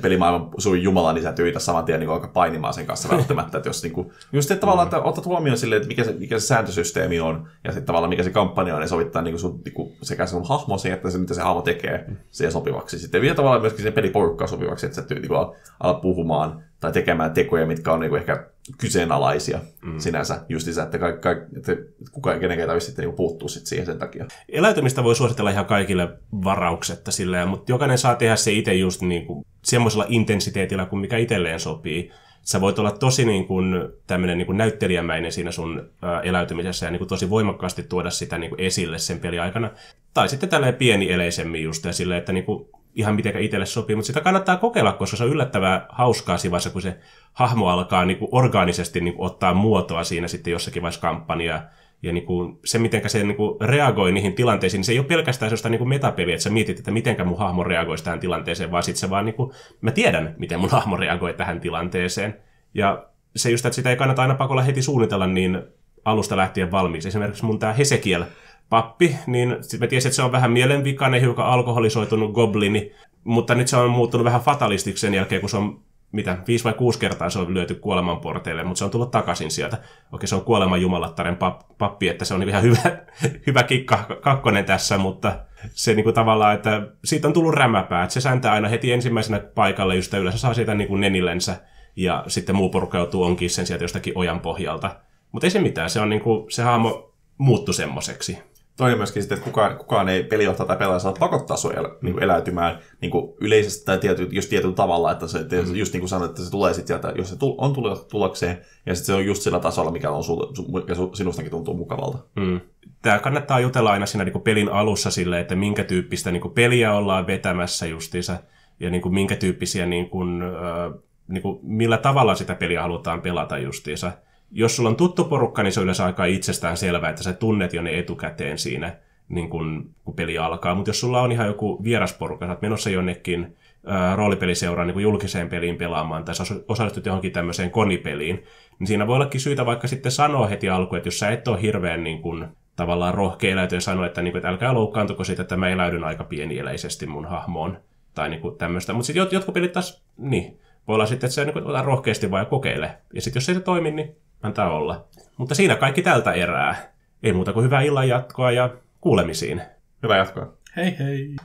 pelimaailman 0.02 0.50
suuri 0.58 0.84
jumala, 0.84 1.14
niin 1.14 1.24
sä 1.24 1.30
et 1.30 1.40
yritä 1.40 1.60
saman 1.60 1.86
tien 1.86 2.00
niin 2.00 2.10
alkaa 2.10 2.32
painimaan 2.34 2.74
sen 2.74 2.86
kanssa 2.86 3.10
välttämättä. 3.10 3.58
Että 3.58 3.70
jos, 3.70 3.84
niin 3.84 3.94
kuin, 3.94 4.12
just 4.34 4.52
että 4.52 4.62
tavallaan, 4.62 4.86
että 4.86 5.02
otat 5.02 5.26
huomioon 5.26 5.58
silleen, 5.58 5.78
että 5.82 5.88
mikä 5.88 6.04
se, 6.04 6.12
mikä 6.20 6.40
se 6.40 6.46
sääntösysteemi 6.46 7.20
on, 7.20 7.48
ja 7.64 7.72
sitten 7.72 7.86
tavallaan 7.86 8.10
mikä 8.10 8.24
se 8.24 8.30
kampanja 8.30 8.76
on, 8.76 8.82
ja 8.82 8.88
sovittaa 8.88 9.22
niin 9.22 9.34
kuin 9.34 9.42
sun, 9.42 9.62
niin 9.66 9.74
kuin 9.74 9.94
sekä 10.02 10.26
sun 10.26 10.48
hahmosi, 10.48 10.92
että 10.92 11.10
se, 11.10 11.18
mitä 11.18 11.34
se 11.34 11.42
hahmo 11.42 11.62
tekee, 11.62 12.06
siihen 12.32 12.52
sopivaksi. 12.52 13.00
Sitten 13.00 13.22
vielä 13.22 13.36
tavallaan 13.36 13.62
myöskin 13.62 13.84
sen 13.84 13.94
peliporukkaan 13.94 14.48
sopivaksi, 14.48 14.86
että 14.86 14.96
sä 14.96 15.02
et 15.02 15.10
niin 15.10 15.28
kuin, 15.28 15.48
ala 15.80 15.94
puhumaan 15.94 16.64
tai 16.80 16.92
tekemään 16.92 17.34
tekoja, 17.34 17.66
mitkä 17.66 17.94
on 17.94 18.00
niin 18.00 18.10
kuin 18.10 18.20
ehkä 18.20 18.55
kyseenalaisia 18.78 19.59
mm. 19.82 19.99
sinänsä, 19.99 20.45
just 20.49 20.68
isä, 20.68 20.84
että, 20.84 20.99
kaik, 20.99 21.22
kaik, 21.22 21.38
että 21.57 21.76
kukaan 22.11 22.39
kenenkään 22.39 22.61
ei 22.61 22.68
tarvitse 22.68 23.01
niin 23.01 23.13
puuttua 23.16 23.49
sit 23.49 23.66
siihen 23.66 23.86
sen 23.86 23.99
takia. 23.99 24.26
Eläytymistä 24.49 25.03
voi 25.03 25.16
suositella 25.16 25.49
ihan 25.49 25.66
kaikille 25.66 26.09
varauksetta 26.43 27.11
silleen, 27.11 27.47
mutta 27.47 27.72
jokainen 27.72 27.97
saa 27.97 28.16
tehdä 28.16 28.36
se 28.36 28.51
itse 28.51 28.74
just 28.74 29.01
niin 29.01 29.26
kuin 29.26 29.45
semmoisella 29.63 30.05
intensiteetillä, 30.09 30.86
kuin 30.86 30.99
mikä 30.99 31.18
itselleen 31.18 31.59
sopii. 31.59 32.11
Sä 32.41 32.61
voit 32.61 32.80
olla 32.80 32.91
tosi 32.91 33.26
niin 33.26 33.47
kuin, 33.47 33.76
tämmöinen 34.07 34.38
niin 34.38 34.45
kuin 34.45 34.57
näyttelijämäinen 34.57 35.32
siinä 35.32 35.51
sun 35.51 35.89
ää, 36.01 36.22
eläytymisessä 36.22 36.86
ja 36.86 36.91
niin 36.91 36.99
kuin 36.99 37.09
tosi 37.09 37.30
voimakkaasti 37.30 37.84
tuoda 37.84 38.09
sitä 38.09 38.38
niin 38.38 38.49
kuin 38.49 38.61
esille 38.61 38.97
sen 38.97 39.20
peli 39.20 39.39
aikana. 39.39 39.72
Tai 40.13 40.30
sitten 40.30 40.49
tällainen 40.49 40.78
pieni 40.78 41.11
eleisemmin 41.11 41.63
just 41.63 41.86
ja 41.86 41.93
silleen, 41.93 42.20
että 42.20 42.34
niin 42.34 42.45
kuin, 42.45 42.70
ihan 42.96 43.16
miten 43.16 43.38
itselle 43.38 43.66
sopii, 43.66 43.96
mutta 43.96 44.08
sitä 44.08 44.22
kannattaa 44.22 44.58
kokeilla, 44.58 44.93
koska 44.93 45.18
se 45.18 45.24
on 45.24 45.30
yllättävää 45.30 45.86
hauskaa 45.89 46.38
siinä 46.38 46.52
vaiheessa, 46.52 46.70
kun 46.70 46.82
se 46.82 46.98
hahmo 47.34 47.68
alkaa 47.68 48.06
niin 48.06 48.18
kuin 48.18 48.30
orgaanisesti 48.32 49.02
niin 49.02 49.14
kuin 49.14 49.26
ottaa 49.26 49.54
muotoa 49.54 50.04
siinä 50.04 50.28
sitten 50.28 50.52
jossakin 50.52 50.82
vaiheessa 50.82 51.02
kampanjaa. 51.02 51.62
Ja 52.04 52.14
niin 52.14 52.26
kuin 52.26 52.60
se, 52.66 52.80
miten 52.80 53.10
se 53.10 53.24
niin 53.24 53.38
kuin 53.38 53.62
reagoi 53.62 54.12
niihin 54.12 54.34
tilanteisiin, 54.34 54.80
niin 54.80 54.86
se 54.86 54.91
ei 54.91 55.00
ole 55.00 55.08
pelkästään 55.08 55.50
sellaista 55.50 55.70
niin 55.70 55.89
metapeliä, 55.89 56.36
että 56.36 56.43
sä 56.43 56.50
mietit, 56.50 56.80
että 56.80 56.91
miten 56.91 57.28
mun 57.28 57.38
hahmo 57.38 57.64
reagoisi 57.64 58.04
tähän 58.04 58.20
tilanteeseen, 58.20 58.72
vaan 58.72 58.84
sitten 58.84 59.00
se 59.00 59.10
vaan, 59.10 59.26
niin 59.26 59.36
kuin, 59.36 59.52
mä 59.82 59.91
tiedän, 59.91 60.36
miten 60.38 60.60
mun 60.60 60.70
hahmo 60.78 60.98
reagoi 60.98 61.34
tähän 61.34 61.60
tilanteeseen. 61.60 62.39
Ja 62.74 63.06
se 63.36 63.52
just, 63.52 63.66
että 63.66 63.76
sitä 63.76 63.89
ei 63.89 63.96
kannata 63.96 64.22
aina 64.22 64.36
pakolla 64.36 64.62
heti 64.62 64.82
suunnitella 64.82 65.28
niin 65.28 65.62
alusta 66.06 66.38
lähtien 66.38 66.72
valmiiksi. 66.72 67.08
Esimerkiksi 67.08 67.46
mun 67.46 67.60
tämä 67.60 67.74
Hesekiel 67.74 68.24
pappi, 68.70 69.16
niin 69.28 69.57
sitten 69.61 69.80
mä 69.80 69.88
tiesin, 69.88 70.09
että 70.09 70.16
se 70.16 70.22
on 70.22 70.32
vähän 70.32 70.51
mielenvikainen, 70.51 71.22
hiukan 71.22 71.45
alkoholisoitunut 71.45 72.32
goblini, 72.32 72.91
mutta 73.24 73.55
nyt 73.55 73.68
se 73.68 73.78
on 73.78 73.89
muuttunut 73.89 74.26
vähän 74.26 74.41
fatalistiksi 74.41 75.01
sen 75.01 75.13
jälkeen, 75.13 75.41
kun 75.41 75.49
se 75.49 75.57
on 75.57 75.80
mitä, 76.16 76.38
viisi 76.47 76.63
vai 76.63 76.74
kuusi 76.74 76.99
kertaa 76.99 77.30
se 77.30 77.39
on 77.39 77.53
lyöty 77.53 77.76
kuoleman 77.76 78.20
porteille, 78.20 78.63
mutta 78.63 78.78
se 78.78 78.86
on 78.86 78.91
tullut 78.91 79.11
takaisin 79.11 79.51
sieltä. 79.51 79.78
Okei, 80.11 80.28
se 80.28 80.36
on 80.36 80.41
kuoleman 80.41 80.82
jumalattaren 80.82 81.38
pappi, 81.78 82.09
että 82.09 82.26
se 82.26 82.34
on 82.34 82.49
ihan 82.49 82.63
hyvä, 82.63 82.97
hyvä 83.47 83.63
kikka 83.63 84.05
kakkonen 84.22 84.66
tässä, 84.66 84.97
mutta 84.97 85.39
se 85.70 85.93
niin 85.93 86.03
kuin 86.03 86.13
tavallaan, 86.13 86.55
että 86.55 86.88
siitä 87.05 87.28
on 87.28 87.34
tullut 87.34 87.53
rämäpää, 87.53 88.03
että 88.03 88.13
se 88.13 88.22
sääntää 88.22 88.51
aina 88.51 88.68
heti 88.68 88.91
ensimmäisenä 88.91 89.39
paikalle, 89.39 89.95
just 89.95 90.13
yleensä 90.13 90.39
saa 90.39 90.53
siitä 90.53 90.74
niin 90.74 90.88
kuin 90.88 91.01
nenillensä, 91.01 91.55
ja 91.95 92.24
sitten 92.28 92.55
muu 92.55 92.70
porukka 92.70 92.97
joutuu 92.97 93.24
onkin 93.24 93.49
sen 93.49 93.66
sieltä 93.66 93.84
jostakin 93.84 94.18
ojan 94.18 94.39
pohjalta. 94.39 94.95
Mutta 95.32 95.47
ei 95.47 95.51
se 95.51 95.59
mitään, 95.59 95.89
se 95.89 95.99
on 95.99 96.09
niin 96.09 96.22
kuin, 96.22 96.51
se 96.51 96.63
haamo 96.63 97.13
muuttu 97.38 97.74
semmoiseksi. 97.74 98.38
Toinen 98.78 98.98
myöskin 98.98 99.24
sitten, 99.24 99.38
että 99.38 99.50
kukaan, 99.50 99.78
kukaan 99.78 100.10
ei 100.10 100.24
pelijohtaja 100.24 100.68
tai 100.68 100.78
pelaaja 100.78 101.00
saa 101.00 101.14
pakottaa 101.20 101.58
sinua 101.58 101.76
el, 101.76 101.90
niin 102.02 102.24
eläytymään 102.24 102.80
niin 103.02 103.12
kuin 103.12 103.34
yleisesti 103.42 103.86
tai 103.86 103.98
tiety, 103.98 104.28
just 104.32 104.50
tietyllä 104.50 104.76
tavalla, 104.76 105.12
että 105.12 105.28
se, 105.28 105.40
mm. 105.40 105.76
just 105.76 105.94
niin 105.94 106.02
kuin 106.02 106.10
sanoit, 106.10 106.32
että 106.32 106.44
se 106.44 106.52
tulee 106.52 106.74
sitten 106.74 106.88
sieltä, 106.88 107.18
jos 107.18 107.30
se 107.30 107.36
on 107.58 107.74
tullut 107.74 108.08
tulokseen, 108.08 108.58
ja 108.86 108.96
sitten 108.96 109.06
se 109.06 109.14
on 109.14 109.26
just 109.26 109.42
sillä 109.42 109.60
tasolla, 109.60 109.92
mikä 109.92 110.12
on 110.12 110.24
sul, 110.24 110.46
mikä 110.74 110.94
sinustakin 111.14 111.52
tuntuu 111.52 111.78
mukavalta. 111.78 112.18
Mm. 112.36 112.60
Tämä 113.02 113.20
kannattaa 113.20 113.60
jutella 113.60 113.92
aina 113.92 114.06
siinä 114.06 114.24
niin 114.24 114.34
kuin 114.34 114.44
pelin 114.44 114.70
alussa 114.70 115.12
sille, 115.12 115.40
että 115.40 115.56
minkä 115.56 115.84
tyyppistä 115.84 116.32
niin 116.32 116.42
kuin 116.42 116.54
peliä 116.54 116.94
ollaan 116.94 117.28
vetämässä 117.28 117.86
justiinsa, 117.86 118.38
ja 118.80 118.90
niin 118.90 119.02
kuin 119.02 119.14
minkä 119.14 119.36
tyyppisiä, 119.36 119.86
niin 119.86 120.10
kuin, 120.10 120.42
äh, 120.42 121.00
niin 121.28 121.42
kuin, 121.42 121.60
millä 121.64 121.98
tavalla 121.98 122.36
sitä 122.36 122.56
peliä 122.56 122.82
halutaan 122.82 123.22
pelata 123.22 123.58
justiinsa 123.58 124.12
jos 124.58 124.76
sulla 124.76 124.89
on 124.89 124.95
tuttu 124.95 125.24
porukka, 125.24 125.64
niin 125.64 125.72
se 125.72 125.80
on 125.80 125.84
yleensä 125.84 126.06
aika 126.06 126.26
itsestään 126.26 126.78
selvää, 126.78 127.10
että 127.10 127.24
sä 127.24 127.34
tunnet 127.34 127.74
jo 127.74 127.82
ne 127.82 127.99
etukäteen 127.99 128.58
siinä, 128.58 128.95
niin 129.30 129.49
kun, 129.49 129.95
kun 130.03 130.16
peli 130.16 130.38
alkaa. 130.38 130.76
Mutta 130.76 130.89
jos 130.89 130.99
sulla 130.99 131.22
on 131.22 131.32
ihan 131.32 131.47
joku 131.47 131.84
vierasporukka, 131.84 132.45
sä 132.45 132.51
oot 132.51 132.62
menossa 132.62 132.89
jonnekin 132.89 133.56
ää, 133.86 134.16
roolipeliseuraan 134.16 134.88
niin 134.88 134.99
julkiseen 134.99 135.49
peliin 135.49 135.78
pelaamaan, 135.78 136.26
tai 136.26 136.36
sä 136.36 136.43
osallistut 136.68 137.06
johonkin 137.06 137.32
tämmöiseen 137.32 137.72
konipeliin, 137.72 138.43
niin 138.80 138.88
siinä 138.88 139.08
voi 139.08 139.16
ollakin 139.16 139.41
syytä 139.41 139.66
vaikka 139.66 139.88
sitten 139.88 140.12
sanoa 140.12 140.47
heti 140.47 140.70
alkuun, 140.70 140.97
että 140.97 141.08
jos 141.08 141.20
sä 141.20 141.30
et 141.30 141.47
ole 141.47 141.62
hirveän 141.62 142.03
niin 142.03 142.22
kun, 142.22 142.47
tavallaan 142.76 143.14
rohkea 143.14 143.51
eläyty 143.51 143.76
ja 143.76 143.82
sanoa, 143.82 144.06
että, 144.06 144.22
niin 144.22 144.32
kun, 144.32 144.38
että 144.38 144.49
älkää 144.49 144.74
loukkaantuko 144.74 145.24
siitä, 145.24 145.41
että 145.41 145.58
mä 145.58 145.70
eläydyn 145.70 146.03
aika 146.03 146.24
pienieläisesti 146.24 147.06
mun 147.06 147.26
hahmoon, 147.26 147.78
tai 148.14 148.30
niin 148.30 148.58
tämmöistä. 148.58 148.93
Mutta 148.93 149.06
sitten 149.06 149.28
jotkut 149.32 149.53
pelit 149.53 149.72
taas, 149.72 150.03
niin, 150.18 150.60
voi 150.88 150.93
olla 150.93 151.06
sitten, 151.06 151.28
että 151.28 151.36
se 151.36 151.45
niin 151.45 151.86
rohkeasti 151.86 152.32
vaan 152.32 152.47
kokeile. 152.47 152.97
Ja 153.14 153.22
sitten 153.22 153.38
jos 153.39 153.49
ei 153.49 153.56
se 153.56 153.62
toimi, 153.62 153.91
niin 153.91 154.16
antaa 154.44 154.70
olla. 154.70 155.08
Mutta 155.38 155.56
siinä 155.56 155.76
kaikki 155.76 156.02
tältä 156.02 156.32
erää. 156.32 156.76
Ei 157.24 157.34
muuta 157.34 157.54
kuin 157.54 157.64
hyvää 157.64 157.82
illan 157.82 158.08
jatkoa 158.08 158.52
ja 158.52 158.70
kuulemisiin. 159.02 159.62
Hyvää 160.04 160.18
jatkoa. 160.18 160.54
Hei 160.76 160.96
hei! 161.00 161.36